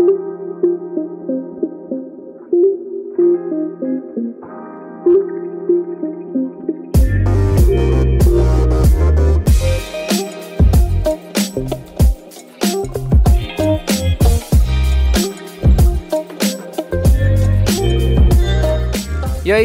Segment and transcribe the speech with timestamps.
[0.00, 0.10] Thank
[1.28, 1.39] you.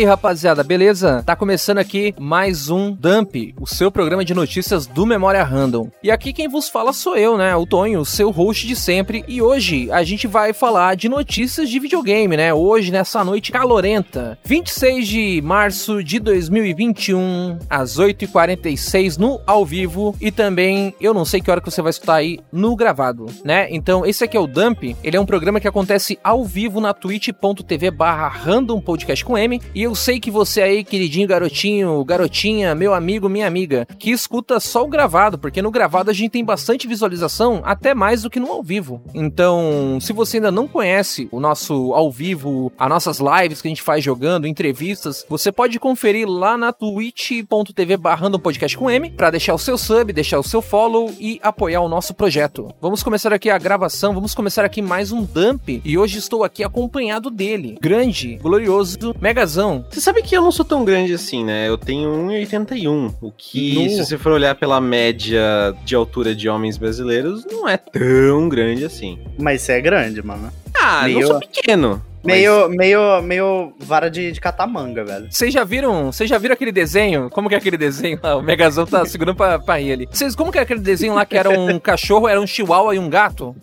[0.05, 1.23] Aí, rapaziada, beleza?
[1.25, 5.89] Tá começando aqui mais um Dump, o seu programa de notícias do Memória Random.
[6.03, 7.55] E aqui quem vos fala sou eu, né?
[7.55, 9.25] O Tonho, seu host de sempre.
[9.27, 12.53] E hoje a gente vai falar de notícias de videogame, né?
[12.53, 20.15] Hoje, nessa noite calorenta, 26 de março de 2021, às 8h46 no ao vivo.
[20.21, 23.67] E também, eu não sei que hora que você vai escutar aí no gravado, né?
[23.71, 24.95] Então, esse aqui é o Dump.
[25.03, 29.59] Ele é um programa que acontece ao vivo na twitch.tv barra random podcast com M.
[29.73, 34.59] E eu sei que você aí, queridinho garotinho, garotinha, meu amigo, minha amiga, que escuta
[34.59, 38.39] só o gravado, porque no gravado a gente tem bastante visualização, até mais do que
[38.39, 39.01] no ao vivo.
[39.13, 43.69] Então, se você ainda não conhece o nosso ao vivo, as nossas lives que a
[43.69, 49.31] gente faz jogando, entrevistas, você pode conferir lá na twitch.tv barrando podcast com M, para
[49.31, 52.73] deixar o seu sub, deixar o seu follow e apoiar o nosso projeto.
[52.81, 56.63] Vamos começar aqui a gravação, vamos começar aqui mais um dump, e hoje estou aqui
[56.63, 61.67] acompanhado dele, grande, glorioso, megazão, você sabe que eu não sou tão grande assim, né?
[61.67, 63.13] Eu tenho 1,81.
[63.21, 63.89] O que, no...
[63.89, 68.83] se você for olhar pela média de altura de homens brasileiros, não é tão grande
[68.83, 69.19] assim.
[69.37, 70.51] Mas você é grande, mano.
[70.73, 71.19] Ah, Meio...
[71.19, 72.01] não sou pequeno.
[72.25, 72.77] Meio, mas...
[72.77, 75.27] meio, meio vara de, de catar manga, velho.
[75.29, 76.11] Vocês já viram?
[76.11, 77.29] Vocês já viram aquele desenho?
[77.29, 78.35] Como que é aquele desenho lá?
[78.35, 80.07] O Megazão tá segurando pra, pra ir ali.
[80.11, 82.99] Vocês, como que é aquele desenho lá que era um cachorro, era um chihuahua e
[82.99, 83.55] um gato?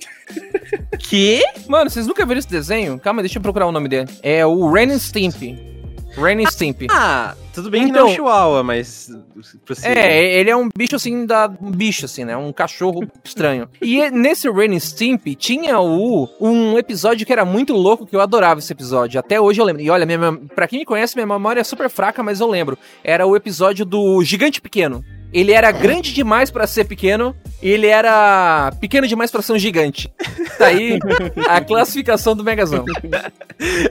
[0.99, 1.43] que?
[1.69, 2.99] Mano, vocês nunca viram esse desenho?
[3.01, 4.09] Calma, deixa eu procurar o nome dele.
[4.23, 5.82] É o Ren Stimpy.
[6.17, 6.83] Ren Stimp.
[6.91, 9.11] Ah, tudo bem então, que não é um então- chihuahua, mas...
[9.83, 12.37] É, ele é um bicho assim, da, um bicho assim, né?
[12.37, 13.69] Um cachorro estranho.
[13.81, 18.61] E nesse Ren Stimp tinha o, um episódio que era muito louco, que eu adorava
[18.61, 19.19] esse episódio.
[19.19, 19.83] Até hoje eu lembro.
[19.83, 20.19] E olha, minha,
[20.55, 22.79] pra quem me conhece, minha memória é super fraca, mas eu lembro.
[23.03, 25.05] Era o episódio do Gigante Pequeno.
[25.33, 29.59] Ele era grande demais para ser pequeno e ele era pequeno demais para ser um
[29.59, 30.13] gigante.
[30.59, 30.99] Tá aí
[31.49, 32.85] a classificação do Megazão.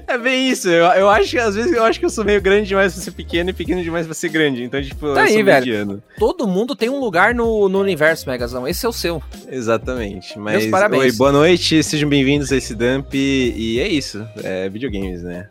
[0.07, 0.69] É bem isso.
[0.69, 3.01] Eu, eu acho que às vezes eu acho que eu sou meio grande demais pra
[3.01, 4.63] ser pequeno e pequeno demais pra ser grande.
[4.63, 5.65] Então, tipo, tá eu aí, sou velho.
[5.65, 6.03] mediano.
[6.19, 8.67] Todo mundo tem um lugar no, no universo, Megazão.
[8.67, 9.23] Esse é o seu.
[9.49, 10.37] Exatamente.
[10.37, 11.03] Mas, Meus parabéns.
[11.03, 13.13] Oi, boa noite, sejam bem-vindos a esse dump.
[13.15, 14.25] E é isso.
[14.43, 15.47] É videogames, né?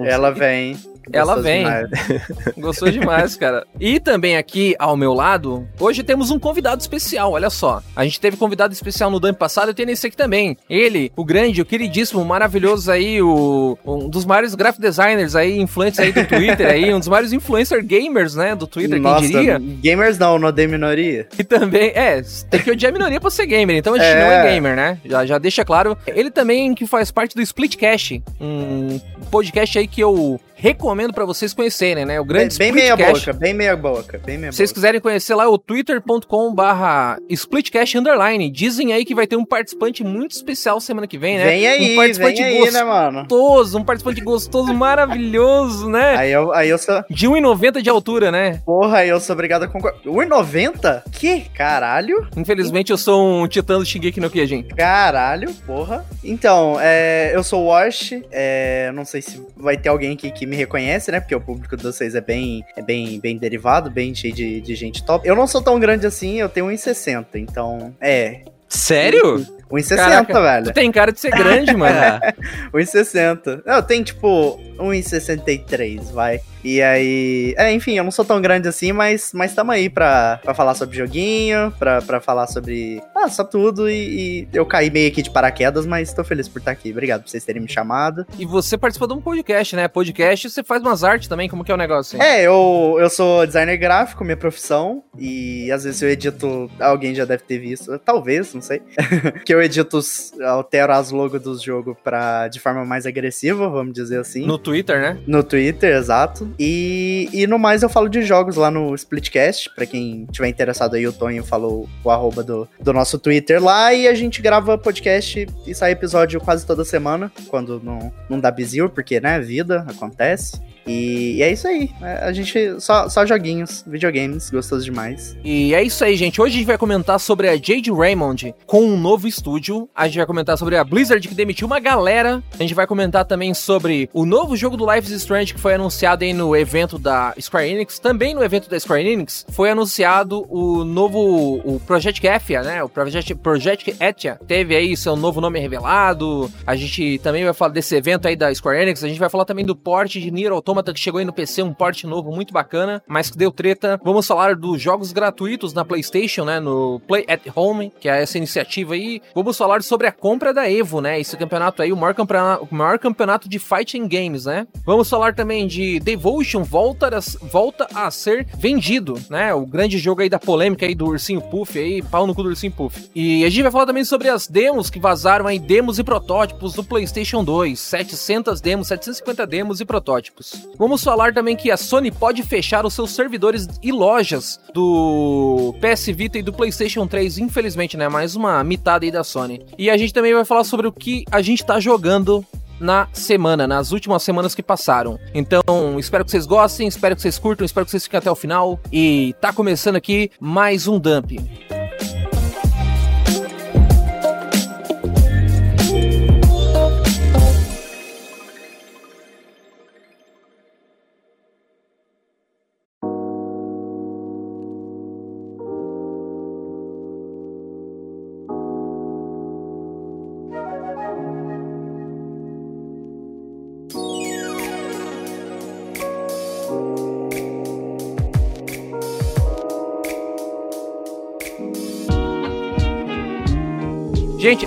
[0.00, 0.76] Ela vem.
[1.12, 1.64] Ela vem.
[1.64, 1.90] Demais.
[2.56, 3.66] Gostou demais, cara.
[3.80, 7.82] E também aqui ao meu lado, hoje temos um convidado especial, olha só.
[7.94, 10.56] A gente teve convidado especial no dump passado e tem nesse aqui também.
[10.68, 15.58] Ele, o grande, o queridíssimo, o maravilhoso aí, o um dos maiores graphic designers aí,
[15.58, 19.30] influentes aí do Twitter aí, um dos maiores influencer gamers, né, do Twitter, Nossa, quem
[19.30, 19.58] diria?
[19.58, 21.28] Gamers não, não odeio minoria.
[21.38, 24.20] E também, é, tem que odiar a minoria pra ser gamer, então a gente é.
[24.20, 24.98] não é gamer, né?
[25.04, 25.96] Já, já deixa claro.
[26.06, 29.00] Ele também que faz parte do Splitcast, um
[29.30, 32.18] podcast aí que eu recomendo para vocês conhecerem, né?
[32.18, 35.34] O grande Bem, bem meia boca, bem meia boca, bem meia Se vocês quiserem conhecer
[35.34, 38.50] lá, é o twitter.com barra splitcast underline.
[38.50, 41.44] Dizem aí que vai ter um participante muito especial semana que vem, né?
[41.44, 43.20] Vem aí, um participante vem aí, né, mano?
[43.20, 46.16] Gostoso, um participante gostoso, maravilhoso, né?
[46.16, 47.04] Aí eu, aí eu sou...
[47.10, 48.62] De 1,90 de altura, né?
[48.64, 50.00] Porra, aí eu sou obrigado a concordar.
[50.00, 51.02] 1,90?
[51.12, 51.42] Que?
[51.50, 52.26] Caralho?
[52.38, 54.62] Infelizmente eu sou um titã do Shingeki no Kyojin.
[54.62, 56.06] Caralho, porra.
[56.24, 60.46] Então, é, eu sou o Wash, é, não sei se vai ter alguém aqui que
[60.46, 61.20] me me reconhece, né?
[61.20, 64.74] Porque o público de vocês é bem, é bem, bem derivado, bem cheio de, de
[64.74, 65.26] gente top.
[65.26, 68.42] Eu não sou tão grande assim, eu tenho 1,60, então, é.
[68.68, 69.44] Sério?
[69.70, 70.66] 1,60, velho.
[70.66, 72.20] Tu tem cara de ser grande, mano.
[72.72, 73.62] 1,60.
[73.64, 76.40] Não, tem tipo 1,63, vai.
[76.64, 77.54] E aí.
[77.58, 80.74] É, enfim, eu não sou tão grande assim, mas, mas tamo aí pra, pra falar
[80.74, 83.02] sobre joguinho, pra, pra falar sobre.
[83.14, 83.88] Ah, só tudo.
[83.88, 86.90] E, e, eu caí meio aqui de paraquedas, mas tô feliz por estar aqui.
[86.90, 88.26] Obrigado por vocês terem me chamado.
[88.38, 89.86] E você participou de um podcast, né?
[89.88, 92.16] Podcast você faz umas artes também, como que é o negócio?
[92.16, 92.26] Hein?
[92.26, 95.04] É, eu, eu sou designer gráfico, minha profissão.
[95.18, 96.70] E às vezes eu edito.
[96.80, 98.80] Alguém já deve ter visto, talvez, não sei.
[99.44, 100.00] que eu edito,
[100.44, 104.44] altero as logos dos jogos pra, de forma mais agressiva, vamos dizer assim.
[104.44, 105.18] No Twitter, né?
[105.26, 106.48] No Twitter, exato.
[106.58, 109.70] E, e no mais eu falo de jogos lá no Splitcast.
[109.74, 113.94] Pra quem tiver interessado aí, o Tonho falou o arroba do, do nosso Twitter lá.
[113.94, 117.30] E a gente grava podcast e sai episódio quase toda semana.
[117.48, 120.60] Quando não, não dá bizil, porque, né, vida acontece.
[120.86, 121.90] E, e é isso aí.
[122.00, 122.80] É, a gente.
[122.80, 125.36] Só, só joguinhos, videogames, gostoso demais.
[125.44, 126.40] E é isso aí, gente.
[126.40, 129.88] Hoje a gente vai comentar sobre a Jade Raymond com um novo estúdio.
[129.94, 132.42] A gente vai comentar sobre a Blizzard que demitiu uma galera.
[132.52, 135.74] A gente vai comentar também sobre o novo jogo do Life is Strange que foi
[135.74, 137.98] anunciado aí no evento da Square Enix.
[137.98, 142.82] Também no evento da Square Enix foi anunciado o novo o Project Etia, né?
[142.82, 146.50] O Project, Project Etia teve aí seu novo nome revelado.
[146.66, 149.02] A gente também vai falar desse evento aí da Square Enix.
[149.02, 151.62] A gente vai falar também do porte de Nier Automata que chegou aí no PC,
[151.62, 154.00] um porte novo muito bacana, mas que deu treta.
[154.02, 156.60] Vamos falar dos jogos gratuitos na PlayStation, né?
[156.60, 159.20] No Play at Home, que é essa iniciativa aí.
[159.34, 161.20] Vamos falar sobre a compra da Evo, né?
[161.20, 164.66] Esse campeonato aí, o maior campeonato, o maior campeonato de fighting games, né?
[164.84, 169.54] Vamos falar também de Devotion volta a, volta a ser vendido, né?
[169.54, 172.48] O grande jogo aí da polêmica aí do Ursinho Puff aí, pau no cu do
[172.48, 173.10] Ursinho Puff.
[173.14, 176.74] E a gente vai falar também sobre as demos que vazaram aí, demos e protótipos
[176.74, 180.63] do PlayStation 2, 700 demos, 750 demos e protótipos.
[180.78, 186.06] Vamos falar também que a Sony pode fechar os seus servidores e lojas do PS
[186.06, 188.08] Vita e do PlayStation 3, infelizmente, né?
[188.08, 189.64] Mais uma mitada aí da Sony.
[189.78, 192.44] E a gente também vai falar sobre o que a gente tá jogando
[192.80, 195.18] na semana, nas últimas semanas que passaram.
[195.32, 198.34] Então, espero que vocês gostem, espero que vocês curtam, espero que vocês fiquem até o
[198.34, 198.78] final.
[198.92, 201.38] E tá começando aqui mais um Dump.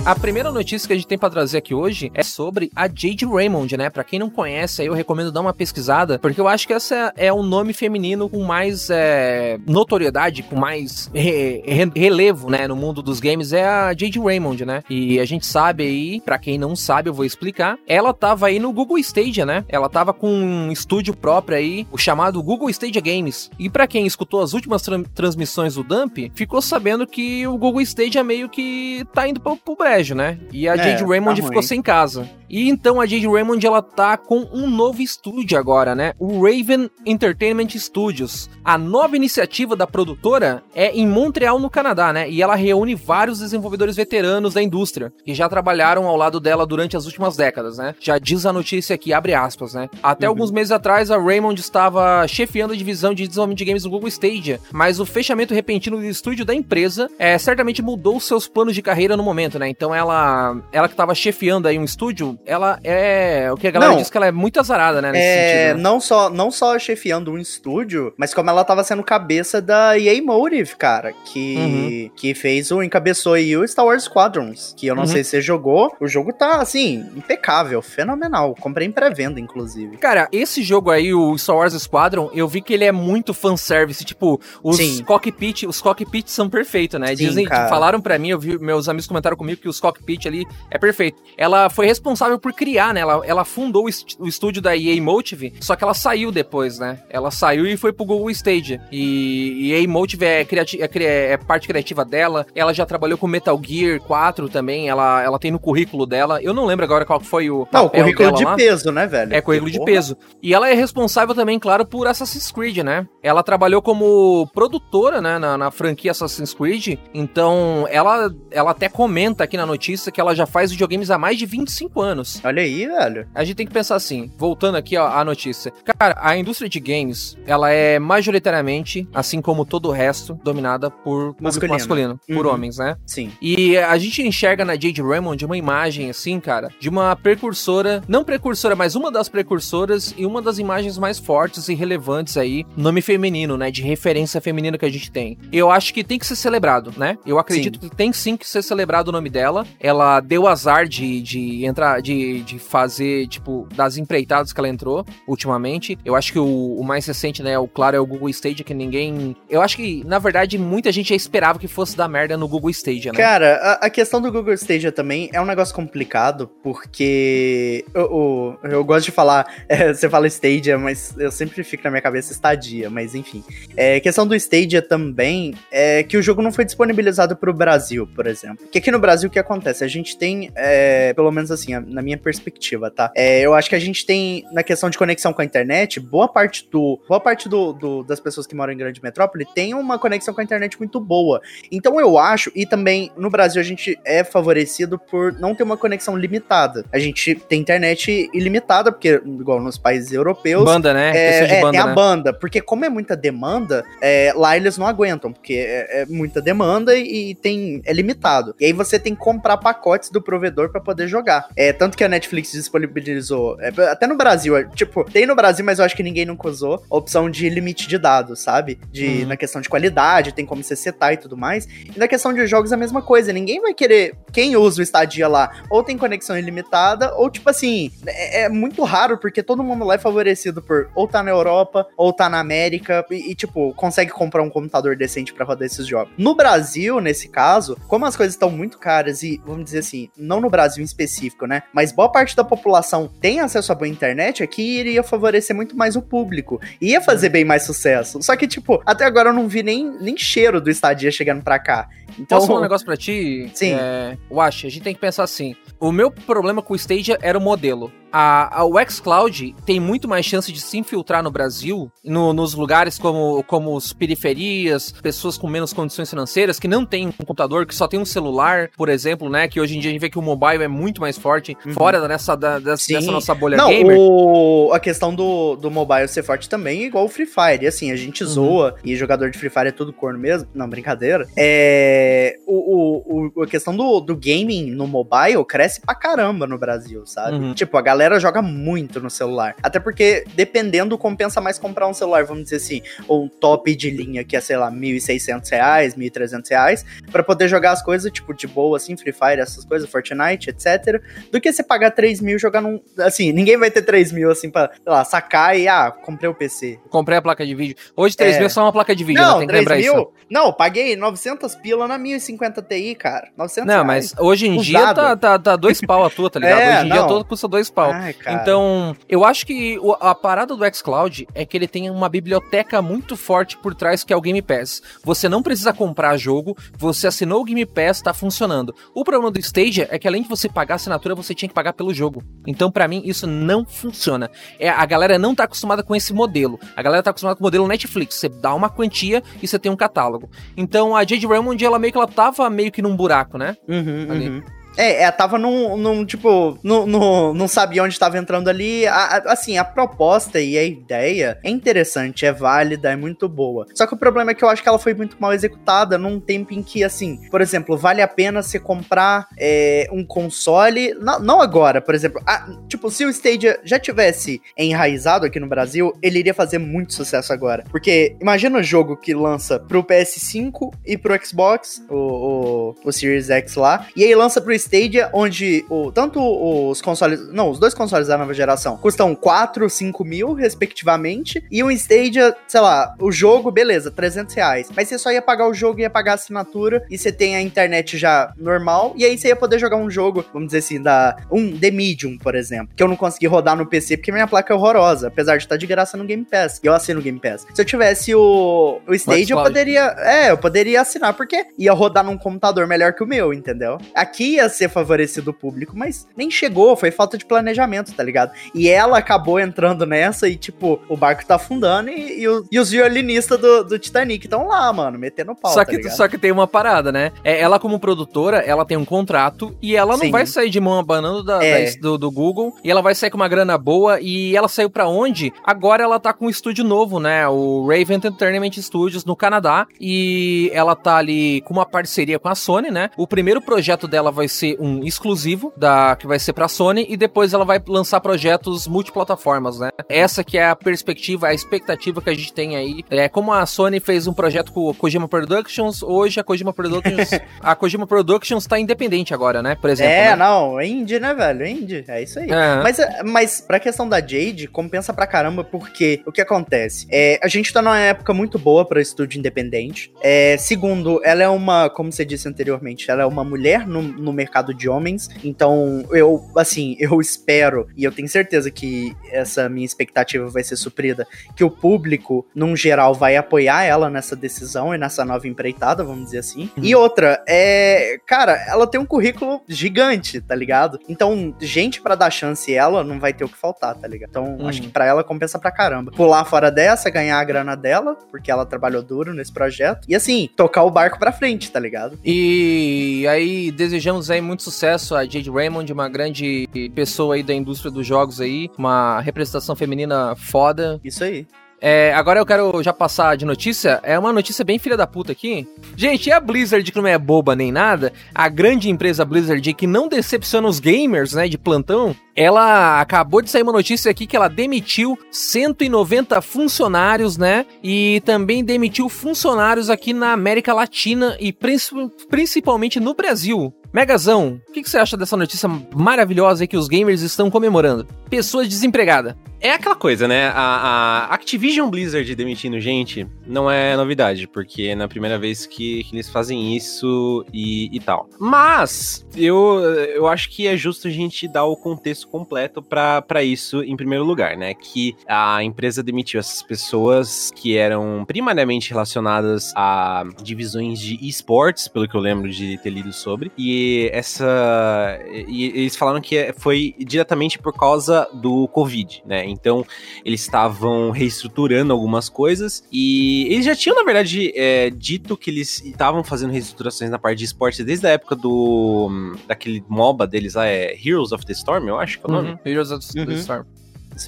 [0.08, 3.26] A primeira notícia que a gente tem para trazer aqui hoje é sobre a Jade
[3.26, 3.90] Raymond, né?
[3.90, 7.30] Para quem não conhece, eu recomendo dar uma pesquisada, porque eu acho que essa é
[7.30, 13.02] o nome feminino com mais é, notoriedade, com mais re, re, relevo, né, no mundo
[13.02, 14.82] dos games é a Jade Raymond, né?
[14.88, 17.78] E a gente sabe aí, para quem não sabe, eu vou explicar.
[17.86, 19.62] Ela tava aí no Google Stadia, né?
[19.68, 23.50] Ela tava com um estúdio próprio aí, o chamado Google Stadia Games.
[23.58, 27.82] E para quem escutou as últimas tra transmissões do Dump, ficou sabendo que o Google
[27.82, 30.38] Stadia meio que tá indo pro pro brejo, né?
[30.52, 32.28] E a é, Jade Raymond tá ficou sem casa.
[32.48, 36.12] E então a Jade Raymond ela tá com um novo estúdio agora, né?
[36.18, 38.48] O Raven Entertainment Studios.
[38.64, 42.30] A nova iniciativa da produtora é em Montreal, no Canadá, né?
[42.30, 46.96] E ela reúne vários desenvolvedores veteranos da indústria que já trabalharam ao lado dela durante
[46.96, 47.94] as últimas décadas, né?
[48.00, 49.88] Já diz a notícia aqui, abre aspas, né?
[50.02, 50.32] Até uhum.
[50.32, 54.08] alguns meses atrás a Raymond estava chefiando a divisão de desenvolvimento de games do Google
[54.08, 58.80] Stadia, mas o fechamento repentino do estúdio da empresa é, certamente mudou seus planos de
[58.80, 59.68] carreira no momento, né?
[59.68, 63.50] Então ela, ela que estava chefiando aí um estúdio, ela é.
[63.52, 65.10] O que a galera não, diz que ela é muito azarada, né?
[65.14, 65.82] É, sentido, né?
[65.82, 70.22] não, só, não só chefiando um estúdio, mas como ela tava sendo cabeça da EA
[70.22, 71.12] Motive, cara.
[71.24, 72.10] Que, uhum.
[72.16, 72.82] que fez o.
[72.82, 74.74] encabeçou aí o Star Wars Squadrons.
[74.76, 75.08] Que eu não uhum.
[75.08, 75.94] sei se você jogou.
[76.00, 78.54] O jogo tá, assim, impecável, fenomenal.
[78.60, 79.96] Comprei em pré-venda, inclusive.
[79.96, 84.04] Cara, esse jogo aí, o Star Wars Squadron, eu vi que ele é muito fanservice.
[84.04, 85.04] Tipo, os Sim.
[85.04, 87.08] cockpit, os cockpits são perfeitos, né?
[87.08, 90.46] Sim, Dizem, falaram para mim, eu vi, meus amigos comentaram comigo que os cockpit ali
[90.70, 91.22] é perfeito.
[91.36, 93.00] Ela foi responsável por criar, né?
[93.00, 96.78] Ela, ela fundou o, est o estúdio da EA Motive, só que ela saiu depois,
[96.78, 97.00] né?
[97.10, 98.80] Ela saiu e foi pro Google Stadia.
[98.90, 102.46] E, EA Motive é, é, é, parte criativa dela.
[102.54, 104.88] Ela já trabalhou com Metal Gear 4 também.
[104.88, 106.42] Ela, ela tem no currículo dela.
[106.42, 107.66] Eu não lembro agora qual foi o.
[107.72, 108.56] Não, o currículo de lá.
[108.56, 109.34] peso, né, velho?
[109.34, 110.16] É, currículo de peso.
[110.42, 113.06] E ela é responsável também, claro, por Assassin's Creed, né?
[113.22, 116.98] Ela trabalhou como produtora, né, na, na franquia Assassin's Creed.
[117.12, 121.36] Então, ela, ela até comenta aqui na notícia que ela já faz videogames há mais
[121.36, 122.40] de 25 anos.
[122.44, 123.28] Olha aí, velho.
[123.34, 125.72] A gente tem que pensar assim, voltando aqui ó, à notícia.
[125.98, 131.36] Cara, a indústria de games, ela é majoritariamente, assim como todo o resto, dominada por
[131.40, 132.36] masculino, masculino uhum.
[132.36, 132.96] por homens, né?
[133.04, 133.32] Sim.
[133.42, 138.24] E a gente enxerga na Jade Raymond uma imagem assim, cara, de uma precursora, não
[138.24, 143.02] precursora, mas uma das precursoras e uma das imagens mais fortes e relevantes aí, nome
[143.02, 145.38] feminino, né, de referência feminina que a gente tem.
[145.52, 147.18] Eu acho que tem que ser celebrado, né?
[147.26, 147.88] Eu acredito sim.
[147.88, 149.47] que tem sim que ser celebrado o nome dela.
[149.80, 155.04] Ela deu azar de, de entrar, de, de fazer, tipo, das empreitadas que ela entrou
[155.26, 155.98] ultimamente.
[156.04, 158.74] Eu acho que o, o mais recente, né, o claro, é o Google Stadia, que
[158.74, 159.36] ninguém.
[159.48, 163.12] Eu acho que, na verdade, muita gente esperava que fosse dar merda no Google Stadia,
[163.12, 163.18] né?
[163.18, 168.70] Cara, a, a questão do Google Stadia também é um negócio complicado, porque eu, eu,
[168.70, 172.32] eu gosto de falar, é, você fala Stadia, mas eu sempre fico na minha cabeça
[172.32, 173.44] Stadia, mas enfim.
[173.76, 178.06] É, questão do Stadia também é que o jogo não foi disponibilizado para o Brasil,
[178.14, 178.66] por exemplo.
[178.70, 179.84] Que aqui no Brasil que acontece?
[179.84, 183.10] A gente tem, é, pelo menos assim, na minha perspectiva, tá?
[183.14, 186.28] É, eu acho que a gente tem, na questão de conexão com a internet, boa
[186.28, 187.00] parte do.
[187.08, 190.40] Boa parte do, do, das pessoas que moram em grande metrópole tem uma conexão com
[190.40, 191.40] a internet muito boa.
[191.70, 195.76] Então eu acho, e também no Brasil a gente é favorecido por não ter uma
[195.76, 196.84] conexão limitada.
[196.92, 200.64] A gente tem internet ilimitada, porque, igual nos países europeus.
[200.64, 201.12] Banda, né?
[201.14, 201.94] É, é, banda, é a né?
[201.94, 202.32] banda.
[202.32, 206.94] Porque, como é muita demanda, é, lá eles não aguentam, porque é, é muita demanda
[206.94, 208.54] e, e, tem é limitado.
[208.60, 211.50] E aí você tem que comprar pacotes do provedor para poder jogar.
[211.54, 215.62] É tanto que a Netflix disponibilizou, é, até no Brasil, é, tipo, tem no Brasil,
[215.62, 218.80] mas eu acho que ninguém nunca usou a opção de limite de dados, sabe?
[218.90, 219.26] De uhum.
[219.26, 221.68] na questão de qualidade, tem como você setar e tudo mais.
[221.94, 223.30] E na questão de jogos a mesma coisa.
[223.30, 227.92] Ninguém vai querer quem usa o Stadia lá, ou tem conexão ilimitada, ou tipo assim,
[228.06, 231.86] é, é muito raro porque todo mundo lá é favorecido por ou tá na Europa,
[231.98, 235.86] ou tá na América e, e tipo, consegue comprar um computador decente para rodar esses
[235.86, 236.14] jogos.
[236.16, 240.40] No Brasil, nesse caso, como as coisas estão muito caras e, vamos dizer assim, não
[240.40, 241.62] no Brasil em específico, né?
[241.72, 245.96] Mas boa parte da população tem acesso a boa internet, aqui iria favorecer muito mais
[245.96, 246.60] o público.
[246.80, 248.22] Ia fazer bem mais sucesso.
[248.22, 251.58] Só que, tipo, até agora eu não vi nem, nem cheiro do Stadia chegando pra
[251.58, 251.88] cá.
[252.18, 253.50] Então, Posso falar um negócio pra ti?
[253.54, 253.74] Sim.
[253.74, 255.54] É, Wash, a gente tem que pensar assim.
[255.78, 260.08] O meu problema com o Stadia era o modelo a, a, o xCloud tem muito
[260.08, 265.36] mais chance de se infiltrar no Brasil, no, nos lugares como, como as periferias, pessoas
[265.36, 268.88] com menos condições financeiras, que não tem um computador, que só tem um celular, por
[268.88, 269.48] exemplo, né?
[269.48, 271.72] Que hoje em dia a gente vê que o mobile é muito mais forte, uhum.
[271.72, 273.96] fora dessa, da, dessa, dessa, nossa bolha não, gamer.
[273.98, 277.64] O, a questão do, do mobile ser forte também é igual o Free Fire.
[277.64, 278.30] E assim, a gente uhum.
[278.30, 280.48] zoa, e jogador de Free Fire é tudo corno mesmo.
[280.54, 281.26] Não, brincadeira.
[281.36, 282.36] É.
[282.46, 287.36] O, o, a questão do, do gaming no mobile cresce pra caramba no Brasil, sabe?
[287.36, 287.54] Uhum.
[287.54, 289.56] Tipo, a galera galera joga muito no celular.
[289.60, 293.90] Até porque, dependendo, compensa mais comprar um celular, vamos dizer assim, ou um top de
[293.90, 298.32] linha que é, sei lá, R$ 1.600, R$ 1.300, para poder jogar as coisas, tipo,
[298.32, 301.02] de boa, assim, Free Fire, essas coisas, Fortnite, etc.
[301.32, 302.80] Do que você pagar 3 mil e jogar num.
[302.98, 306.34] Assim, ninguém vai ter 3 mil, assim, pra, sei lá, sacar e, ah, comprei o
[306.34, 306.78] PC.
[306.88, 307.74] Comprei a placa de vídeo.
[307.96, 308.38] Hoje 3 é...
[308.38, 309.46] mil é só uma placa de vídeo, não, né?
[309.46, 310.02] Tem que 3 lembrar mil?
[310.02, 310.12] Isso.
[310.30, 313.28] Não, paguei 900 pila na 1050 Ti, cara.
[313.36, 314.64] 900 Não, mas hoje em Usado.
[314.64, 316.58] dia tá, tá, tá dois pau a tua, tá ligado?
[316.68, 316.96] É, hoje em não.
[316.96, 317.87] dia todo custa dois pau.
[317.92, 322.80] Ai, então, eu acho que a parada do xCloud é que ele tem uma biblioteca
[322.82, 324.82] muito forte por trás que é o Game Pass.
[325.04, 328.74] Você não precisa comprar jogo, você assinou o Game Pass, tá funcionando.
[328.94, 331.54] O problema do Stadia é que além de você pagar a assinatura, você tinha que
[331.54, 332.22] pagar pelo jogo.
[332.46, 334.30] Então, para mim, isso não funciona.
[334.58, 336.58] É, a galera não tá acostumada com esse modelo.
[336.76, 338.16] A galera tá acostumada com o modelo Netflix.
[338.16, 340.30] Você dá uma quantia e você tem um catálogo.
[340.56, 343.56] Então, a Jade Raymond, ela meio que ela tava meio que num buraco, né?
[343.68, 344.42] Uhum, uhum.
[344.78, 348.86] É, é, tava num, num tipo, no, no, não sabia onde estava entrando ali.
[348.86, 353.66] A, a, assim, a proposta e a ideia é interessante, é válida, é muito boa.
[353.74, 356.20] Só que o problema é que eu acho que ela foi muito mal executada num
[356.20, 360.94] tempo em que, assim, por exemplo, vale a pena você comprar é, um console.
[361.00, 362.22] Não, não agora, por exemplo.
[362.24, 366.94] A, tipo, se o Stadia já tivesse enraizado aqui no Brasil, ele iria fazer muito
[366.94, 367.64] sucesso agora.
[367.68, 373.28] Porque imagina o jogo que lança pro PS5 e pro Xbox, o, o, o Series
[373.28, 374.67] X lá, e aí lança pro Stadia,
[375.12, 377.28] onde o, tanto os consoles.
[377.32, 381.44] Não, os dois consoles da nova geração custam 4, 5 mil, respectivamente.
[381.50, 384.68] E o Stadia, sei lá, o jogo, beleza, 300 reais.
[384.74, 386.84] Mas você só ia pagar o jogo, ia pagar a assinatura.
[386.90, 388.94] E você tem a internet já normal.
[388.96, 391.16] E aí você ia poder jogar um jogo, vamos dizer assim, da.
[391.30, 392.74] Um The Medium, por exemplo.
[392.76, 395.08] Que eu não consegui rodar no PC porque minha placa é horrorosa.
[395.08, 396.60] Apesar de estar de graça no Game Pass.
[396.62, 397.46] E eu assino o Game Pass.
[397.52, 399.94] Se eu tivesse o, o Stadia, eu poderia.
[399.98, 403.78] É, eu poderia assinar, porque ia rodar num computador melhor que o meu, entendeu?
[403.94, 408.32] Aqui ia ser favorecido o público, mas nem chegou, foi falta de planejamento, tá ligado?
[408.54, 412.58] E ela acabou entrando nessa e, tipo, o barco tá afundando e, e, o, e
[412.58, 416.18] os violinistas do, do Titanic estão lá, mano, metendo pau, só tá que, Só que
[416.18, 417.12] tem uma parada, né?
[417.22, 420.10] É, ela, como produtora, ela tem um contrato e ela não Sim.
[420.10, 421.70] vai sair de mão abanando da, é.
[421.70, 424.68] da, do, do, Google e ela vai sair com uma grana boa e ela saiu
[424.68, 425.32] para onde?
[425.44, 427.28] Agora ela tá com um estúdio novo, né?
[427.28, 432.34] O Raven Entertainment Studios no Canadá e ela tá ali com uma parceria com a
[432.34, 432.90] Sony, né?
[432.96, 436.86] O primeiro projeto dela vai ser ser um exclusivo da que vai ser para Sony
[436.88, 439.70] e depois ela vai lançar projetos multiplataformas, né?
[439.88, 442.84] Essa que é a perspectiva, a expectativa que a gente tem aí.
[442.90, 447.10] É como a Sony fez um projeto com a Kojima Productions, hoje a Kojima Productions,
[447.40, 449.56] a Kojima Productions tá independente agora, né?
[449.56, 449.92] Por exemplo.
[449.92, 450.16] É, né?
[450.16, 451.46] não, indie, né, velho?
[451.46, 452.30] Indie, é isso aí.
[452.30, 452.62] É.
[452.62, 456.86] Mas, mas pra questão da Jade, compensa pra caramba porque o que acontece?
[456.90, 459.92] É, a gente tá numa época muito boa para estúdio independente.
[460.02, 464.12] É, segundo, ela é uma, como você disse anteriormente, ela é uma mulher no, no
[464.12, 465.08] mercado mercado de homens.
[465.24, 470.56] Então, eu, assim, eu espero e eu tenho certeza que essa minha expectativa vai ser
[470.56, 475.82] suprida, que o público, num geral, vai apoiar ela nessa decisão e nessa nova empreitada,
[475.82, 476.50] vamos dizer assim.
[476.56, 476.64] Uhum.
[476.64, 477.98] E outra, é.
[478.06, 480.78] Cara, ela tem um currículo gigante, tá ligado?
[480.88, 484.10] Então, gente para dar chance ela não vai ter o que faltar, tá ligado?
[484.10, 484.48] Então, uhum.
[484.48, 485.92] acho que pra ela compensa pra caramba.
[485.92, 489.86] Pular fora dessa, ganhar a grana dela, porque ela trabalhou duro nesse projeto.
[489.88, 491.98] E assim, tocar o barco pra frente, tá ligado?
[492.04, 497.70] E aí, desejamos aí muito sucesso a Jade Raymond, uma grande pessoa aí da indústria
[497.70, 500.80] dos jogos aí, uma representação feminina foda.
[500.84, 501.26] Isso aí.
[501.60, 503.80] É, agora eu quero já passar de notícia.
[503.82, 505.46] É uma notícia bem filha da puta aqui.
[505.76, 509.66] Gente, e a Blizzard, que não é boba nem nada, a grande empresa Blizzard que
[509.66, 514.16] não decepciona os gamers, né, de plantão, ela acabou de sair uma notícia aqui que
[514.16, 517.46] ela demitiu 190 funcionários, né?
[517.62, 523.54] E também demitiu funcionários aqui na América Latina e principalmente no Brasil.
[523.72, 527.86] Megazão, o que, que, você acha dessa notícia maravilhosa que os gamers estão comemorando?
[528.08, 529.14] Pessoas desempregadas.
[529.40, 530.28] É aquela coisa, né?
[530.28, 535.84] A, a, Activision Blizzard demitindo gente não é novidade, porque é na primeira vez que,
[535.84, 538.08] que eles fazem isso e, e, tal.
[538.18, 539.60] Mas eu,
[539.94, 544.04] eu acho que é justo a gente dar o contexto completo para isso em primeiro
[544.04, 544.54] lugar, né?
[544.54, 551.86] Que a empresa demitiu essas pessoas que eram primariamente relacionadas a divisões de esportes, pelo
[551.86, 553.30] que eu lembro de ter lido sobre.
[553.38, 553.57] E
[553.92, 554.98] essa.
[555.26, 559.24] E eles falaram que foi diretamente por causa do Covid, né?
[559.26, 559.64] Então,
[560.04, 565.62] eles estavam reestruturando algumas coisas e eles já tinham, na verdade, é, dito que eles
[565.64, 569.16] estavam fazendo reestruturações na parte de esporte desde a época do.
[569.26, 572.30] daquele MOBA deles lá, é Heroes of the Storm, eu acho que é o nome.
[572.30, 572.38] Uhum.
[572.44, 573.12] Heroes of the uhum.
[573.12, 573.44] Storm.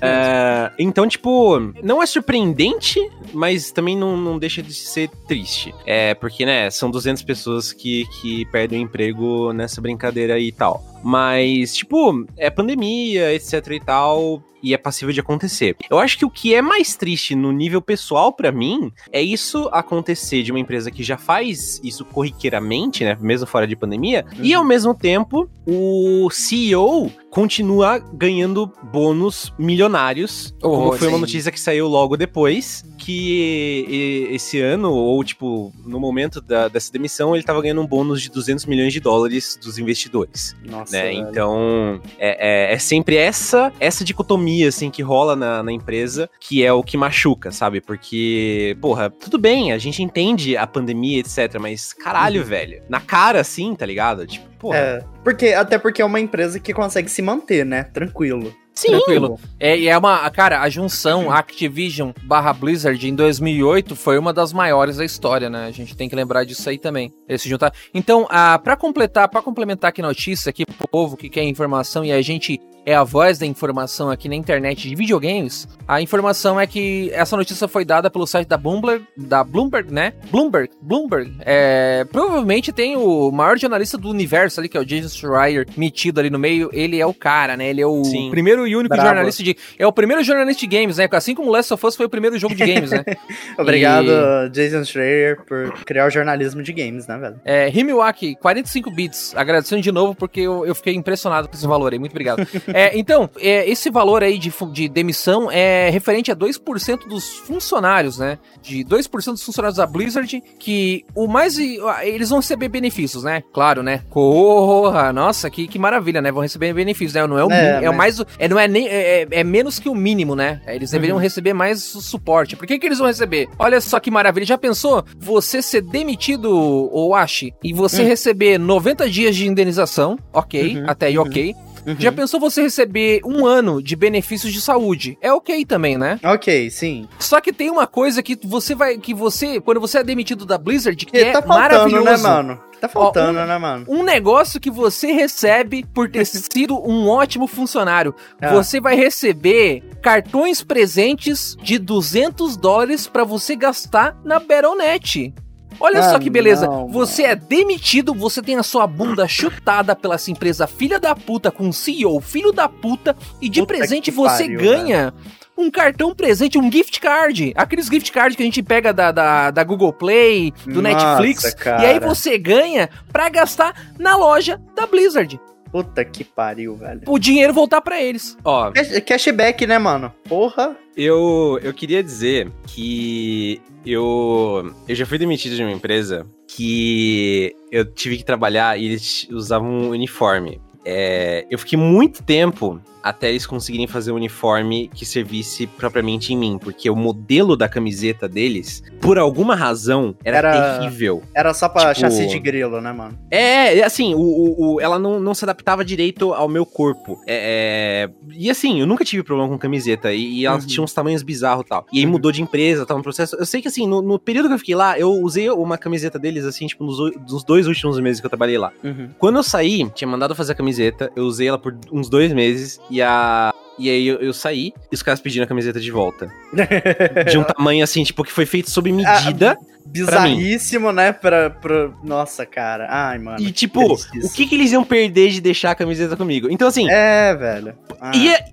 [0.00, 3.00] É, então, tipo, não é surpreendente,
[3.32, 5.74] mas também não, não deixa de ser triste.
[5.86, 10.82] É, porque, né, são 200 pessoas que, que perdem o emprego nessa brincadeira e tal.
[11.02, 15.76] Mas, tipo, é pandemia, etc e tal e é passível de acontecer.
[15.88, 19.68] Eu acho que o que é mais triste no nível pessoal para mim é isso
[19.72, 24.44] acontecer de uma empresa que já faz isso corriqueiramente, né, mesmo fora de pandemia, uhum.
[24.44, 31.14] e ao mesmo tempo o CEO continua ganhando bônus milionários, oh, como foi sim.
[31.14, 36.92] uma notícia que saiu logo depois, que esse ano, ou tipo, no momento da, dessa
[36.92, 40.56] demissão, ele tava ganhando um bônus de 200 milhões de dólares dos investidores.
[40.64, 41.12] Nossa, né?
[41.12, 46.28] Então, é, é, é sempre essa, essa dicotomia dicotomia, assim, que rola na, na empresa,
[46.38, 47.80] que é o que machuca, sabe?
[47.80, 52.46] Porque, porra, tudo bem, a gente entende a pandemia, etc, mas caralho, uhum.
[52.46, 54.26] velho, na cara, assim, tá ligado?
[54.26, 54.78] Tipo, porra.
[54.78, 57.84] É, porque, até porque é uma empresa que consegue se manter, né?
[57.84, 58.54] Tranquilo.
[58.80, 58.92] Sim.
[58.92, 59.38] Tranquilo.
[59.58, 60.28] É, é uma.
[60.30, 65.66] Cara, a junção Activision barra Blizzard em 2008 foi uma das maiores da história, né?
[65.66, 67.12] A gente tem que lembrar disso aí também.
[67.28, 67.74] Eles se juntaram.
[67.92, 72.10] Então, ah, para completar, para complementar aqui notícia aqui pro povo que quer informação e
[72.10, 76.66] a gente é a voz da informação aqui na internet de videogames, a informação é
[76.66, 80.12] que essa notícia foi dada pelo site da Bloomberg, da Bloomberg, né?
[80.30, 81.32] Bloomberg, Bloomberg.
[81.40, 86.20] É, provavelmente tem o maior jornalista do universo ali, que é o Jason Schreier, metido
[86.20, 86.70] ali no meio.
[86.72, 87.68] Ele é o cara, né?
[87.68, 88.30] Ele é o Sim.
[88.30, 89.08] primeiro e único Bravo.
[89.08, 89.56] jornalista de.
[89.78, 91.08] É o primeiro jornalista de games, né?
[91.10, 93.04] Assim como Last of Us foi o primeiro jogo de games, né?
[93.58, 94.08] Obrigado,
[94.46, 94.50] e...
[94.50, 97.40] Jason Schreier, por criar o jornalismo de games, né, velho?
[97.44, 99.34] É, Himiwaki, 45 bits.
[99.36, 101.98] Agradecendo de novo porque eu, eu fiquei impressionado com esse valor aí.
[101.98, 102.46] Muito obrigado.
[102.74, 108.18] É, então, é, esse valor aí de, de demissão é referente a 2% dos funcionários,
[108.18, 108.38] né?
[108.62, 111.58] De 2% dos funcionários da Blizzard, que o mais.
[111.58, 113.42] Eles vão receber benefícios, né?
[113.52, 114.02] Claro, né?
[114.10, 115.12] Corra!
[115.12, 116.30] Nossa, que, que maravilha, né?
[116.30, 117.26] Vão receber benefícios, né?
[117.26, 118.20] Não é o é, mínimo, é o mais.
[118.38, 120.60] É, não é, nem, é, é, é menos que o mínimo, né?
[120.66, 121.22] Eles deveriam uhum.
[121.22, 122.56] receber mais suporte.
[122.56, 123.48] Por que, que eles vão receber?
[123.58, 124.46] Olha só que maravilha.
[124.46, 128.08] Já pensou você ser demitido, ou Ashi, e você uhum.
[128.08, 130.18] receber 90 dias de indenização?
[130.32, 130.84] Ok, uhum.
[130.86, 131.54] até aí ok.
[131.90, 132.00] Uhum.
[132.00, 135.18] Já pensou você receber um ano de benefícios de saúde?
[135.20, 136.18] É ok também, né?
[136.24, 137.08] Ok, sim.
[137.18, 138.98] Só que tem uma coisa que você vai.
[138.98, 139.60] que você.
[139.60, 142.04] Quando você é demitido da Blizzard, que é tá faltando, né, maravilhoso.
[142.04, 142.60] Né, mano?
[142.80, 143.86] Tá faltando, Ó, um, né, mano?
[143.88, 148.14] Um negócio que você recebe por ter sido um ótimo funcionário.
[148.40, 148.54] Ah.
[148.54, 155.34] Você vai receber cartões presentes de 200 dólares para você gastar na Battle.net.
[155.80, 156.66] Olha ah, só que beleza.
[156.66, 161.14] Não, você é demitido, você tem a sua bunda chutada pela essa empresa filha da
[161.14, 165.14] puta com um CEO filho da puta e de puta presente você pariu, ganha
[165.56, 167.52] um cartão presente, um gift card.
[167.54, 171.54] Aqueles gift cards que a gente pega da, da, da Google Play, do Nossa, Netflix.
[171.54, 171.82] Cara.
[171.82, 175.38] E aí você ganha pra gastar na loja da Blizzard.
[175.70, 177.02] Puta que pariu, velho.
[177.06, 178.36] O dinheiro voltar para eles.
[178.44, 178.72] Ó.
[179.06, 180.12] Cashback, né, mano?
[180.28, 180.76] Porra.
[180.96, 187.84] Eu, eu queria dizer que eu, eu já fui demitido de uma empresa que eu
[187.84, 190.60] tive que trabalhar e eles usavam um uniforme.
[190.84, 196.36] É, eu fiquei muito tempo até eles conseguirem fazer um uniforme que servisse propriamente em
[196.36, 201.22] mim, porque o modelo da camiseta deles, por alguma razão, era, Era- terrível.
[201.34, 203.18] Era só pra Tipo- chassi de grilo, né, mano?
[203.30, 207.20] É, assim, o, o- o- ela não, não se adaptava direito ao meu corpo.
[207.26, 210.12] É, é, e assim, eu nunca tive problema com camiseta.
[210.12, 210.68] E, e elas Uhum.
[210.68, 211.86] tinham uns tamanhos bizarros e tal.
[211.92, 212.12] E aí Uhum.
[212.12, 213.36] mudou de empresa, tal, no processo.
[213.36, 216.18] Eu sei que assim, no, no período que eu fiquei lá, eu usei uma camiseta
[216.18, 216.98] deles, assim, tipo, nos,
[217.30, 218.72] nos dois últimos meses que eu trabalhei lá.
[218.84, 219.10] Uhum.
[219.18, 222.80] Quando eu saí, tinha mandado fazer a camiseta, eu usei ela por uns dois meses
[222.90, 223.52] e a.
[223.78, 226.30] E aí eu, eu saí e os caras pediram a camiseta de volta.
[227.30, 229.56] De um tamanho assim, tipo, que foi feito sob medida.
[229.86, 231.12] Bizarríssimo, né?
[231.12, 231.90] Pra, pra...
[232.04, 232.86] Nossa, cara.
[232.90, 233.40] Ai, mano.
[233.40, 236.48] e tipo, o que, que eles iam perder de deixar a camiseta comigo?
[236.50, 237.74] Então, assim, É, velho.
[237.98, 238.12] Ah.
[238.14, 238.44] E é,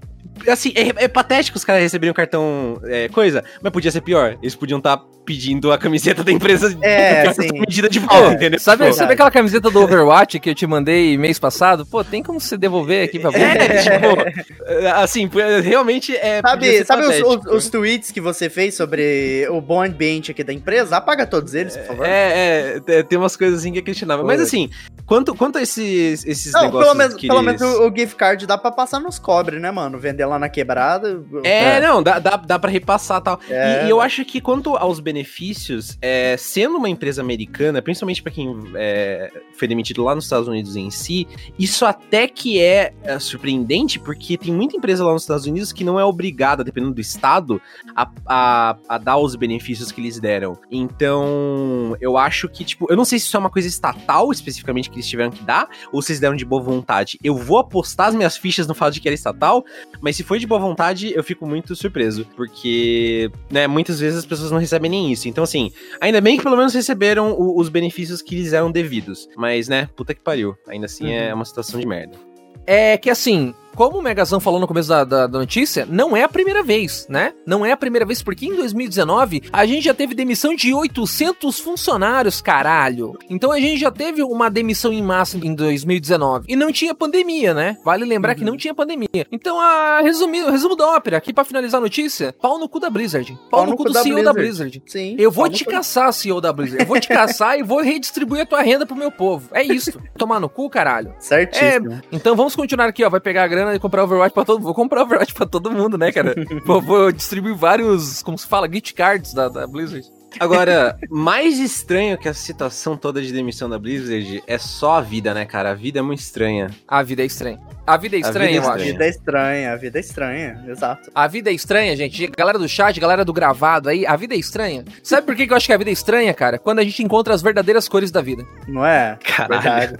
[0.47, 4.37] assim, é, é patético os caras receberem um cartão é, coisa, mas podia ser pior.
[4.41, 7.59] Eles podiam estar pedindo a camiseta da empresa É, com sim.
[7.59, 8.59] medida de volta, É, entendeu?
[8.59, 11.85] Sabe, Tipo, sabe aquela camiseta do Overwatch que eu te mandei mês passado?
[11.85, 13.37] Pô, tem como você devolver aqui pra você?
[13.39, 15.29] É, tipo, assim,
[15.63, 16.41] realmente é.
[16.41, 17.29] Sabe, sabe os, patético.
[17.49, 20.97] os- os tweets que você fez sobre o bom ambiente aqui da empresa?
[20.97, 22.05] Apaga todos eles, por favor.
[22.05, 24.25] É, é, é, tem umas coisas assim que é questionável.
[24.25, 24.69] Mas assim,
[25.05, 27.59] quanto, quanto a esses, esses Não, negócios pelo menos, que pelo eles...
[27.61, 29.99] menos o, o gift card dá pra passar nos cobre, né, mano?
[29.99, 31.23] Vender lá na quebrada.
[31.43, 33.39] É, não, dá, dá, dá pra repassar e tal.
[33.49, 38.21] É, e, e eu acho que quanto aos benefícios, é, sendo uma empresa americana, principalmente
[38.21, 42.93] pra quem é, foi demitido lá nos Estados Unidos em si, isso até que é,
[43.03, 46.93] é, surpreendente, porque tem muita empresa lá nos Estados Unidos que não é obrigada, dependendo
[46.93, 47.61] do estado,
[47.95, 50.57] a, a, a dar os benefícios que eles deram.
[50.69, 54.89] Então, eu acho que, tipo, eu não sei se isso é uma coisa estatal especificamente
[54.89, 57.17] que eles tiveram que dar, ou se eles deram de boa vontade.
[57.23, 59.63] Eu vou apostar as minhas fichas no fato de que era estatal,
[60.01, 64.25] mas se foi de boa vontade, eu fico muito surpreso, porque, né, muitas vezes as
[64.25, 65.27] pessoas não recebem nem isso.
[65.29, 69.29] Então, assim, ainda bem que pelo menos receberam o- os benefícios que lhes eram devidos.
[69.37, 70.55] Mas, né, puta que pariu.
[70.67, 72.17] Ainda assim é uma situação de merda.
[72.65, 76.23] É que assim, como o Megazão falou no começo da, da- da notícia, não é
[76.23, 77.33] a primeira vez, né?
[77.45, 81.59] Não é a primeira vez, porque em 2019 a gente já teve demissão de 800
[81.59, 83.17] funcionários, caralho.
[83.29, 86.45] Então a gente já teve uma demissão em massa em 2019.
[86.49, 87.77] E não tinha pandemia, né?
[87.85, 89.07] Vale lembrar que não tinha pandemia.
[89.31, 92.79] Então, a resumir, o resumo da ópera, aqui pra finalizar a notícia: pau no cu
[92.79, 93.37] da Blizzard.
[93.51, 94.81] Pau, no, cu do CEO da Blizzard.
[94.87, 95.15] Sim.
[95.19, 95.71] Eu vou Pau no te cu.
[95.71, 96.81] caçar, CEO da Blizzard.
[96.83, 99.49] Eu vou te caçar e vou redistribuir a tua renda pro meu povo.
[99.53, 100.01] É isso.
[100.17, 101.13] Tomar no cu, caralho.
[101.19, 102.01] Certíssimo.
[102.11, 103.09] Então vamos continuar aqui, ó.
[103.09, 104.65] Vai pegar a grana e comprar Overwatch pra todo mundo.
[104.65, 106.35] Vou comprar Overwatch pra todo mundo, né, cara?
[106.65, 110.05] vou, vou distribuir vários, como se fala, gift cards da, da Blizzard.
[110.39, 115.33] Agora, mais estranho que a situação toda de demissão da Blizzard é só a vida,
[115.33, 115.71] né, cara?
[115.71, 116.69] A vida é muito estranha.
[116.87, 117.59] A vida é estranha.
[117.87, 118.83] A vida é estranha, vida é eu A acho.
[118.83, 121.09] vida é estranha, a vida é estranha, exato.
[121.15, 122.27] A vida é estranha, gente.
[122.27, 124.83] Galera do chat, galera do gravado aí, a vida é estranha.
[125.01, 126.59] Sabe por que que eu acho que a vida é estranha, cara?
[126.59, 128.45] Quando a gente encontra as verdadeiras cores da vida.
[128.67, 129.17] Não é?
[129.23, 129.97] Caralho.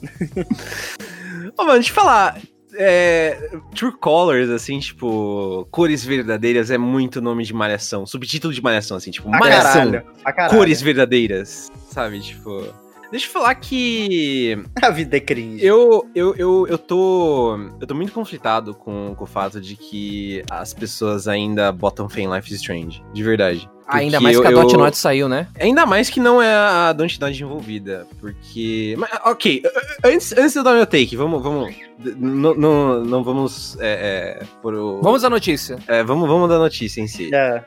[1.58, 2.38] Ô, mano, deixa eu falar.
[2.74, 8.06] É, True Colors, assim, tipo, cores verdadeiras é muito nome de malhação.
[8.06, 9.90] Subtítulo de malhação, assim, tipo, A malhação.
[9.90, 10.06] caralho.
[10.24, 10.58] A caralho.
[10.58, 12.20] Cores verdadeiras, sabe?
[12.20, 12.66] Tipo.
[13.10, 15.64] Deixa eu falar que A vida é cringe.
[15.64, 17.58] eu, eu, eu, eu tô.
[17.80, 22.20] Eu tô muito conflitado com, com o fato de que as pessoas ainda botam fé
[22.22, 23.02] em Life is Strange.
[23.12, 23.68] De verdade.
[23.90, 25.48] Ainda Porque mais eu- que a eu- Dot Not saiu, né?
[25.58, 28.94] Ainda mais que não é a Dontnod envolvida, porque...
[28.98, 29.62] Mas, ok,
[30.04, 31.42] antes, antes de eu dar meu take, vamos...
[31.42, 31.74] vamos
[32.18, 33.78] não, não, não vamos...
[33.80, 35.78] É, é, por o, Vamos à notícia.
[35.88, 37.30] é, vamos, vamos dar notícia em si.
[37.34, 37.64] É.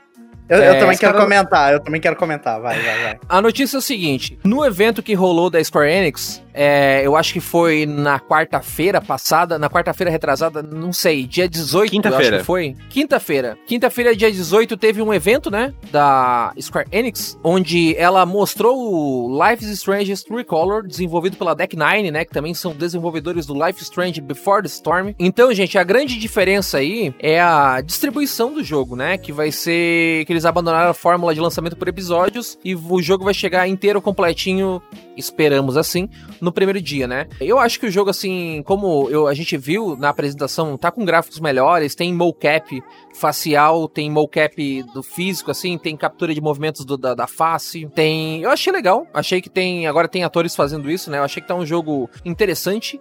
[0.51, 3.19] Eu, eu É, também os quero caras- comentar, eu também quero comentar, vai, vai, vai.
[3.29, 7.31] A notícia é o seguinte: no evento que rolou da Square Enix, é, eu acho
[7.31, 12.23] que foi na quarta-feira passada, na quarta-feira retrasada, não sei, dia 18, Quinta-feira.
[12.25, 12.75] eu acho que foi.
[12.89, 13.57] Quinta-feira.
[13.65, 19.63] Quinta-feira, dia 18, teve um evento, né, da Square Enix, onde ela mostrou o Life
[19.63, 23.83] is Strange Recolor, desenvolvido pela Deck Nine, né, que também são desenvolvedores do Life is
[23.83, 25.13] Strange Before the Storm.
[25.17, 30.25] Então, gente, a grande diferença aí é a distribuição do jogo, né, que vai ser
[30.25, 34.01] que eles abandonaram a fórmula de lançamento por episódios e o jogo vai chegar inteiro,
[34.01, 34.81] completinho,
[35.17, 37.27] esperamos assim, no primeiro dia, né?
[37.39, 41.05] Eu acho que o jogo, assim, como eu, a gente viu na apresentação, tá com
[41.05, 42.81] gráficos melhores, tem mocap
[43.13, 48.41] facial, tem mocap do físico, assim, tem captura de movimentos do- da, da face, tem...
[48.41, 49.85] Eu achei legal, achei que tem...
[49.87, 51.17] Agora tem atores fazendo isso, né?
[51.19, 52.99] Eu achei que tá um jogo interessante,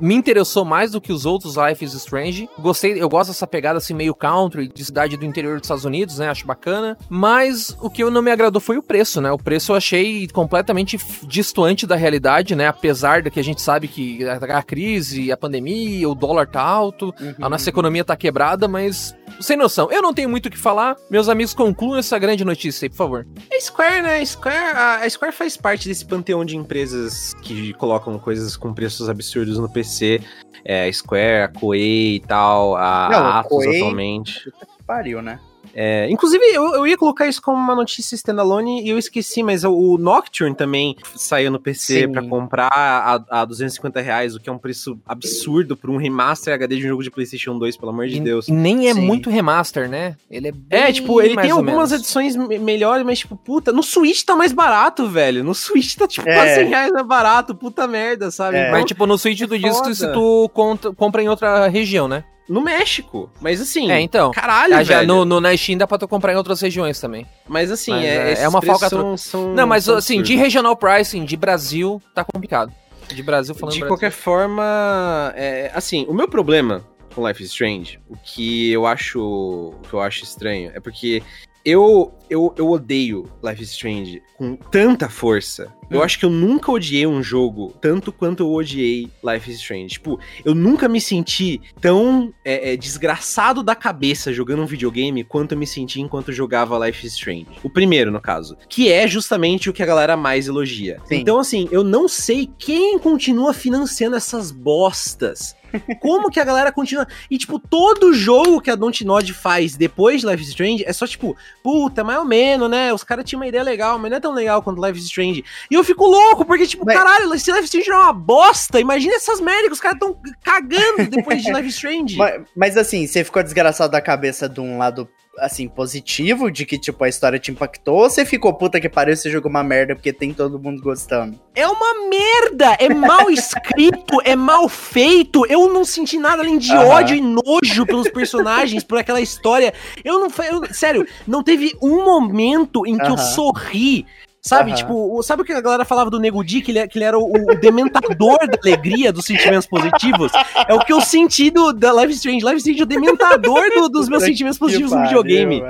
[0.00, 2.48] me interessou mais do que os outros Life is Strange.
[2.58, 6.18] Gostei, eu gosto dessa pegada assim meio country, de cidade do interior dos Estados Unidos,
[6.18, 6.28] né?
[6.28, 6.98] Acho bacana.
[7.08, 9.30] Mas o que não me agradou foi o preço, né?
[9.30, 12.66] O preço eu achei completamente distante da realidade, né?
[12.66, 17.14] Apesar de que a gente sabe que a crise, a pandemia, o dólar tá alto,
[17.20, 17.34] uhum.
[17.40, 19.90] a nossa economia tá quebrada, mas sem noção.
[19.92, 20.96] Eu não tenho muito o que falar.
[21.08, 23.26] Meus amigos, concluam essa grande notícia aí, por favor.
[23.50, 24.24] É Square, né?
[24.24, 29.27] Square, a Square faz parte desse panteão de empresas que colocam coisas com preços absurdos
[29.34, 30.20] no PC.
[30.64, 34.52] É, Square, a Koei e tal, a, não, Atos Koei, atualmente.
[34.86, 35.38] Pariu, né?
[35.80, 39.62] É, inclusive, eu, eu ia colocar isso como uma notícia standalone e eu esqueci, mas
[39.62, 44.52] o Nocturne também saiu no PC para comprar a, a 250 reais, o que é
[44.52, 48.08] um preço absurdo por um remaster HD de um jogo de PlayStation 2, pelo amor
[48.08, 48.48] de e, Deus.
[48.48, 49.02] E nem é Sim.
[49.02, 50.16] muito remaster, né?
[50.28, 54.34] Ele é É, tipo, ele tem algumas edições melhores, mas, tipo, puta, no Switch tá
[54.34, 55.44] mais barato, velho.
[55.44, 56.34] No Switch tá, tipo, é.
[56.34, 58.56] quase 100 reais mais barato, puta merda, sabe?
[58.56, 58.62] É.
[58.62, 60.50] Então, mas, tipo, no Switch é tu diz que se tu
[60.96, 62.24] compra em outra região, né?
[62.48, 63.30] No México.
[63.40, 63.90] Mas assim.
[63.90, 64.30] É, então.
[64.30, 67.26] Caralho, ah, já no, no, na Steam dá pra tu comprar em outras regiões também.
[67.46, 68.88] Mas assim, mas, é, é, é uma falca.
[68.88, 72.72] São, são, não, mas assim, de regional pricing, de Brasil, tá complicado.
[73.14, 73.96] De Brasil falando De Brasil.
[73.96, 76.84] qualquer forma, é, assim, o meu problema
[77.14, 81.22] com Life is Strange, o que eu acho, o que eu acho estranho, é porque
[81.64, 85.72] eu, eu, eu odeio Life is Strange com tanta força.
[85.90, 86.02] Eu hum.
[86.02, 89.88] acho que eu nunca odiei um jogo tanto quanto eu odiei Life is Strange.
[89.88, 95.52] Tipo, eu nunca me senti tão é, é, desgraçado da cabeça jogando um videogame quanto
[95.52, 97.46] eu me senti enquanto jogava Life is Strange.
[97.62, 98.56] O primeiro, no caso.
[98.68, 101.00] Que é justamente o que a galera mais elogia.
[101.06, 101.16] Sim.
[101.16, 105.56] Então, assim, eu não sei quem continua financiando essas bostas.
[106.00, 107.06] Como que a galera continua.
[107.30, 111.06] E, tipo, todo jogo que a Dontnod faz depois de Life is Strange é só,
[111.06, 112.92] tipo, puta, mais ou menos, né?
[112.92, 115.44] Os caras tinham uma ideia legal, mas não é tão legal quanto Life is Strange.
[115.70, 116.96] E eu fico louco, porque, tipo, mas...
[116.96, 121.08] caralho, se Life Strange é uma bosta, imagina essas merdas que os caras tão cagando
[121.08, 122.16] depois de Life Strange.
[122.16, 125.08] Mas, mas, assim, você ficou desgraçado da cabeça de um lado
[125.40, 129.14] assim, positivo de que, tipo, a história te impactou, ou você ficou puta que pariu
[129.14, 131.38] esse jogo uma merda porque tem todo mundo gostando?
[131.54, 132.76] É uma merda!
[132.78, 135.46] É mal escrito, é mal feito.
[135.48, 139.72] Eu não senti nada além de ódio e nojo pelos personagens, por aquela história.
[140.04, 140.28] Eu não.
[140.44, 144.06] Eu, sério, não teve um momento em que eu sorri
[144.40, 144.76] Sabe, uhum.
[144.76, 147.04] tipo, sabe o que a galera falava do Nego Di, que ele, é, que ele
[147.04, 150.30] era o, o dementador da alegria, dos sentimentos positivos?
[150.68, 152.44] É o que eu senti do, da Life Strange.
[152.44, 155.62] Life Strange é o dementador do, dos meus sentimentos positivos no videogame.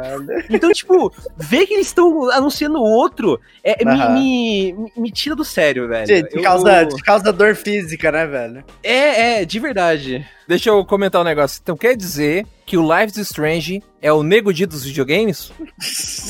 [0.50, 4.14] Então, tipo, ver que eles estão anunciando outro é, uhum.
[4.14, 6.06] me, me, me, tira do sério, velho.
[6.06, 8.64] De, de, causa, de causa da dor física, né, velho?
[8.82, 10.26] É, é, de verdade.
[10.46, 11.58] Deixa eu comentar um negócio.
[11.62, 15.50] Então quer dizer que o Life is Strange é o Nego Di dos videogames?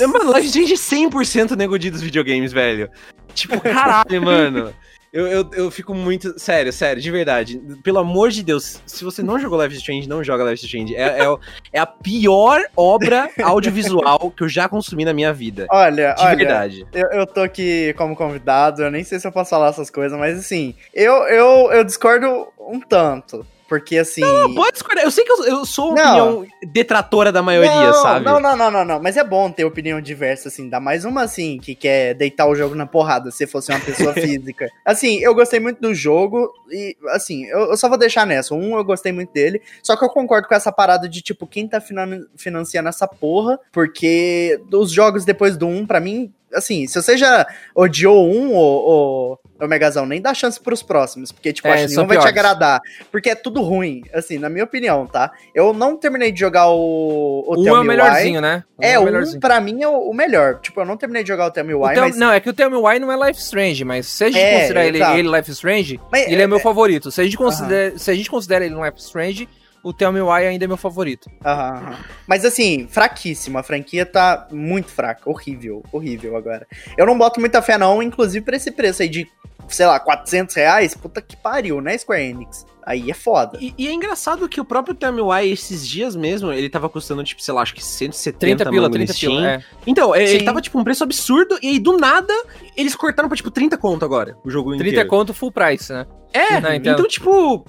[0.09, 2.88] mano, Life is Strange é 100% Nego Di dos videogames, velho.
[3.35, 4.72] Tipo, caralho, mano.
[5.12, 6.38] Eu, eu, eu fico muito.
[6.38, 7.61] Sério, sério, de verdade.
[7.83, 10.62] Pelo amor de Deus, se você não jogou Life is Strange, não joga Life is
[10.62, 10.94] Strange.
[10.94, 11.37] É, é,
[11.72, 15.66] é, a pior obra audiovisual que eu já consumi na minha vida.
[15.70, 16.87] Olha, de olha, verdade.
[16.92, 20.16] Eu, eu tô aqui como convidado, eu nem sei se eu posso falar essas coisas,
[20.16, 23.44] mas assim, eu, eu, eu discordo um tanto.
[23.68, 24.22] Porque assim.
[24.22, 25.04] Não, pode discordar.
[25.04, 28.24] Eu sei que eu, eu sou opinião detratora da maioria, não, sabe?
[28.24, 29.02] Não, não, não, não, não.
[29.02, 30.70] Mas é bom ter opinião diversa, assim.
[30.70, 34.14] Dá mais uma, assim, que quer deitar o jogo na porrada, se fosse uma pessoa
[34.14, 34.70] física.
[34.85, 38.54] Assim, eu gostei muito do jogo e, assim, eu, eu, só vou deixar nessa.
[38.54, 39.61] Um, eu gostei muito dele.
[39.83, 43.61] Só que eu concordo com essa parada de, tipo, quem tá finan financiando essa porra,
[43.70, 49.38] porque os jogos depois do um, para mim, assim, se você já odiou um ou,
[49.61, 52.28] o Megazão, nem dá chance pros próximos, porque, tipo, é, acho que nenhum vai te
[52.28, 52.80] agradar.
[53.11, 55.32] Porque é tudo ruim, assim, na minha opinião, tá?
[55.54, 58.62] Eu não terminei de jogar o, o um é o melhorzinho, né?
[58.80, 60.61] É, é o um pra mim é o, o, melhor.
[60.61, 62.16] Tipo, eu não terminei de jogar o Tell Me Why, mas...
[62.16, 64.38] Não, é que o Tell Me Why não é Life Strange, mas se a gente
[64.38, 67.11] é, considerar ele, ele, Life Strange, mas, ele é, é meu favorito.
[67.11, 69.48] Se a, gente considera, se a gente considera ele um Life Strange,
[69.83, 71.31] o Tell Me Why ainda é meu favorito.
[71.45, 71.97] Aham.
[72.27, 73.59] Mas assim, fraquíssimo.
[73.59, 75.29] A franquia tá muito fraca.
[75.29, 76.67] Horrível, horrível agora.
[76.97, 79.27] Eu não boto muita fé não, inclusive pra esse preço aí de,
[79.69, 80.95] sei lá, 400 reais.
[80.95, 82.67] Puta que pariu, né, Square Enix?
[82.88, 83.59] Aí é foda.
[83.61, 86.88] E, e, é engraçado que o próprio Tell Me Why, esses dias mesmo, ele tava
[86.88, 89.62] custando, tipo, sei lá, acho que 170 30 pila, 30 pila, é.
[89.87, 90.21] Então, Sim.
[90.21, 92.33] ele tava, tipo, um preço absurdo, e aí, do nada,
[92.75, 95.07] eles cortaram pra, tipo, 30 conto agora, o jogo 30 inteiro.
[95.07, 96.07] 30 conto full price, né?
[96.33, 97.67] É, não, então, tipo,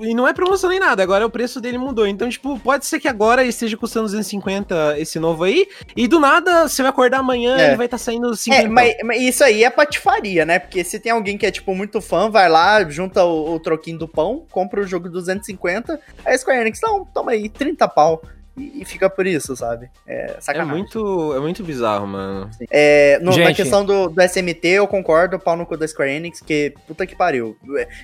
[0.00, 2.06] e não é promoção nem nada, agora o preço dele mudou.
[2.06, 5.66] Então, tipo, pode ser que agora esteja custando 250 esse novo aí,
[5.96, 7.66] e do nada você vai acordar amanhã e é.
[7.68, 8.62] ele vai estar tá saindo 50.
[8.62, 10.58] É, mas, mas, isso aí é patifaria, né?
[10.58, 13.98] Porque se tem alguém que é, tipo, muito fã, vai lá, junta o, o troquinho
[13.98, 18.22] do pão, compra o jogo 250, aí a Square Enix, não, toma aí, 30 pau.
[18.60, 19.88] E, e fica por isso, sabe?
[20.06, 20.72] É É sacanagem.
[20.74, 22.50] muito, é muito bizarro, mano.
[22.70, 23.56] É, no- na Gente.
[23.56, 27.16] questão do, do SMT, eu concordo, pau no cu da Square Enix, que puta que
[27.16, 27.56] pariu.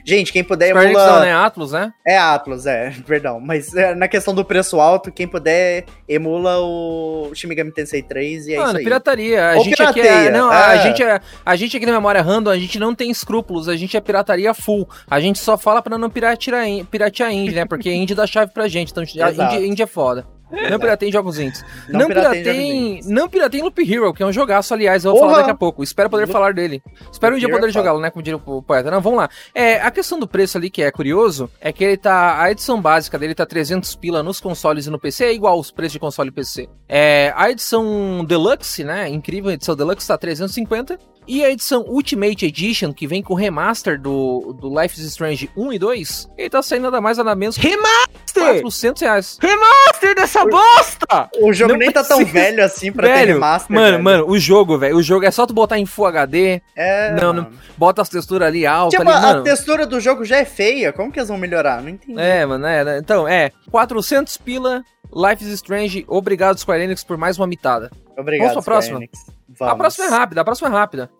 [0.05, 1.14] Gente, quem puder Square Enix emula...
[1.19, 1.33] não, né?
[1.35, 1.92] Atlus, né?
[2.07, 3.40] É Atlas, é, perdão.
[3.40, 8.47] Mas é, na questão do preço alto, quem puder, emula o Shin Megami Tensei 3
[8.49, 8.85] e é Mano, isso aí.
[8.85, 9.51] pirataria.
[9.53, 10.83] A Ou gente aqui é, pirateia, não, a, é.
[10.83, 13.97] gente é, a gente aqui na Memória Random, a gente não tem escrúpulos, a gente
[13.97, 14.88] é pirataria full.
[15.11, 17.64] A gente só fala pra não piratear, piratear indie, né?
[17.64, 20.27] Porque indie dá chave pra gente, então indie, indie é foda.
[20.70, 21.64] Não pirateiem jogos indies.
[21.88, 25.12] Não Não, pirateiem pirateiem, jogos não pirateiem Loop Hero, que é um jogaço, aliás, eu
[25.12, 25.82] vou falar daqui a pouco.
[25.82, 26.82] Espero poder Loop- falar dele.
[27.11, 28.11] Espero um dia Hero é poder jogá-lo, né?
[28.11, 28.90] Como diria o poeta.
[28.90, 29.28] Não, vamos lá.
[29.54, 32.40] É, a questão do preço ali, que é curioso, é que ele tá.
[32.40, 35.70] A edição básica dele tá 300 pila nos consoles e no PC, é igual os
[35.70, 36.68] preços de console e PC.
[36.88, 39.09] É, a edição Deluxe, né?
[39.09, 40.98] Incrível, a edição Deluxe tá 350.
[41.28, 45.50] E a edição Ultimate Edition, que vem com o remaster do, do Life is Strange
[45.56, 48.60] 1 e 2, ele tá saindo nada mais nada menos que Remaster!
[48.60, 49.38] 400 reais.
[49.42, 51.28] Remaster dessa bosta!
[51.40, 53.74] O jogo Não nem tá tão velho assim pra ter Velho, remaster.
[53.74, 54.04] mano, velho.
[54.04, 57.32] mano, o jogo, velho, o jogo é só tu botar em Full HD, É, Não,
[57.34, 57.50] mano.
[57.76, 59.42] bota as texturas ali altas Tipo, ali, a mano.
[59.42, 60.92] textura do jogo já é feia.
[60.92, 61.82] Como que eles vão melhorar?
[61.82, 62.20] Não entendi.
[62.20, 62.98] É, mano, é, né?
[62.98, 64.84] então, é, 400 pila,
[65.14, 67.90] Life is Strange, obrigado Square Enix por mais uma mitada.
[68.16, 68.99] Obrigado, Vamos pra próxima?
[68.99, 69.27] Enix.
[69.49, 69.75] Vamos.
[69.75, 71.11] A próxima é rápida, a próxima é rápida.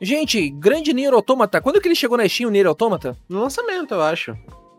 [0.00, 3.16] Gente, grande Nier Automata, quando que ele chegou na Steam, o Nier Automata?
[3.28, 4.36] No lançamento, eu acho.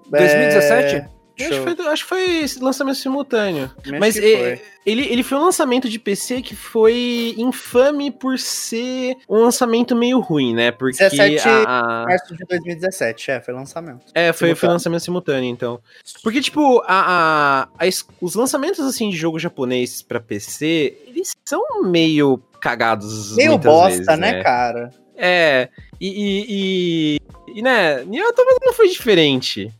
[0.10, 1.15] 2017?
[1.40, 3.70] Acho que, foi, acho que foi lançamento simultâneo.
[4.00, 9.40] Mas é, ele, ele foi um lançamento de PC que foi infame por ser um
[9.42, 10.72] lançamento meio ruim, né?
[10.72, 11.64] Porque 17 a,
[12.04, 14.02] a- Março de 2017, é, foi lançamento.
[14.14, 15.80] É, foi, foi lançamento simultâneo, então.
[16.24, 17.90] Porque, tipo, a, a- a
[18.22, 24.20] os lançamentos, assim, de jogo japonês pra PC, eles são meio cagados Meio bosta, vezes,
[24.20, 24.90] né, cara?
[25.18, 25.70] É,
[26.00, 29.72] e, e, e, e, né, Nier Automata não foi diferente.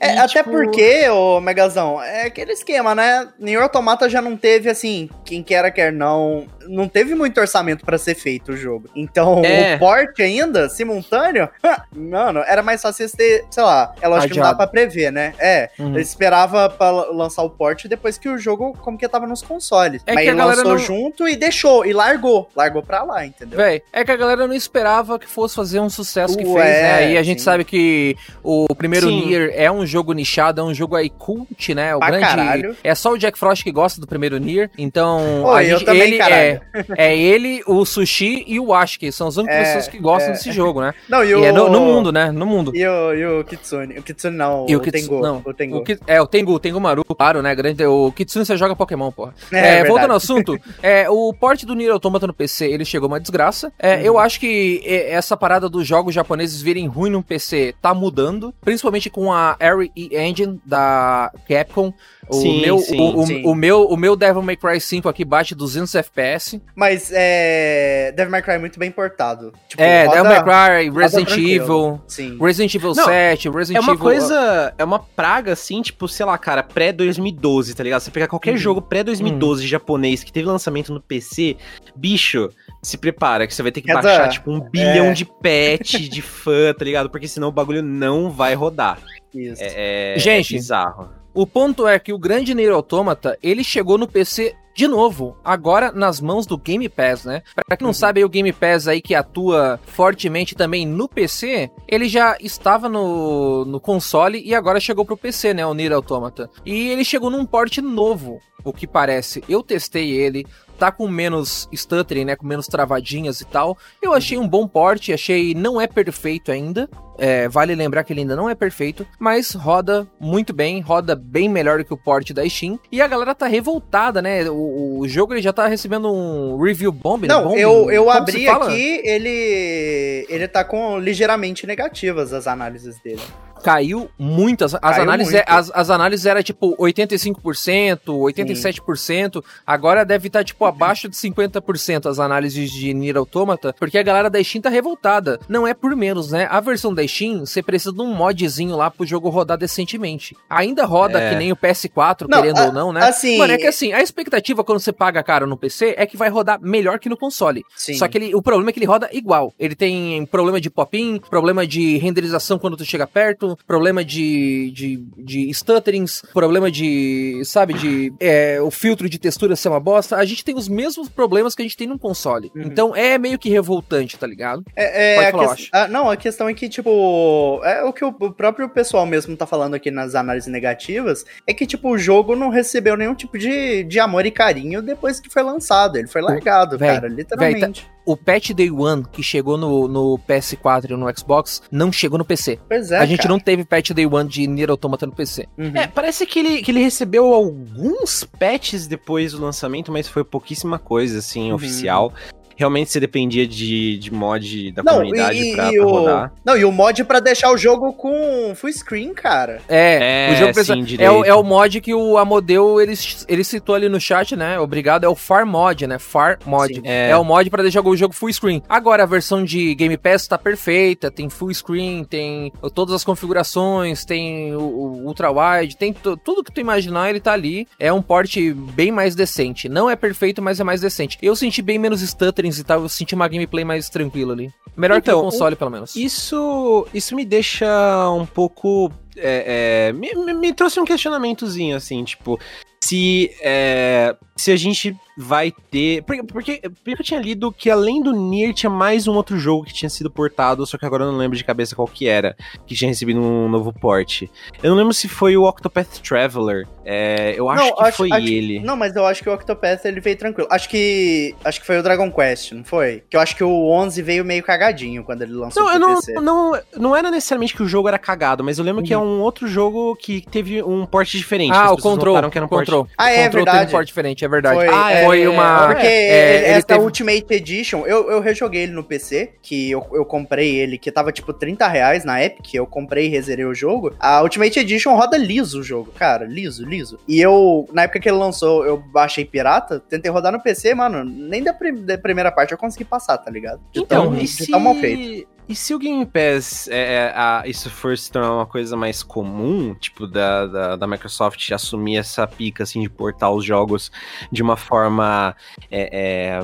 [0.00, 3.28] É, E, até tipo, porque, ô Megazão, é aquele esquema, né?
[3.38, 7.98] Nier Automata já não teve, assim, quem quer quer não, não teve muito orçamento pra
[7.98, 8.88] ser feito o jogo.
[8.94, 9.76] Então, É.
[9.76, 11.48] o porte ainda, simultâneo,
[11.94, 14.56] mano, era mais fácil eles ter, sei lá, é lógico que não dá Adiado.
[14.58, 15.32] pra prever, né?
[15.38, 15.90] É, Uhum.
[15.94, 20.02] ele esperava pra lançar o porte depois que o jogo, como que tava nos consoles.
[20.06, 22.48] É Mas que a ele galera lançou não- junto e deixou, e largou.
[22.54, 23.56] Largou pra lá, entendeu?
[23.56, 26.82] Véi, é que a galera não esperava que fosse fazer um sucesso que Ué, fez,
[26.82, 27.12] né?
[27.12, 27.44] E a gente sim.
[27.44, 29.26] sabe que o primeiro Sim.
[29.26, 31.94] Nier é um jogo nichado, é um jogo aí cult, né?
[31.94, 32.24] O Pra grande.
[32.26, 32.76] caralho.
[32.84, 34.70] É só o Jack Frost que gosta do primeiro Nier.
[34.76, 36.57] Então, Oi, a eu gente- também, ele é,
[36.96, 39.10] é ele, o Sushi e o Ashki.
[39.12, 40.32] São as únicas É, pessoas que gostam é.
[40.34, 40.94] desse jogo, né?
[41.08, 41.44] Não, e E, o...
[41.44, 42.30] é no, no mundo, né?
[42.30, 42.72] No mundo.
[42.74, 43.98] E o, e o Kitsune.
[43.98, 45.20] O Kitsune não, E o, o Kitsu- Tengu.
[45.20, 45.76] não, o Tengu.
[45.78, 47.54] O Ki- é, o Tengu, o Tengu Maru, claro, né?
[47.54, 49.34] Grande, o Kitsune você joga Pokémon, porra.
[49.52, 49.88] É, É, verdade.
[49.88, 53.72] voltando ao assunto, é, o porte do Nier Automata no PC, ele chegou uma desgraça.
[53.78, 54.02] É, Uhum.
[54.04, 58.54] Eu acho que é, essa parada dos jogos japoneses virem ruim no PC tá mudando,
[58.60, 61.92] principalmente com a Airy Engine da Capcom.
[62.30, 63.42] O, Sim, meu, sim, o, o- sim.
[63.44, 66.60] o meu, o meu Devil May Cry 5 aqui bate 200 FPS.
[66.74, 68.12] Mas é.
[68.16, 69.52] Devil May Cry é muito bem portado.
[69.68, 71.30] Tipo, é, roda- Devil May Cry, Resident.
[71.38, 72.38] Evil, Sim.
[72.40, 74.02] Resident Evil Não, 7, Resident É uma Evil...
[74.04, 78.00] coisa, é uma praga, assim, tipo, sei lá, cara, pré-2012, tá ligado?
[78.00, 78.56] Você pegar qualquer Uhum.
[78.58, 81.56] jogo pré-2012 japonês que teve lançamento no PC,
[81.96, 82.50] bicho,
[82.82, 85.12] se prepara que você vai ter que Quer baixar, tipo, um bilhão é.
[85.12, 87.10] de patch de fã, tá ligado?
[87.10, 88.98] Porque senão o bagulho não vai rodar.
[89.34, 89.62] Isso.
[89.62, 91.08] É, é- Gente, é bizarro.
[91.38, 95.92] O ponto é que o grande Nier Automata, ele chegou no PC de novo, agora
[95.92, 97.44] nas mãos do Game Pass, né?
[97.54, 101.70] Pra quem não sabe, aí, o Game Pass aí que atua fortemente também no PC,
[101.86, 105.64] ele já estava no, no console e agora chegou pro PC, né?
[105.64, 106.50] O Nier Automata.
[106.66, 109.44] E ele chegou num porte novo, o que parece.
[109.48, 110.44] Eu testei ele,
[110.78, 112.36] tá com menos stuttering, né?
[112.36, 113.76] Com menos travadinhas e tal.
[114.00, 116.88] Eu achei um bom porte, achei não é perfeito ainda.
[117.20, 121.48] É, vale lembrar que ele ainda não é perfeito, mas roda muito bem, roda bem
[121.48, 122.78] melhor que o porte da Steam.
[122.92, 124.48] E a galera tá revoltada, né?
[124.48, 127.34] O, o jogo ele já tá recebendo um review bomb, né?
[127.34, 130.26] Não, eu, eu abri aqui, ele.
[130.28, 133.22] Ele tá com ligeiramente negativas as análises dele.
[133.62, 134.64] Caiu muito.
[134.64, 135.44] As, as Caiu análises, muito.
[135.48, 139.42] As, as análises eram tipo 85%, 87%.
[139.66, 144.30] Agora deve estar tipo abaixo de 50% as análises de Nier Automata, porque a galera
[144.30, 145.38] da Steam tá revoltada.
[145.48, 146.46] Não é por menos, né?
[146.50, 150.36] A versão da Steam, você precisa de um modzinho lá pro jogo rodar decentemente.
[150.48, 151.30] Ainda roda É.
[151.30, 153.04] que nem o PS4, Não, querendo a- ou não, né?
[153.04, 156.16] assim- Mano, é que assim, a expectativa quando você paga caro no PC é que
[156.16, 157.64] vai rodar melhor que no console.
[157.76, 157.94] Sim.
[157.94, 159.52] Só que ele, o problema é que ele roda igual.
[159.58, 164.70] Ele tem problema de pop-in, problema de renderização quando tu chega perto, lento, problema de,
[164.72, 170.16] de, de stutterings, problema de, sabe, de é, o filtro de textura ser uma bosta.
[170.16, 172.50] A gente tem os mesmos problemas que a gente tem num console.
[172.54, 172.62] Uhum.
[172.62, 174.64] Então é meio que revoltante, tá ligado?
[174.76, 178.04] É, é, Pode falar, ques- ah, não, a questão é que, tipo, é o que
[178.04, 182.34] o próprio pessoal mesmo tá falando aqui nas análises negativas, é que, tipo, o jogo
[182.36, 185.96] não recebeu nenhum tipo de, de amor e carinho depois que foi lançado.
[185.96, 187.86] Ele foi largado, Véi, cara, literalmente.
[188.08, 192.24] O patch Day One que chegou no, no PS4 e no Xbox não chegou no
[192.24, 192.58] PC.
[192.66, 193.28] Pois é, a gente cara.
[193.28, 195.46] não teve patch Day One de Nier Automata no PC.
[195.58, 195.72] Uhum.
[195.74, 200.78] É, parece que ele, que ele recebeu alguns patches depois do lançamento, mas foi pouquíssima
[200.78, 201.56] coisa, assim, Uhum.
[201.56, 202.12] oficial.
[202.58, 205.90] Realmente você dependia de, de mod da Não, comunidade e, pra, e pra o...
[205.90, 206.32] rodar.
[206.44, 209.60] não, e o mod pra deixar o jogo com full screen, cara.
[209.68, 211.24] É, É, o jogo pensa- sim, é, o, direito.
[211.24, 212.94] é o mod que o Amodeu ele,
[213.28, 214.58] ele citou ali no chat, né?
[214.58, 215.98] Obrigado, é o Far Mod, né?
[215.98, 216.74] Far Mod.
[216.74, 216.82] Sim.
[216.84, 217.10] É.
[217.10, 217.16] É.
[217.16, 218.60] o mod pra deixar o jogo full screen.
[218.68, 224.04] Agora a versão de Game Pass tá perfeita, tem full screen, tem todas as configurações,
[224.04, 227.66] tem o, o ultra wide, tem tu- tudo que tu imaginar, ele tá ali.
[227.78, 228.36] É um port
[228.74, 229.68] bem mais decente.
[229.68, 231.16] Não é perfeito, mas é mais decente.
[231.22, 232.02] Eu senti bem menos
[232.48, 234.50] stutterings e tal, eu senti uma gameplay mais tranquila ali.
[234.76, 235.94] Melhor que Então, o console, pelo menos.
[235.96, 237.66] Isso, isso me deixa
[238.10, 238.90] um pouco.
[239.16, 242.38] é, é, me, me- me trouxe um questionamentozinho, assim, tipo,
[242.80, 246.02] se, é, se a gente vai ter.
[246.04, 249.64] Porque, porque primeiro eu tinha lido que além do Nier tinha mais um outro jogo
[249.64, 252.36] que tinha sido portado, só que agora eu não lembro de cabeça qual que era,
[252.66, 254.22] que tinha recebido um novo port.
[254.62, 256.66] Eu não lembro se foi o Octopath Traveler.
[256.90, 258.60] é, eu acho Não, que acho- foi acho- ele.
[258.60, 260.48] Não, mas eu acho que o Octopath ele veio tranquilo.
[260.50, 263.02] Acho que acho que foi o Dragon Quest, não foi?
[263.10, 265.94] Que eu acho que o 11 veio meio cagadinho quando ele lançou Não, eu não,
[265.96, 266.12] PC.
[266.14, 269.20] não, não era necessariamente que o jogo era cagado, mas eu lembro que é um
[269.20, 271.52] outro jogo que teve um port diferente.
[271.54, 272.30] Ah, o Control.
[272.30, 272.88] que era um port Control.
[272.96, 273.68] Ah, é Control teve verdade.
[273.68, 274.56] um port diferente, é verdade.
[274.56, 278.20] Foi, Ah, é, foi uma- Porque é, ele- ele essa teve- Ultimate Edition, eu, eu
[278.20, 282.22] rejoguei ele no PC, que eu, eu comprei ele, que tava tipo 30 reais na
[282.22, 283.92] Epic, eu comprei e rezerei o jogo.
[283.98, 286.98] A Ultimate Edition roda liso o jogo, cara, liso, liso.
[287.08, 291.04] E eu, na época que ele lançou, eu baixei pirata, tentei rodar no PC, mano,
[291.04, 293.60] nem da, prim- da primeira parte eu consegui passar, tá ligado?
[293.72, 295.26] De Então, tão, e de se, tão mal feito.
[295.48, 299.74] E se o Game Pass, é, a- isso for se tornar uma coisa mais comum,
[299.74, 303.90] tipo, da, da, da Microsoft assumir essa pica, assim, de portar os jogos
[304.30, 305.34] de uma forma
[305.70, 306.40] é, é,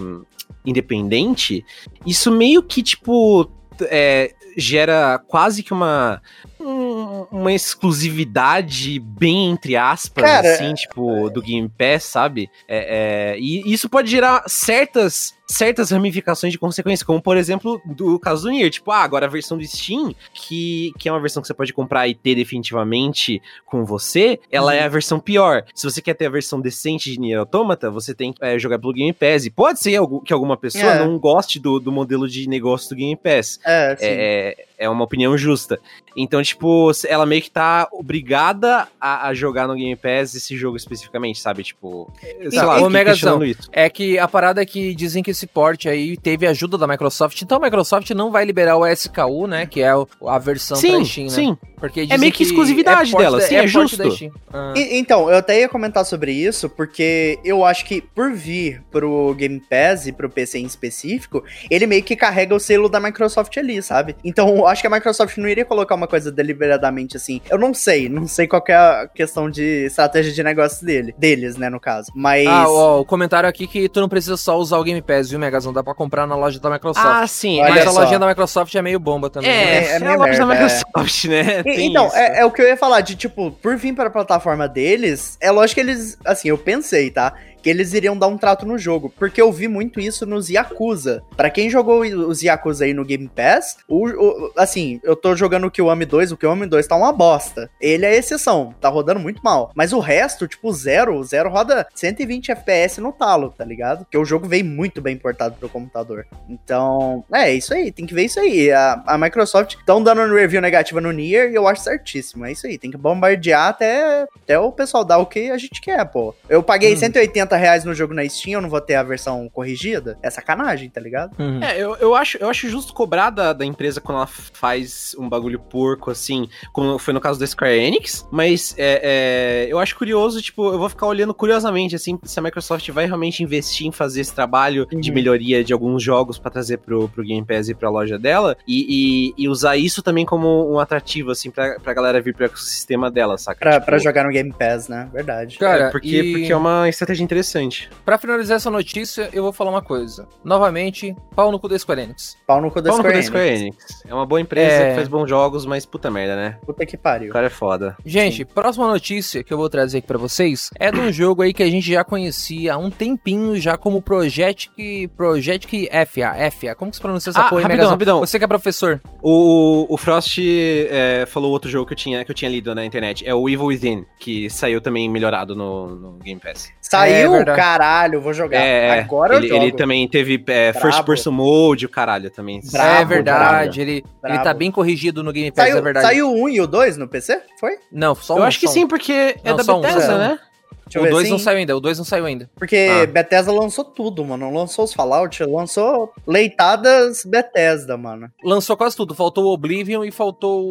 [0.65, 1.65] independente,
[2.07, 3.51] isso meio que, tipo,
[3.83, 6.21] é, gera quase que uma
[6.61, 12.49] um- uma exclusividade bem entre aspas, Cara, assim, tipo, do Game Pass, sabe?
[12.67, 18.19] É, é, e isso pode gerar certas certas ramificações de consequência, como por exemplo do
[18.19, 21.43] caso do Nier, tipo, ah, agora a versão do Steam, que, que é uma versão
[21.43, 24.79] que você pode comprar e ter definitivamente com você, ela Uhum.
[24.79, 25.63] é a versão pior.
[25.75, 28.79] Se você quer ter a versão decente de Nier Automata, você tem que é, jogar
[28.79, 29.45] pelo Game Pass.
[29.45, 30.99] E pode ser que alguma pessoa É.
[30.99, 33.61] não goste do, do modelo de negócio do Game Pass.
[33.67, 34.05] É, sim.
[34.07, 35.81] É, eh, é uma opinião justa.
[36.17, 40.77] Então, tipo, ela meio que tá obrigada a, a jogar no Game Pass esse jogo
[40.77, 41.63] especificamente, sabe?
[41.63, 43.69] Tipo, sei Tá, lá, questionando isso.
[43.73, 47.41] É que a parada é que dizem que esse port aí teve ajuda da Microsoft,
[47.43, 49.67] então a Microsoft não vai liberar o SKU, né?
[49.67, 49.91] Que é
[50.27, 51.31] a versão Sim, Steam, né?
[51.33, 51.59] sim.
[51.79, 53.97] Porque É meio que exclusividade port dela, da- sim, é port justo.
[53.99, 54.09] da.
[54.53, 54.73] Ah.
[54.77, 59.35] E- então, eu até ia comentar sobre isso, porque eu acho que por vir pro
[59.35, 63.55] Game Pass e pro PC em específico, ele meio que carrega o selo da Microsoft
[63.59, 64.17] ali, sabe?
[64.25, 67.41] Então, eu acho que a Microsoft não iria colocar uma coisa deliberadamente assim.
[67.49, 71.15] Eu não sei, não sei qual que é a questão de estratégia de negócio dele,
[71.19, 72.11] deles, né, no caso.
[72.15, 72.47] Mas.
[72.47, 75.39] Ah, ó, o comentário aqui que tu não precisa só usar o Game Pass, viu,
[75.39, 75.73] Megazão?
[75.73, 77.07] Dá pra comprar na loja da Microsoft.
[77.07, 77.61] Ah, sim.
[77.61, 78.01] Olha Mas mas a só.
[78.01, 79.51] lojinha da Microsoft é meio bomba também.
[79.51, 79.75] É, né?
[79.87, 80.63] é é, a meio loja da é.
[80.63, 81.63] Microsoft, né?
[81.67, 84.11] E- então, é, é o que eu ia falar, de tipo, por vir para a
[84.11, 87.35] plataforma deles, é lógico que eles, assim, eu pensei, tá?
[87.65, 91.23] Que eles iriam dar um trato no jogo, porque eu vi muito isso nos Yakuza.
[91.37, 95.67] Pra quem jogou os Yakuza aí no Game Pass, o, o- assim, eu tô jogando
[95.67, 97.71] o Kiwami 2, o Kiwami 2 tá uma bosta.
[97.81, 99.73] Ele é exceção, tá rodando muito mal.
[99.75, 104.01] Mas o resto, tipo, Zero, o Zero roda 120 FPS no talo, tá ligado?
[104.05, 106.27] Porque o jogo veio muito bem portado pro computador.
[106.49, 108.71] Então, é isso aí, tem que ver isso aí.
[108.71, 112.45] A, a Microsoft estão dando um review negativa no Nier e eu acho certíssimo.
[112.45, 115.81] É isso aí, tem que bombardear até, até o pessoal dar o que a gente
[115.81, 116.35] quer, pô.
[116.49, 116.99] Eu paguei Hum.
[116.99, 120.19] 180 reais no jogo na Steam, eu não vou ter a versão corrigida?
[120.23, 121.33] É sacanagem, tá ligado?
[121.39, 121.63] Uhum.
[121.63, 125.29] É, eu, eu, acho, eu acho justo cobrar da, da empresa quando ela faz um
[125.29, 129.97] bagulho porco, assim, como foi no caso da Square Enix, mas é, é, eu acho
[129.97, 133.93] curioso, tipo, eu vou ficar olhando curiosamente, assim, se a Microsoft vai realmente investir em
[133.93, 135.15] fazer esse trabalho de Uhum.
[135.15, 139.33] melhoria de alguns jogos pra trazer pro, pro Game Pass e pra loja dela, e,
[139.39, 143.11] e- e usar isso também como um atrativo, assim, pra, pra galera vir pro ecossistema
[143.11, 143.59] dela, saca?
[143.61, 145.09] Pra, Tipo, pra jogar no Game Pass, né?
[145.13, 145.59] Verdade.
[145.59, 147.44] Cara, é, porque, e- porque é uma estratégia interessante.
[147.49, 147.91] Interessante.
[148.05, 150.27] Pra finalizar essa notícia, eu vou falar uma coisa.
[150.43, 152.37] Novamente, pau no cu da Square Enix.
[152.47, 153.61] Pau no cu da Pau no cu Square, da Square Enix.
[153.91, 154.03] Enix.
[154.09, 154.89] É uma boa empresa É.
[154.91, 156.59] que faz bons jogos, mas puta merda, né?
[156.65, 157.33] Puta que O pariu.
[157.33, 157.97] cara é foda.
[158.05, 161.53] Gente, próxima notícia que eu vou trazer aqui pra vocês é de um jogo aí
[161.53, 164.71] que a gente já conhecia há um tempinho já como Project
[165.17, 166.75] Project FA, FA.
[166.75, 168.21] Como que se pronuncia essa Ah, porra aí, rapidão, rapidão.
[168.21, 169.01] Você que é professor.
[169.23, 172.85] O, o Frost é, falou outro jogo que eu, tinha, que eu tinha lido na
[172.85, 173.27] internet.
[173.27, 176.71] É o Evil Within, que saiu também melhorado no, no Game Pass.
[176.81, 177.59] Saiu, É verdade.
[177.59, 178.59] caralho, vou jogar.
[178.59, 179.63] É, Agora ele, eu jogo.
[179.63, 180.73] ele também teve é.
[180.73, 182.61] First Person Mode, o caralho, também.
[182.71, 186.07] Brabo, é verdade, ele, ele tá bem corrigido no Game Pass, Saiu, é verdade.
[186.07, 187.41] saiu o 1 e o 2 no PC?
[187.61, 187.79] Foi?
[187.93, 188.71] Não, só eu um, acho que um.
[188.71, 190.19] sim, porque é Não, da só um, Bethesda, um.
[190.19, 190.39] né?
[190.87, 191.31] Deixa eu O ver 2 sim.
[191.33, 192.51] não saiu ainda, o 2 não saiu ainda.
[192.57, 193.07] Porque Ah.
[193.07, 194.53] Bethesda lançou tudo, mano.
[194.53, 198.29] Lançou os Fallout, lançou leitadas Bethesda, mano.
[198.45, 200.63] Lançou quase tudo, faltou o Oblivion e faltou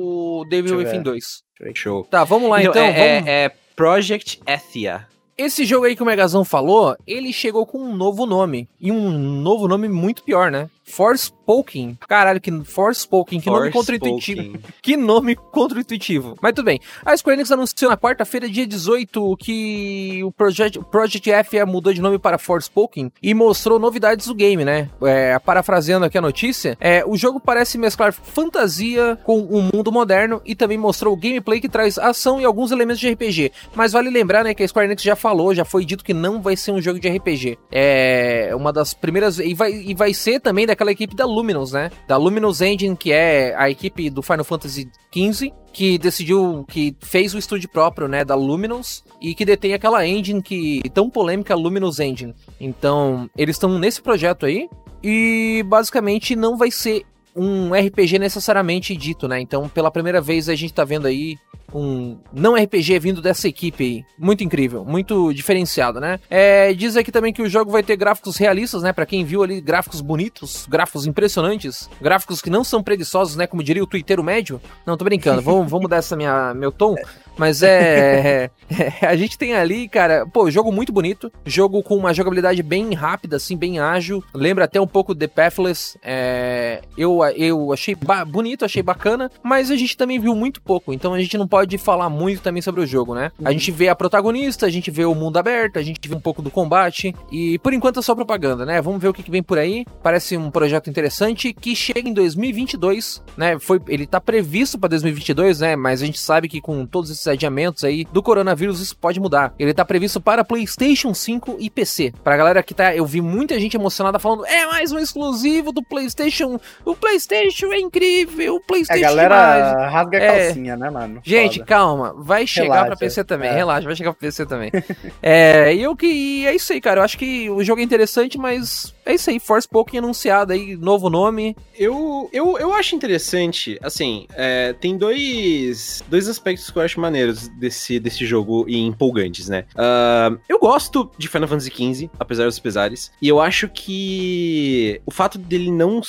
[0.41, 1.03] o Devil eu Within ver.
[1.03, 1.43] 2.
[1.74, 2.03] Show.
[2.09, 3.28] Tá, vamos lá então, é, vamos...
[3.30, 5.07] é- é Project Ethia.
[5.43, 8.69] Esse jogo aí que o Megazão falou, ele chegou com um novo nome.
[8.79, 10.69] E um novo nome muito pior, né?
[10.84, 11.97] Forspoken.
[12.07, 14.59] Caralho, que Forspoken, que nome contra-intuitivo.
[14.81, 16.36] Que nome contra-intuitivo.
[16.41, 16.79] Mas tudo bem.
[17.05, 22.01] A Square Enix anunciou na quarta-feira, dia 18, que o Project, Project F mudou de
[22.01, 24.89] nome para Forspoken e mostrou novidades do game, né?
[25.03, 30.41] É, parafraseando aqui a notícia, é, o jogo parece mesclar fantasia com o mundo moderno
[30.45, 33.51] e também mostrou gameplay que traz ação e alguns elementos de RPG.
[33.75, 36.41] Mas vale lembrar, né, que a Square Enix já falou, já foi dito que não
[36.41, 37.57] vai ser um jogo de RPG.
[37.71, 39.39] É uma das primeiras.
[39.39, 41.91] E vai, e vai ser também daquela equipe da Luminous, né?
[42.07, 45.53] Da Luminous Engine, que é a equipe do Final Fantasy XV.
[45.71, 50.39] Que decidiu, que fez o estúdio próprio, né, da Luminous, e que detém aquela engine
[50.39, 52.36] que tão polêmica, a Luminous Engine.
[52.59, 54.69] Então, eles estão nesse projeto aí,
[55.01, 57.03] e basicamente não vai ser
[57.36, 59.41] um RPG necessariamente dito, né?
[59.41, 61.38] Então, pela primeira vez a gente tá vendo aí
[61.74, 64.05] um não RPG vindo dessa equipe aí.
[64.17, 66.19] Muito incrível, muito diferenciado, né?
[66.30, 68.93] É, diz aqui também que o jogo vai ter gráficos realistas, né?
[68.93, 73.47] Pra quem viu ali, gráficos bonitos, gráficos impressionantes, gráficos que não são preguiçosos, né?
[73.47, 74.61] Como diria o twitteiro médio.
[74.86, 76.95] Não, tô brincando, vou, vou mudar essa minha, meu tom.
[77.38, 81.32] Mas é, é, A gente tem ali, cara, pô, jogo muito bonito.
[81.45, 84.24] Jogo com uma jogabilidade bem rápida, assim, bem ágil.
[84.34, 85.97] Lembra até um pouco The Pathless.
[86.03, 87.95] É, eu, eu achei
[88.28, 89.32] bonito, achei bacana.
[89.41, 90.93] Mas a gente também viu muito pouco.
[90.93, 93.32] Então a gente não pode falar muito também sobre o jogo, né?
[93.43, 96.20] A gente vê a protagonista, a gente vê o mundo aberto, a gente vê um
[96.20, 97.16] pouco do combate.
[97.32, 98.82] E por enquanto é só propaganda, né?
[98.82, 99.86] Vamos ver o que, que vem por aí.
[100.01, 103.57] Parece um projeto interessante que chega em 2022, né?
[103.59, 105.76] Foi, ele tá previsto para 2022, né?
[105.76, 109.53] Mas a gente sabe que com todos esses adiamentos aí do coronavírus isso pode mudar.
[109.57, 112.14] Ele tá previsto para PlayStation 5 e PC.
[112.24, 115.84] Pra galera que tá, eu vi muita gente emocionada falando: "É mais um exclusivo do
[115.84, 116.59] PlayStation.
[116.86, 120.45] O PlayStation é incrível, o A PlayStation galera demais." rasga a É.
[120.45, 121.22] calcinha, né, mano?
[121.24, 121.66] Gente, Foda.
[121.68, 123.54] calma, vai chegar Relaxa, pra PC também, é.
[123.54, 124.72] relaxa, vai chegar pra PC também.
[125.22, 126.99] é, e eu que é isso aí, cara.
[127.01, 130.76] Eu acho que o jogo é interessante, mas é isso aí, Force Pokémon anunciado aí,
[130.76, 131.56] novo nome.
[131.78, 137.47] Eu, eu, eu acho interessante, assim, é, tem dois, dois aspectos que eu acho maneiros
[137.49, 139.66] desse, desse jogo e empolgantes, né?
[139.76, 145.12] Ah, eu gosto de Final Fantasy XV, apesar dos pesares, e eu acho que o
[145.12, 146.01] fato dele não,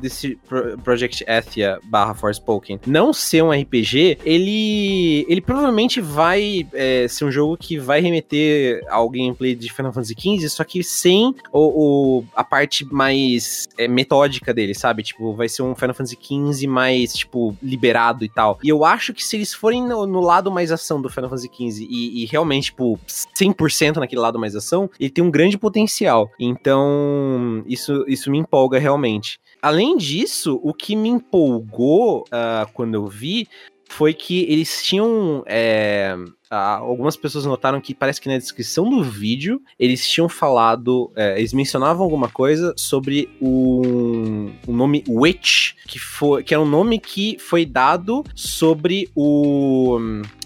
[0.00, 4.52] desse Pro- Project Athia barra Forspoken, não ser um RPG, ele,
[5.28, 10.14] ele provavelmente vai é, ser um jogo que vai remeter ao gameplay de Final Fantasy
[10.18, 15.02] XV, só que sem o, o- a parte mais é, metódica dele, sabe?
[15.02, 18.58] Tipo, vai ser um Final Fantasy XV mais, tipo, liberado e tal.
[18.62, 21.48] E eu acho que se eles forem no, no lado mais ação do Final Fantasy
[21.48, 26.30] XV e, e realmente, tipo, 100% naquele lado mais ação, ele tem um grande potencial.
[26.38, 29.38] Então, isso, isso me empolga realmente.
[29.60, 33.46] Além disso, o que me empolgou ah, quando eu vi
[33.92, 35.44] foi que eles tinham.
[35.46, 36.16] é,
[36.52, 41.10] ah, algumas pessoas notaram que parece que na descrição do vídeo eles tinham falado.
[41.16, 46.68] é, eles mencionavam alguma coisa sobre o, o nome Witch, que, foi, que era um
[46.68, 49.98] nome que foi dado sobre o.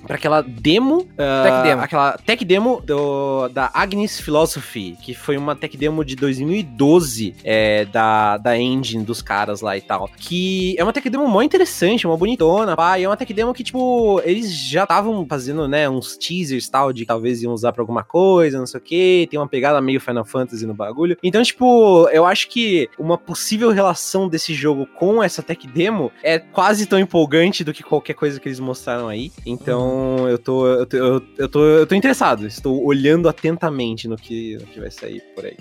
[0.06, 1.82] para aquela demo, ah, Tech demo.
[1.82, 7.84] aquela tech demo do, da Agnes Philosophy, que foi uma tech demo de 2012 é,
[7.86, 10.08] da, da engine dos caras lá e tal.
[10.16, 13.52] Que é uma tech demo mó interessante, uma bonitona, pá, e é uma tech demo
[13.52, 17.72] que, tipo, eles já estavam fazendo, né, uns teasers tal, de que talvez iam usar
[17.72, 21.16] pra alguma coisa, não sei o que, tem uma pegada meio Final Fantasy no bagulho.
[21.22, 26.38] Então, tipo, eu acho que uma possível relação desse jogo com essa tech demo é
[26.38, 29.32] quase tão empolgante do que qualquer coisa que eles mostraram aí.
[29.44, 34.16] Então, eu tô, eu tô, eu, eu tô, eu tô interessado, estou olhando atentamente no
[34.16, 35.56] que, no que vai sair por aí.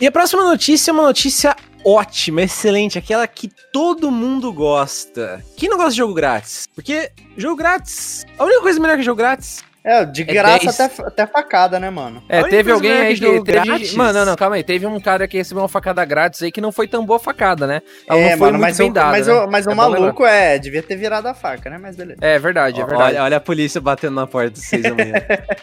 [0.00, 1.56] E a próxima notícia é uma notícia
[1.86, 5.44] ótima, excelente, aquela que todo mundo gosta.
[5.56, 6.66] Quem não gosta de jogo grátis?
[6.74, 10.80] Porque jogo grátis, a única coisa melhor que jogo grátis É, de É graça 10.
[10.80, 12.20] até, até facada, né, mano?
[12.28, 13.94] É, A teve alguém aí que Teve, grátis.
[13.94, 14.64] mano, não, não, calma aí.
[14.64, 17.68] Teve um cara que recebeu uma facada grátis aí que não foi tão boa facada,
[17.68, 17.80] né?
[18.08, 19.10] Ela é, não foi mano, muito mas, bem o, dada.
[19.12, 19.32] mas, né?
[19.32, 21.78] o, mas o É bom maluco é, devia ter virado a faca, né?
[21.80, 22.18] Mas beleza.
[22.20, 23.14] É verdade, é verdade.
[23.14, 25.14] Olha, olha a polícia batendo na porta às seis da manhã.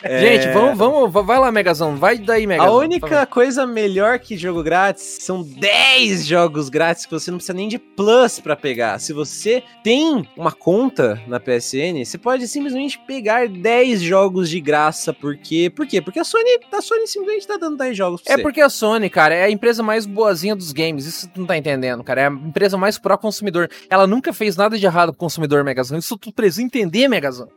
[0.02, 1.98] É, Gente, vamos, vamos, vai lá, Megazão.
[1.98, 2.78] Vai daí, A Megazão.
[2.78, 7.68] única coisa melhor que jogo grátis são 10 jogos grátis que você não precisa nem
[7.68, 9.00] de plus pra pegar.
[9.00, 14.13] Se você tem uma conta na PSN, você pode simplesmente pegar 10 jogos
[14.44, 16.02] de graça, porque por quê?
[16.02, 18.44] Porque a Sony, a Sony simplesmente tá dando 10 jogos pra É você.
[18.44, 21.06] porque a Sony, cara, é a empresa mais boazinha dos games.
[21.06, 22.22] Isso tu não tá entendendo, cara.
[22.22, 23.70] É a empresa mais pró-consumidor.
[23.90, 25.98] Ela nunca fez nada de errado com o consumidor, Megazão.
[25.98, 27.48] Isso tu precisa entender, Megazão.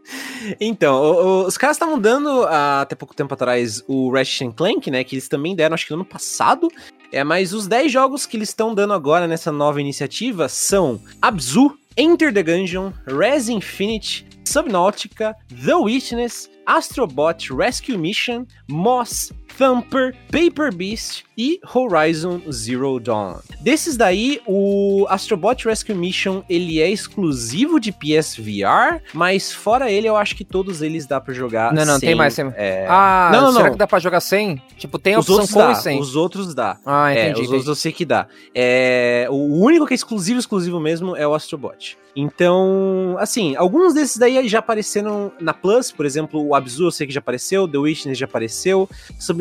[0.60, 4.90] Então, o- o- os caras estavam dando ah, até pouco tempo atrás o Ratchet Clank,
[4.90, 5.04] né?
[5.04, 6.68] Que eles também deram, acho que no ano passado.
[7.12, 11.76] É, mas os 10 jogos que eles estão dando agora nessa nova iniciativa são Abzu,
[11.96, 21.24] Enter the Gungeon, Res Infinite, Subnautica, The Witness, Astrobot Rescue Mission, Moss, Thumper, Paper Beast
[21.38, 23.36] e Horizon Zero Dawn.
[23.60, 30.16] Desses daí, o Astrobot Rescue Mission, ele é exclusivo de PSVR, mas fora ele, eu
[30.16, 33.30] acho que todos eles dá pra jogar Não, não, sem, tem mais, tem- é, Ah,
[33.32, 33.72] Não, não, será não.
[33.72, 34.60] que dá pra jogar sem?
[34.76, 36.00] Tipo, tem a os opção com dá, e sem.
[36.00, 36.76] os outros dá.
[36.84, 37.32] Ah, É, entendi.
[37.32, 37.52] os entendi.
[37.54, 38.26] outros eu sei que dá.
[38.54, 41.96] É, o único que é exclusivo, exclusivo mesmo, é o Astrobot.
[42.18, 47.06] Então, assim, alguns desses daí já apareceram na Plus, por exemplo, o Abzu eu sei
[47.06, 48.88] que já apareceu, The Witness já apareceu,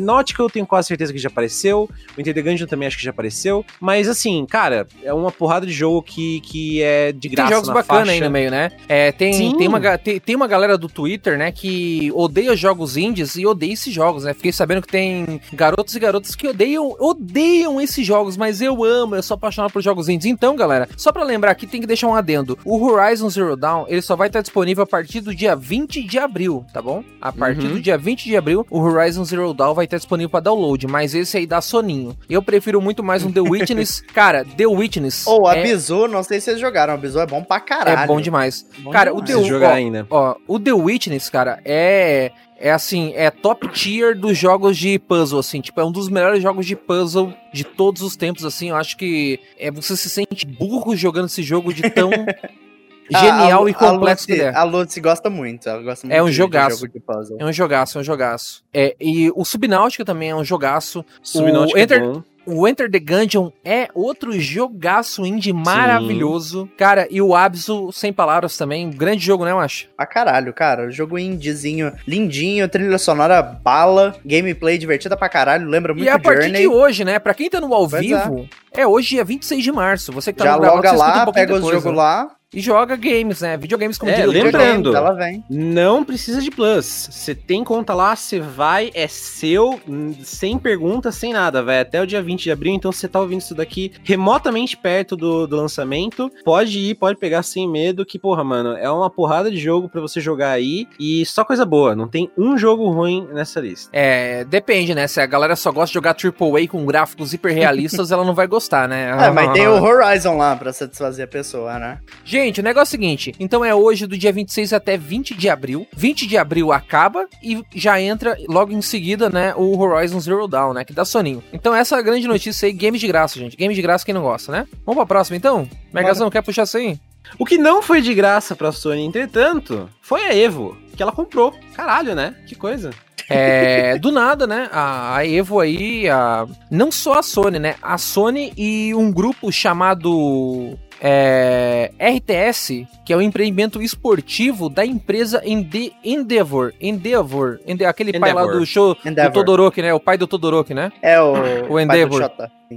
[0.06, 3.03] Subnautica eu tenho quase certeza que já apareceu, o Enter the Gungeon também acho que
[3.03, 7.36] já apareceu, mas assim, cara, é uma porrada de jogo que, que é de Tem
[7.36, 8.72] graça jogos na bacanas aí no meio, né?
[8.88, 9.58] É, tem, Sim.
[9.58, 13.74] tem, uma, tem, tem uma galera do Twitter, né, que odeia jogos indies e odeia
[13.74, 14.34] esses jogos, né?
[14.34, 19.16] Fiquei sabendo que tem garotos e garotas que odeiam, odeiam esses jogos, mas eu amo,
[19.16, 20.26] eu sou apaixonado por jogos indies.
[20.28, 22.58] Então, galera, só pra lembrar aqui, tem que deixar um adendo.
[22.64, 26.20] O Horizon Zero Dawn, ele só vai estar disponível a partir do dia 20 de
[26.20, 27.03] abril, tá bom?
[27.22, 27.74] A partir Uhum.
[27.74, 31.13] do dia 20 de abril, o Horizon Zero Dawn vai estar disponível pra download, mas
[31.13, 32.17] esse aí dá soninho.
[32.29, 34.01] Eu prefiro muito mais um The Witness.
[34.13, 35.63] Cara, The Witness Ou a é,
[36.09, 37.99] não sei se vocês jogaram, a Bizu é bom pra caralho.
[37.99, 38.65] é bom demais.
[38.79, 39.27] Bom Cara, o demais.
[39.27, 40.07] The, Preciso jogar ó, ainda.
[40.09, 45.39] ó, o The Witness, cara, é é assim, é top tier dos jogos de puzzle,
[45.39, 48.75] assim, tipo, é um dos melhores jogos de puzzle de todos os tempos, assim, eu
[48.75, 52.09] acho que é, você se sente burro jogando esse jogo de tão
[53.10, 54.60] genial A- e complexo a ele Lucy, é.
[54.60, 56.82] a Lucy gosta muito, ela gosta muito É um jogaço.
[56.82, 57.38] jogo de puzzle.
[57.39, 58.64] É um jogaço, é um jogaço.
[58.74, 61.03] É, e o Subnáutica também é um jogaço.
[61.22, 62.24] Subnautica o Enter- é bom.
[62.47, 66.70] O Enter the Gungeon é outro jogaço indie maravilhoso.
[66.78, 68.88] Cara, e o Absu, sem palavras também.
[68.91, 69.88] Grande jogo, né, eu acho?
[69.97, 70.91] Pra caralho, cara.
[70.91, 76.20] Jogo indiezinho, lindinho, trilha sonora bala, gameplay divertida pra caralho, lembra muito E é a
[76.20, 76.62] partir Journey.
[76.62, 77.18] de hoje, né?
[77.18, 78.86] Pra quem tá no ao Pois vivo, é.
[78.86, 80.12] hoje, dia 26 de março.
[80.12, 81.97] Você que tá Já no escuta lá, um pega depois, jogos né?
[81.97, 83.58] lá, E joga games, né?
[83.58, 84.66] Videogames como É, diria o lembra- Pedro.
[84.91, 84.95] Lembrando.
[84.95, 85.43] ela vem.
[85.49, 87.10] Não precisa de plus.
[87.12, 89.80] Você tem conta lá, você vai, é seu,
[90.24, 91.62] sem pergunta, sem nada.
[91.62, 95.16] Vai até o dia 20 de abril, então você tá ouvindo isso daqui remotamente perto
[95.16, 96.32] do, do lançamento.
[96.43, 99.99] Pode ir, pode pegar sem medo, que, porra, mano, é uma porrada de jogo pra
[100.01, 100.88] você jogar aí.
[100.99, 103.89] E só coisa boa, não tem um jogo ruim nessa lista.
[103.91, 105.08] É, depende, né?
[105.08, 108.88] Se a galera só gosta de jogar AAA com gráficos hiperrealistas, ela não vai gostar,
[108.88, 109.10] né?
[109.20, 111.99] É, mas tem o Horizon lá pra satisfazer a pessoa, né?
[112.24, 115.49] Gente, o negócio é o seguinte: então é hoje do dia 26 até 20 de
[115.49, 115.87] abril.
[115.95, 119.53] 20 de abril acaba e já entra logo em seguida, né?
[119.55, 120.83] O Horizon Zero Dawn, né?
[120.83, 121.43] Que dá soninho.
[121.53, 123.57] Então essa é a grande notícia aí: games de graça, gente.
[123.57, 124.67] Games de graça quem não gosta, né?
[124.85, 125.67] Vamos pra próxima então?
[125.93, 126.99] Megazão, quer puxar isso aí?
[127.37, 131.53] O que não foi de graça pra Sony, entretanto, foi a Evo, que ela comprou.
[131.73, 132.35] Caralho, né?
[132.47, 132.91] Que coisa.
[133.29, 134.69] É, do nada, né?
[134.71, 137.75] A, a Evo aí, a, não só a Sony, né?
[137.81, 145.41] A Sony e um grupo chamado é, RTS, que é o empreendimento esportivo da empresa
[145.45, 146.73] Ende, Endeavor.
[146.79, 147.59] Endeavor.
[147.67, 148.59] Ende, aquele pai lá Endeavor.
[148.59, 149.33] do show do Endeavor.
[149.33, 149.93] Todoroki, né?
[149.93, 150.91] O pai do Todoroki, né?
[151.01, 151.33] É o,
[151.65, 152.31] O do Endeavor.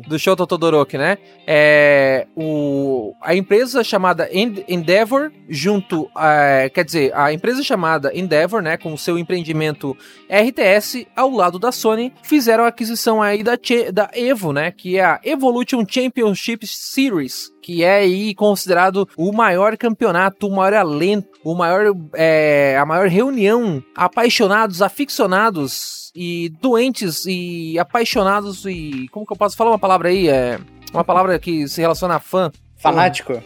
[0.07, 1.17] Do Shoto Todoroki, né?
[1.47, 8.61] É, o, a empresa chamada End- Endeavor, junto, é, quer dizer, a empresa chamada Endeavor,
[8.61, 9.97] né, com o seu empreendimento
[10.31, 13.53] RTS, ao lado da Sony, fizeram a aquisição aí da,
[13.93, 19.77] da Evo, né, que é a Evolution Championship Series, que é aí considerado o maior
[19.77, 27.79] campeonato, o maior alento, o maior, é, a maior reunião, apaixonados, aficionados e doentes e
[27.79, 30.59] apaixonados e como que eu posso falar uma palavra aí é
[30.93, 33.43] uma palavra que se relaciona a fã Fanático.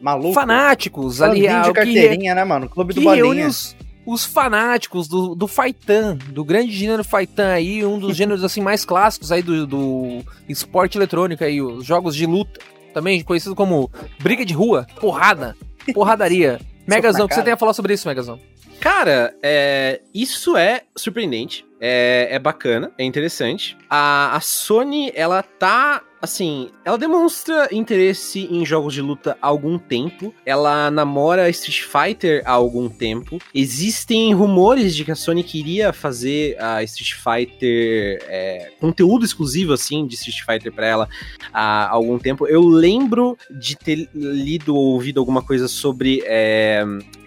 [0.00, 0.34] Maluco.
[0.34, 2.68] fanáticos ali Clubinho ah, de que, re- carteirinha, né, mano?
[2.68, 3.48] Clube que do reúne Bolinha.
[3.48, 3.74] os,
[4.04, 8.84] os fanáticos do, do Faitan, do grande gênero Faitan aí, um dos gêneros assim mais
[8.84, 12.60] clássicos aí do, do esporte eletrônico aí, os jogos de luta,
[12.92, 13.90] também conhecido como
[14.20, 15.56] briga de rua, porrada,
[15.94, 16.60] porradaria.
[16.86, 18.40] Megazão, o que você tem a falar sobre isso, Megazão?
[18.80, 21.64] Cara, é, isso é surpreendente.
[21.80, 23.76] É, é bacana, é interessante.
[23.90, 29.78] A, a Sony, ela tá assim, ela demonstra interesse em jogos de luta há algum
[29.78, 30.34] tempo.
[30.44, 33.38] Ela namora Street Fighter há algum tempo.
[33.54, 40.06] Existem rumores de que a Sony queria fazer a Street Fighter é, conteúdo exclusivo assim
[40.06, 41.08] de Street Fighter para ela
[41.52, 42.46] há algum tempo.
[42.46, 46.84] Eu lembro de ter lido ou ouvido alguma coisa sobre é,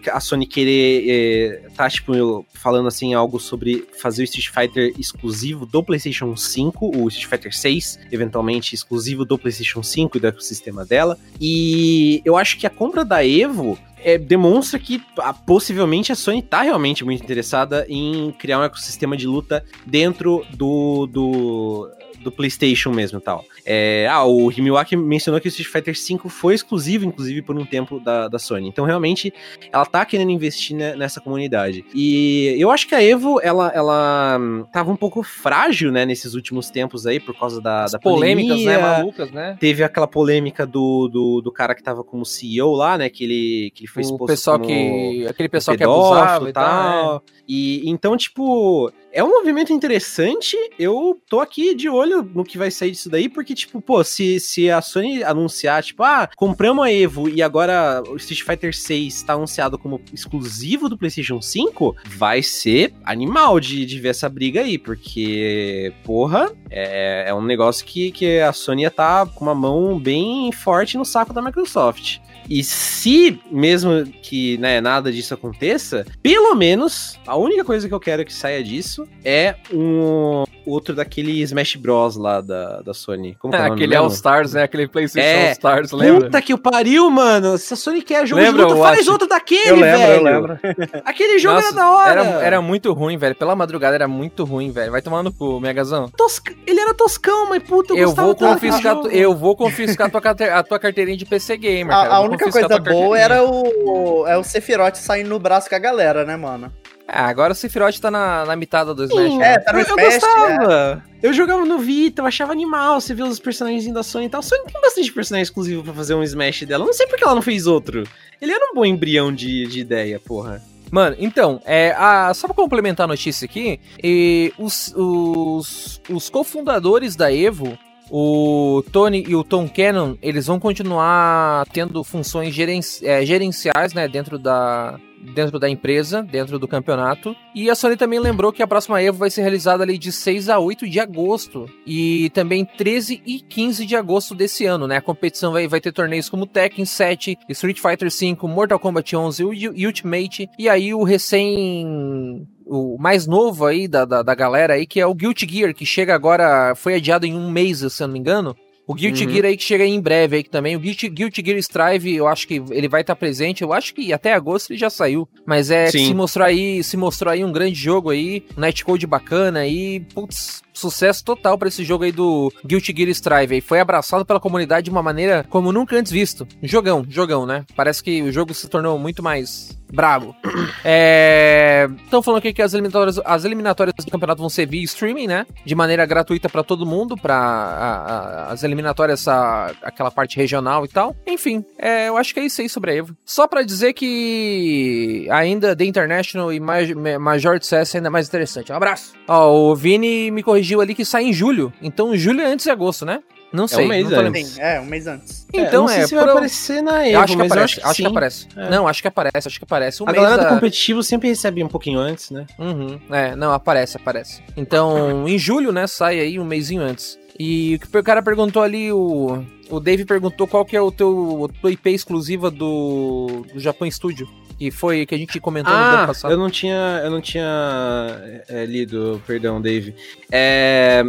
[0.08, 5.66] a Sony querer é, tá tipo falando assim algo sobre fazer o Street Fighter exclusivo
[5.66, 10.86] do PlayStation 5, o Street Fighter 6, eventualmente exclusivo do PlayStation 5 e do ecossistema
[10.86, 11.18] dela.
[11.40, 16.42] E eu acho que a compra da Evo é, demonstra que a, possivelmente a Sony
[16.42, 21.90] tá realmente muito interessada em criar um ecossistema de luta dentro do, do,
[22.24, 23.44] do PlayStation mesmo e tal.
[23.66, 27.66] É, ah, o Himiwaki mencionou que o Street Fighter V foi exclusivo, inclusive, por um
[27.66, 28.68] tempo da, da Sony.
[28.68, 29.34] Então, realmente,
[29.72, 31.86] ela tá querendo investir nessa comunidade.
[31.94, 36.34] E eu acho que a Evo, ela, ela hum, tava um pouco frágil, né, nesses
[36.34, 38.78] últimos tempos aí, por causa da, da polêmicas, né, pandemia.
[38.78, 39.58] né, malucas, né?
[39.60, 43.72] Teve aquela polêmica do, do, do, cara que tava como CEO lá, né, que ele,
[43.74, 47.24] que ele foi exposto o pessoal que Aquele pessoal que abusava e tal.
[47.36, 47.39] É.
[47.50, 50.56] E, então, tipo, é um movimento interessante.
[50.78, 54.40] Eu tô aqui de olho no que vai sair disso daí, porque, tipo, pô, se,
[54.40, 59.24] se a Sony anunciar, tipo, ah, compramos a Evo e agora o Street Fighter 6
[59.24, 64.62] tá anunciado como exclusivo do PlayStation 5, vai ser animal de, de ver essa briga
[64.62, 69.98] aí, porque, porra, é, é um negócio que, que a Sony tá com uma mão
[69.98, 72.20] bem forte no saco da Microsoft.
[72.50, 78.00] E se mesmo que né, nada disso aconteça, pelo menos a única coisa que eu
[78.00, 83.36] quero que saia disso é um outro daquele Smash Bros lá da, da Sony.
[83.36, 84.64] Como é, é aquele All Stars, né?
[84.64, 86.26] Aquele PlayStation é, All Stars, lembra?
[86.26, 87.58] Puta que o pariu, mano.
[87.58, 90.14] Se a Sony quer jogo lembra, de luta, faz outro daquele, eu lembro, velho.
[90.14, 90.60] Eu lembro.
[91.06, 92.10] Aquele jogo Nossa, era da hora.
[92.10, 93.36] Era, era muito ruim, velho.
[93.36, 94.92] Pela madrugada era muito ruim, velho.
[94.92, 96.10] Vai tomar no cu, Megazão.
[96.10, 96.54] Tosca...
[96.66, 100.44] Ele era toscão, mas puta, eu, eu vou confiscar Eu vou confiscar a tua, carte...
[100.44, 104.44] a tua carteirinha de PC Gamer, a, a única coisa boa era o, é o
[104.44, 106.72] Sephiroth saindo no braço com a galera, né, mano?
[107.12, 109.32] É, agora o Sephiroth tá na, na mitada do Smash.
[109.32, 109.54] Sim, né?
[109.54, 110.00] É, tá no eu, Smash.
[110.00, 111.04] Eu gostava.
[111.06, 111.28] É.
[111.28, 114.40] Eu jogava no Vita, eu achava animal você vê os personagens da Sony e tal.
[114.40, 116.84] A Sony tem bastante personagem exclusivo pra fazer um Smash dela.
[116.84, 118.04] Eu não sei porque ela não fez outro.
[118.40, 120.62] Ele era um bom embrião de, de ideia, porra.
[120.92, 127.16] Mano, então, é, a, só pra complementar a notícia aqui, e os, os, os cofundadores
[127.16, 127.78] da Evo
[128.10, 134.08] o Tony e o Tom Cannon, eles vão continuar tendo funções gerenci é, gerenciais, né,
[134.08, 135.00] dentro da,
[135.34, 137.36] dentro da empresa, dentro do campeonato.
[137.54, 140.50] E a Sony também lembrou que a próxima Evo vai ser realizada ali de 6
[140.50, 144.98] a 8 de agosto e também 13 e 15 de agosto desse ano, né?
[144.98, 149.44] A competição vai, vai ter torneios como Tekken 7, Street Fighter 5, Mortal Kombat 11
[149.76, 150.50] e Ultimate.
[150.58, 155.06] E aí o recém o mais novo aí da, da, da, galera aí, que é
[155.06, 158.20] o Guilty Gear, que chega agora, foi adiado em um mês, se eu não me
[158.20, 158.56] engano.
[158.90, 159.32] O Guilty uhum.
[159.32, 160.76] Gear aí que chega aí em breve aí também.
[160.76, 163.62] O Guilty, Guilty Gear Strive, eu acho que ele vai estar tá presente.
[163.62, 165.30] Eu acho que até agosto ele já saiu.
[165.46, 170.00] Mas é, se mostrou aí, se mostrou aí um grande jogo aí, netcode bacana aí.
[170.12, 173.54] Putz, sucesso total para esse jogo aí do Guilty Gear Strive.
[173.54, 173.62] Aí.
[173.62, 176.48] Foi abraçado pela comunidade de uma maneira como nunca antes visto.
[176.64, 177.66] Jogão, jogão, né?
[177.76, 180.36] Parece que o jogo se tornou muito mais brabo.
[180.44, 182.24] Estão é...
[182.24, 185.46] falando aqui que as eliminatórias, as eliminatórias do campeonato vão ser via streaming, né?
[185.66, 191.16] De maneira gratuita para todo mundo, para as eliminatórias, a, aquela parte regional e tal.
[191.26, 193.16] Enfim, é, eu acho que é isso aí sobre a Evo.
[193.26, 198.72] Só para dizer que ainda The International e Major CS é ainda mais interessante.
[198.72, 199.14] Um abraço.
[199.28, 201.74] Ó, o Vini me corrigiu ali que sai em julho.
[201.82, 203.22] Então julho é antes de agosto, né?
[203.52, 203.84] Não sei.
[203.84, 204.48] É um mês antes.
[204.48, 205.48] Sim, é, um mês antes.
[205.54, 206.02] Então é.
[206.02, 208.48] é se vai aparecer na Evo, acho que aparece, acho, que, acho que aparece.
[208.56, 208.70] É.
[208.70, 210.04] Não, acho que aparece, acho que aparece.
[210.04, 212.46] Um a galera do competitivo sempre recebe um pouquinho antes, né?
[212.58, 213.00] Uhum.
[213.10, 214.44] É, não, aparece, aparece.
[214.56, 217.18] Então, em julho, né, sai aí um mêsinho antes.
[217.40, 221.48] E o cara perguntou ali, o, o Dave perguntou qual que é o teu, o
[221.48, 224.28] teu IP exclusiva do, do Japão Studio.
[224.58, 226.32] Que foi que a gente comentou ah, no ano passado.
[226.32, 229.96] Eu não tinha, eu não tinha é, lido, perdão, Dave.
[230.30, 231.02] É,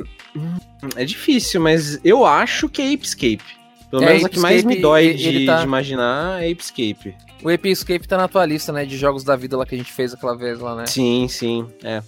[0.97, 3.61] é difícil, mas eu acho que é Apescape.
[3.91, 5.59] Pelo é, menos a que mais me dói de, tá...
[5.59, 7.15] de, imaginar é Apescape.
[7.43, 9.93] O Apescape tá na tua lista, né, de jogos da vida lá que a gente
[9.93, 10.87] fez aquela vez lá, né?
[10.87, 12.03] Sim, sim, é.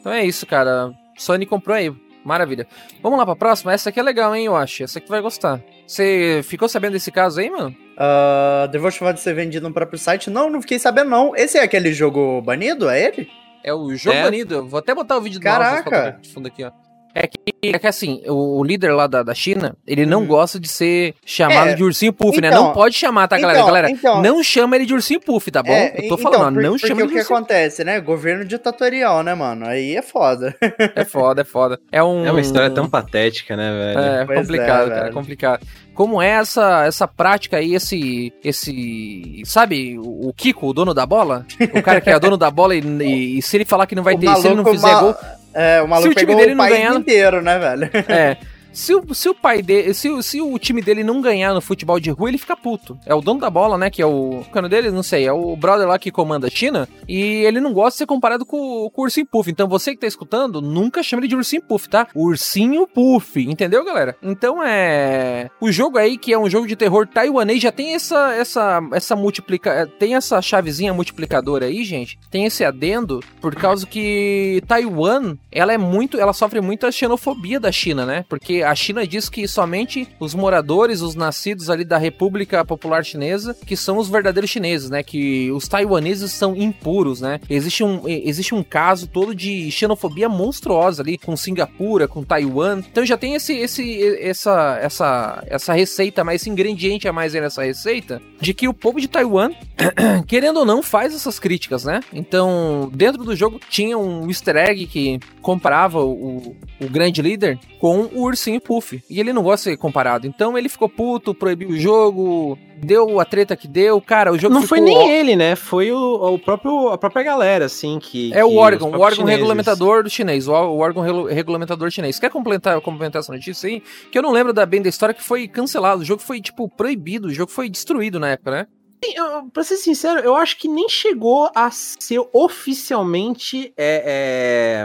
[0.00, 0.92] Então é isso, cara.
[1.16, 1.92] Sony comprou aí.
[2.24, 2.66] Maravilha.
[3.02, 3.72] Vamos lá pra próxima?
[3.72, 4.82] Essa aqui é legal, hein, eu acho.
[4.82, 5.60] Essa aqui tu vai gostar.
[5.86, 7.74] Você ficou sabendo desse caso aí, mano?
[7.94, 10.28] Uh, Devotion pode ser vendido no próprio site?
[10.28, 11.34] Não, não fiquei sabendo, não.
[11.34, 12.88] Esse é aquele jogo banido?
[12.88, 13.30] É ele?
[13.64, 14.22] É o jogo é.
[14.22, 14.66] banido.
[14.66, 16.18] Vou até botar o vídeo do Caraca.
[16.20, 16.70] de fundo aqui, ó.
[17.14, 17.38] É que,
[17.74, 20.26] é que assim, o, o líder lá da, da China, ele não Uhum.
[20.26, 22.48] gosta de ser chamado É, de ursinho puff, né?
[22.48, 23.58] então- Não pode chamar, tá, galera?
[23.58, 25.72] então- galera, então- não chama ele de ursinho puff, tá bom?
[25.72, 27.36] É, Eu tô então, falando, ó, por- não porque chama o ele de que ursinho
[27.38, 28.00] acontece, né?
[28.00, 29.66] Governo ditatorial, né, mano?
[29.66, 30.54] Aí é foda.
[30.94, 31.80] É foda, é foda.
[31.90, 32.24] É um...
[32.24, 33.98] É uma história tão patética, né, velho?
[34.00, 35.14] É Pois complicado, é, cara, é velho.
[35.14, 35.66] complicado.
[35.94, 41.04] Como é essa, essa prática aí, esse, esse, sabe, o o Kiko, o dono da
[41.06, 41.44] bola?
[41.74, 44.02] O cara que é dono da bola e, e- e se ele falar que não
[44.04, 45.14] vai O ter, se ele não fizer ma- gol,
[45.60, 47.90] É, o maluco Se o time pegou dele o país ganhar- inteiro, né, velho?
[48.08, 48.36] É.
[48.78, 49.92] Se o, se o pai dele.
[49.92, 52.96] Se, se o time dele não ganhar no futebol de rua, ele fica puto.
[53.04, 53.90] É o dono da bola, né?
[53.90, 54.38] Que é o.
[54.38, 55.26] O cano dele, não sei.
[55.26, 56.88] É o brother lá que comanda a China.
[57.08, 59.50] E ele não gosta de ser comparado com, com o Ursinho Puff.
[59.50, 62.06] Então você que tá escutando, nunca chama ele de Ursinho Puff, tá?
[62.14, 63.40] Ursinho Puff.
[63.42, 64.16] Entendeu, galera?
[64.22, 65.50] Então é.
[65.60, 68.32] O jogo aí, que é um jogo de terror taiwanês, já tem essa.
[68.34, 68.80] Essa.
[68.92, 69.70] Essa multiplica.
[69.70, 72.16] é, Tem essa chavezinha multiplicadora aí, gente.
[72.30, 73.18] Tem esse adendo.
[73.40, 76.16] Por causa que Taiwan, ela é muito.
[76.16, 78.24] Ela sofre muita xenofobia da China, né?
[78.28, 83.56] Porque a China diz que somente os moradores, os nascidos ali da República Popular Chinesa,
[83.66, 85.02] que são os verdadeiros chineses, né?
[85.02, 87.40] Que os taiwaneses são impuros, né?
[87.48, 92.82] Existe um, existe um caso todo de xenofobia monstruosa ali com Singapura, com Taiwan.
[92.90, 97.64] Então já tem esse, esse, essa, essa, essa receita, mais esse ingrediente a mais nessa
[97.64, 99.50] receita, de que o povo de Taiwan
[100.26, 102.00] querendo ou não, faz essas críticas, né?
[102.12, 108.02] Então, dentro do jogo tinha um easter egg que comparava o, o grande líder com
[108.12, 109.02] o ursinho Puff.
[109.08, 110.26] E ele não gosta de ser comparado.
[110.26, 114.00] Então ele ficou puto, proibiu o jogo, deu a treta que deu.
[114.00, 115.56] Cara, o jogo Não foi nem ele, né?
[115.56, 118.32] Foi o, o próprio, a própria galera, assim, que...
[118.34, 122.18] É o órgão, o órgão regulamentador do chinês, o, órgão regulamentador chinês.
[122.18, 123.82] Quer complementar, complementar essa notícia aí?
[124.10, 126.02] Que eu não lembro da bem da história que foi cancelado.
[126.02, 128.66] O jogo foi, tipo, proibido, o jogo foi destruído na época, né?
[129.14, 134.84] Eu, pra ser sincero, eu acho que nem chegou a ser oficialmente é,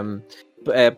[0.67, 0.97] é, é,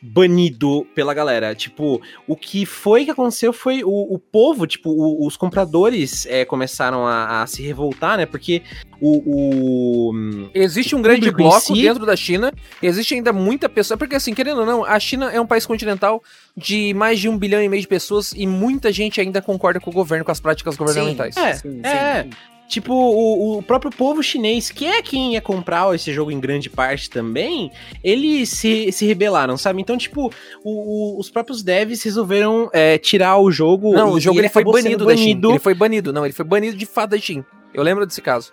[0.00, 1.54] banido pela galera.
[1.54, 6.44] Tipo, o que foi que aconteceu foi o, o povo, tipo, o- os compradores é,
[6.44, 8.26] começaram a, a se revoltar, né?
[8.26, 8.62] Porque
[9.00, 10.10] o.
[10.10, 12.52] o- Existe um O grande bloco si- dentro da China,
[12.82, 16.22] existe ainda muita pessoa, porque assim, querendo ou não, a China é um país continental
[16.56, 19.90] de mais de um bilhão e meio de pessoas e muita gente ainda concorda com
[19.90, 21.36] o governo, com as práticas governamentais.
[21.36, 22.22] É, Sim, é.
[22.24, 22.30] sim.
[22.68, 26.68] Tipo, o, o próprio povo chinês, que é quem ia comprar esse jogo em grande
[26.68, 27.70] parte também,
[28.02, 29.80] eles se, se rebelaram, sabe?
[29.80, 30.32] Então, tipo,
[30.64, 33.92] o- o- os próprios devs resolveram é, tirar o jogo.
[33.94, 35.50] Não, o jogo ele foi acabou banido sendo da Steam.
[35.50, 37.44] Ele foi banido, não, ele foi banido de fato da Steam.
[37.72, 38.52] Eu lembro desse caso.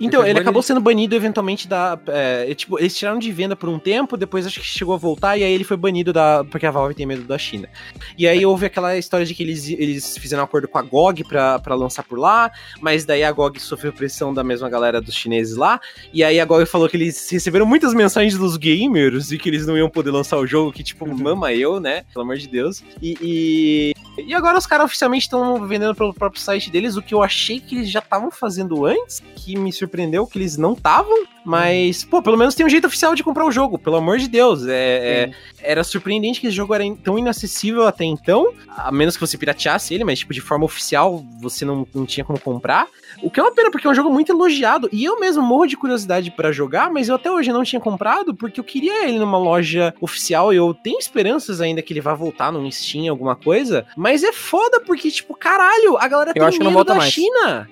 [0.00, 1.98] Então, ele acabou sendo banido eventualmente da.
[2.08, 5.36] é, tipo, eles tiraram de venda por um tempo, depois acho que chegou a voltar,
[5.36, 6.42] e aí ele foi banido da.
[6.44, 7.68] Porque a Valve tem medo da China.
[8.16, 11.24] E aí houve aquela história de que eles, eles fizeram um acordo com a GOG
[11.24, 15.14] pra, pra lançar por lá, mas daí a GOG sofreu pressão da mesma galera dos
[15.14, 15.78] chineses lá,
[16.12, 19.66] e aí a GOG falou que eles receberam muitas mensagens dos gamers e que eles
[19.66, 22.04] não iam poder lançar o jogo, que tipo, mama eu, né?
[22.12, 22.82] Pelo amor de Deus.
[23.02, 23.16] E.
[23.20, 23.94] E,
[24.26, 27.60] e agora os caras oficialmente estão vendendo pelo próprio site deles, o que eu achei
[27.60, 29.89] que eles já estavam fazendo antes, que me surpreendeu
[30.30, 33.50] que eles não estavam, mas, pô, pelo menos tem um jeito oficial de comprar o
[33.50, 34.66] jogo, pelo amor de Deus.
[34.66, 35.30] É, é-
[35.62, 39.94] era surpreendente que esse jogo era tão inacessível até então, a menos que você pirateasse
[39.94, 42.86] ele, mas, tipo, de forma oficial você não, não tinha como comprar.
[43.22, 45.66] O que é uma pena, porque é um jogo muito elogiado, e eu mesmo morro
[45.66, 49.18] de curiosidade pra jogar, mas eu até hoje não tinha comprado, porque eu queria ele
[49.18, 53.34] numa loja oficial, e eu tenho esperanças ainda que ele vá voltar num Steam, alguma
[53.36, 57.12] coisa, mas é foda, porque, tipo, caralho, a galera tem que não medo da mais.
[57.12, 57.68] China.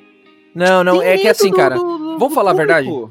[0.59, 1.77] Não, não, Tem é que assim, do- cara.
[1.77, 2.89] do- do- vamos falar a verdade?
[2.91, 3.09] Ô,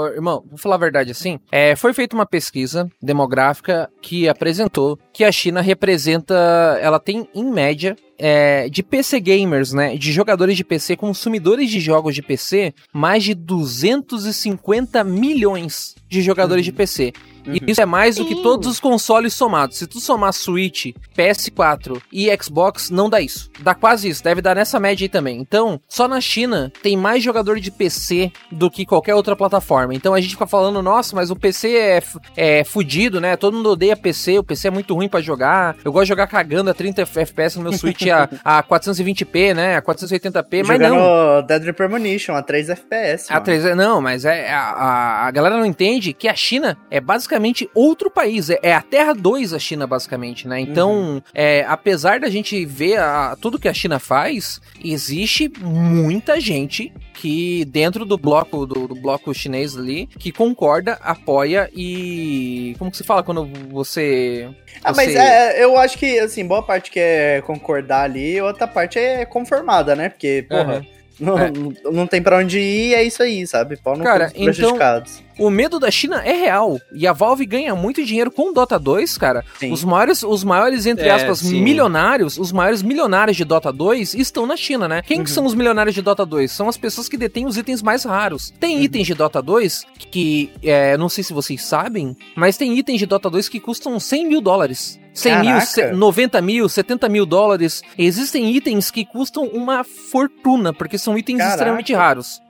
[0.00, 1.38] ô, irmão, vou falar a verdade assim.
[1.50, 6.34] É, foi feita uma pesquisa demográfica que apresentou que a China representa.
[6.82, 9.96] Ela tem, em média, é, de PC gamers, né?
[9.96, 16.64] De jogadores de PC, consumidores de jogos de PC, mais de 250 milhões de jogadores
[16.64, 17.12] de PC.
[17.46, 19.78] E isso é mais do que todos os consoles somados.
[19.78, 23.50] Se tu somar Switch, PS4 e Xbox, não dá isso.
[23.60, 25.38] Dá quase isso, deve dar nessa média aí também.
[25.38, 29.94] Então, só na China tem mais jogador de PC do que qualquer outra plataforma.
[29.94, 32.02] Então a gente fica falando, nossa, mas o PC é,
[32.36, 33.36] é fudido, né?
[33.36, 35.76] Todo mundo odeia PC, o PC é muito ruim pra jogar.
[35.84, 39.76] Eu gosto de jogar cagando a 30 FPS no meu Switch a, a 420p, né?
[39.76, 41.42] A 480p, mas Jogando não.
[41.46, 43.30] Dead Premonition a 3 FPS.
[43.30, 43.44] A mano.
[43.44, 47.35] 3 não, mas é a, a, a galera não entende que a China é basicamente
[47.74, 50.60] outro país, é, é a Terra 2 a China basicamente, né?
[50.60, 56.92] Então, é, apesar da gente ver a- tudo que a China faz, existe muita gente
[57.14, 62.96] que dentro do bloco do, do bloco chinês ali que concorda, apoia e como que
[62.96, 64.48] se fala quando você
[64.84, 69.24] Ah, mas é, eu acho que, assim, boa parte quer concordar ali, outra parte é
[69.24, 70.08] conformada, né?
[70.08, 70.86] Porque, porra, Aham.
[71.18, 71.50] Não, É.
[71.90, 73.78] não, tem pra onde ir, é isso aí, sabe?
[73.78, 75.22] Pau no Cara, então- prejudicados.
[75.38, 76.78] O medo da China é real.
[76.94, 79.44] E a Valve ganha muito dinheiro com o Dota 2, cara.
[79.58, 79.70] Sim.
[79.72, 81.60] Os maiores, os maiores, entre É, aspas, sim.
[81.62, 85.02] milionários, os maiores milionários de Dota 2 estão na China, né?
[85.02, 85.34] Quem que Uhum.
[85.34, 86.50] são os milionários de Dota 2?
[86.50, 88.52] São as pessoas que detêm os itens mais raros.
[88.58, 92.98] Tem itens de Dota 2 que, é, não sei se vocês sabem, mas tem itens
[92.98, 94.98] de Dota 2 que custam 100 mil dólares.
[95.12, 95.66] 100 mil, Caraca.
[95.66, 97.82] se- 90 mil, 70 mil dólares.
[97.98, 101.54] Existem itens que custam uma fortuna, porque são itens Caraca.
[101.56, 102.40] extremamente raros.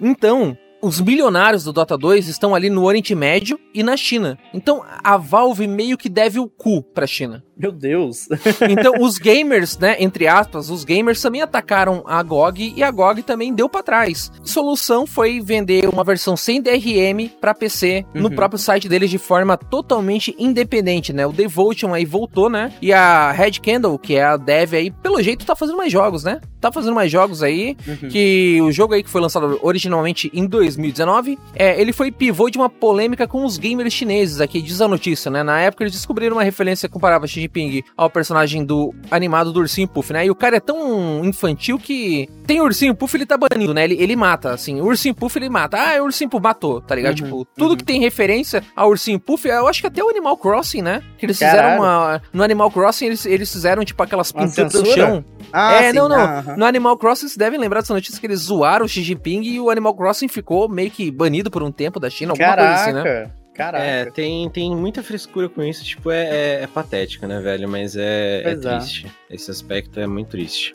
[0.00, 4.38] Então, os milionários do Dota 2 estão ali no Oriente Médio e na China.
[4.54, 7.42] Então, a Valve meio que deve o cu pra China.
[7.58, 8.28] Meu Deus.
[8.68, 13.22] Então, os gamers, né, entre aspas, os gamers também atacaram a GOG e a GOG
[13.22, 14.30] também deu pra trás.
[14.42, 18.34] A solução foi vender uma versão sem DRM pra PC no Uhum.
[18.34, 21.26] próprio site deles de forma totalmente independente, né?
[21.26, 22.74] O Devotion aí voltou, né?
[22.82, 26.24] E a Red Candle, que é a dev aí, pelo jeito tá fazendo mais jogos,
[26.24, 26.42] né?
[26.60, 27.74] Tá fazendo mais jogos aí.
[27.88, 28.08] Uhum.
[28.10, 30.44] Que o jogo aí que foi lançado originalmente em
[30.76, 34.88] 2019, é, ele foi pivô de uma polêmica com os gamers chineses, aqui diz a
[34.88, 35.42] notícia, né?
[35.42, 39.60] Na época eles descobriram uma referência que comparava Xi Jinping ao personagem do animado do
[39.60, 40.26] Ursinho Puff, né?
[40.26, 43.84] E o cara é tão infantil que tem Ursinho Puff, ele tá banido, né?
[43.84, 45.76] Ele, ele mata, assim, o Ursinho Puff ele mata.
[45.76, 47.18] Ah, o Ursinho Puff matou, tá ligado?
[47.18, 47.76] Uhum, tipo, tudo uhum.
[47.76, 51.02] que tem referência ao Ursinho Puff, eu acho que até o Animal Crossing, né?
[51.18, 51.82] Que eles fizeram Caralho.
[51.82, 52.22] uma...
[52.32, 55.24] No Animal Crossing eles, eles fizeram, tipo, aquelas pinturas no chão.
[55.52, 56.16] Ah, é, sim, não, não.
[56.16, 56.56] aham.
[56.56, 59.60] No Animal Crossing, vocês devem lembrar dessa notícia que eles zoaram o Xi Jinping e
[59.60, 62.92] o Animal Crossing ficou meio que banido por um tempo da China, alguma coisa assim,
[62.92, 63.02] né?
[63.02, 63.46] Caraca.
[63.56, 63.82] Caraca.
[63.84, 67.66] É, tem, tem muita frescura com isso, tipo, é, é, é patético, né, velho?
[67.66, 68.54] Mas é, é é.
[68.54, 69.06] triste.
[69.30, 70.74] Esse aspecto é muito triste.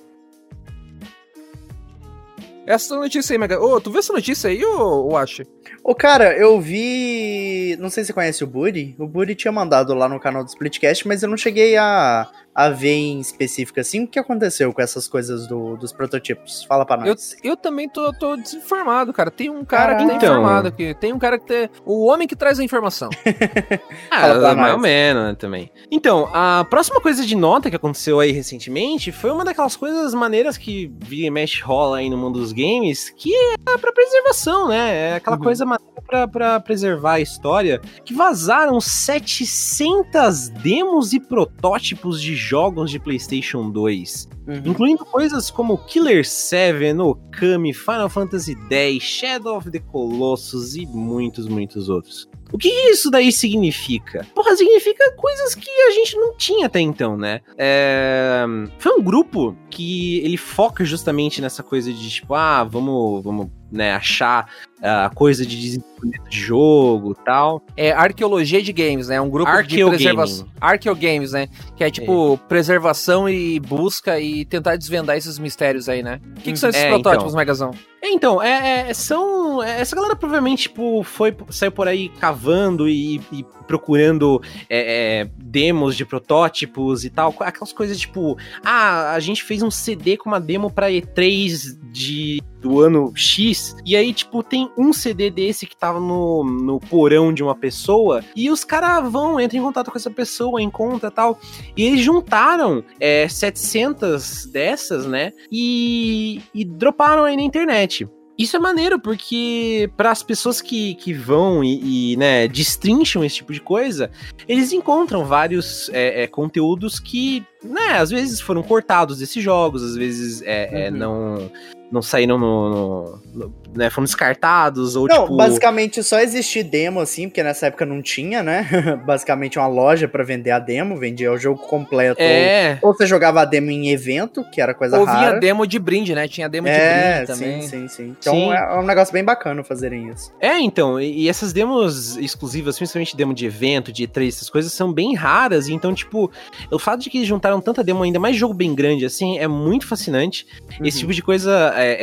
[2.72, 3.62] Essa notícia aí, Mega.
[3.62, 5.46] Ô, tu viu essa notícia aí, ô, ô Ashi?
[5.84, 7.76] Ô, cara, eu vi.
[7.80, 8.96] Não sei se você conhece o Buri.
[8.98, 12.70] O Buri tinha mandado lá no canal do Splitcast, mas eu não cheguei a, a
[12.70, 16.64] ver em específico assim o que aconteceu com essas coisas do- dos prototipos.
[16.66, 17.36] Fala pra Eu, nós.
[17.44, 19.32] eu também tô, tô desinformado, cara.
[19.32, 20.34] Tem um cara que tá Então.
[20.34, 20.94] informado aqui.
[20.96, 21.70] Tem um cara que tem.
[21.86, 23.10] O homem que traz a informação.
[24.12, 24.74] Ah, mais nós.
[24.74, 25.72] ou menos, né, também.
[25.90, 30.58] Então, a próxima coisa de nota que aconteceu aí recentemente foi uma daquelas coisas maneiras
[30.58, 35.12] que vira e mexe rola aí no mundo dos games, que é pra preservação, né?
[35.12, 35.44] É aquela Uhum.
[35.44, 42.92] coisa maneira pra, pra preservar a história, que vazaram 700 demos e protótipos de jogos
[42.92, 44.30] de PlayStation 2.
[44.48, 44.56] Uhum.
[44.66, 51.48] incluindo coisas como Killer 7, Okami, Final Fantasy X, Shadow of the Colossus e muitos,
[51.48, 52.28] muitos outros.
[52.52, 54.26] O que isso daí significa?
[54.36, 57.42] Porra, significa coisas que a gente não tinha até então, né?
[57.58, 58.44] É,
[58.78, 63.94] Foi um grupo que ele foca justamente nessa coisa de tipo, ah, vamos, vamos né,
[63.94, 64.50] achar
[64.82, 67.64] a coisa de desenvolvimento de jogo tal.
[67.78, 69.22] É arqueologia de games, né?
[69.22, 70.48] Um grupo de preservação.
[70.60, 71.48] Arqueogames, né?
[71.78, 76.20] Que é tipo preservação e busca e tentar desvendar esses mistérios aí, né?
[76.38, 77.38] O que, que são esses É, protótipos, então.
[77.38, 77.72] Megazão?
[78.04, 79.62] Então, é, é- são.
[79.64, 85.30] é, Essa galera provavelmente, tipo, foi, saiu por aí cavando e, e procurando é, é,
[85.38, 87.34] demos de protótipos e tal.
[87.40, 92.42] Aquelas coisas tipo, ah, a gente fez um CD com uma demo pra E3 de,
[92.62, 93.76] do ano X.
[93.86, 98.24] E aí, tipo, tem um CD desse que tava no, no porão de uma pessoa.
[98.36, 101.40] E os caras vão, entram em contato com essa pessoa, encontra tal.
[101.76, 105.32] E eles juntaram é, 700 dessas, né?
[105.52, 108.08] E, e droparam aí na internet.
[108.38, 113.36] Isso é maneiro, porque para as pessoas que, que vão e, e, né, destrincham esse
[113.36, 114.10] tipo de coisa,
[114.48, 119.96] eles encontram vários é, é, conteúdos que, né, às vezes foram cortados desses jogos, às
[119.96, 120.98] vezes é, é, Uhum.
[120.98, 121.52] não,
[121.92, 125.38] não saíram no, no- no- né, foram descartados, ou Não, tipo...
[125.38, 128.68] basicamente só existia demo assim, porque nessa época não tinha, né?
[129.06, 132.22] basicamente uma loja pra vender a demo, vendia o jogo completo.
[132.22, 135.40] É, Ou, ou você jogava a demo em evento, que era coisa Ou vinha rara.
[135.40, 136.28] demo de brinde, né?
[136.28, 137.62] Tinha demo de É, brinde também.
[137.62, 138.16] sim, sim, sim.
[138.20, 138.52] Então Sim.
[138.52, 140.34] é um negócio bem bacana fazerem isso.
[140.42, 144.74] É, então, e, e essas demos exclusivas, principalmente demo de evento, de E3, essas coisas
[144.74, 146.30] são bem raras, e então, tipo,
[146.70, 149.48] o fato de que eles juntaram tanta demo, ainda mais jogo bem grande assim, é
[149.48, 150.46] muito fascinante.
[150.84, 151.02] Esse Uhum.
[151.02, 151.98] tipo de coisa é,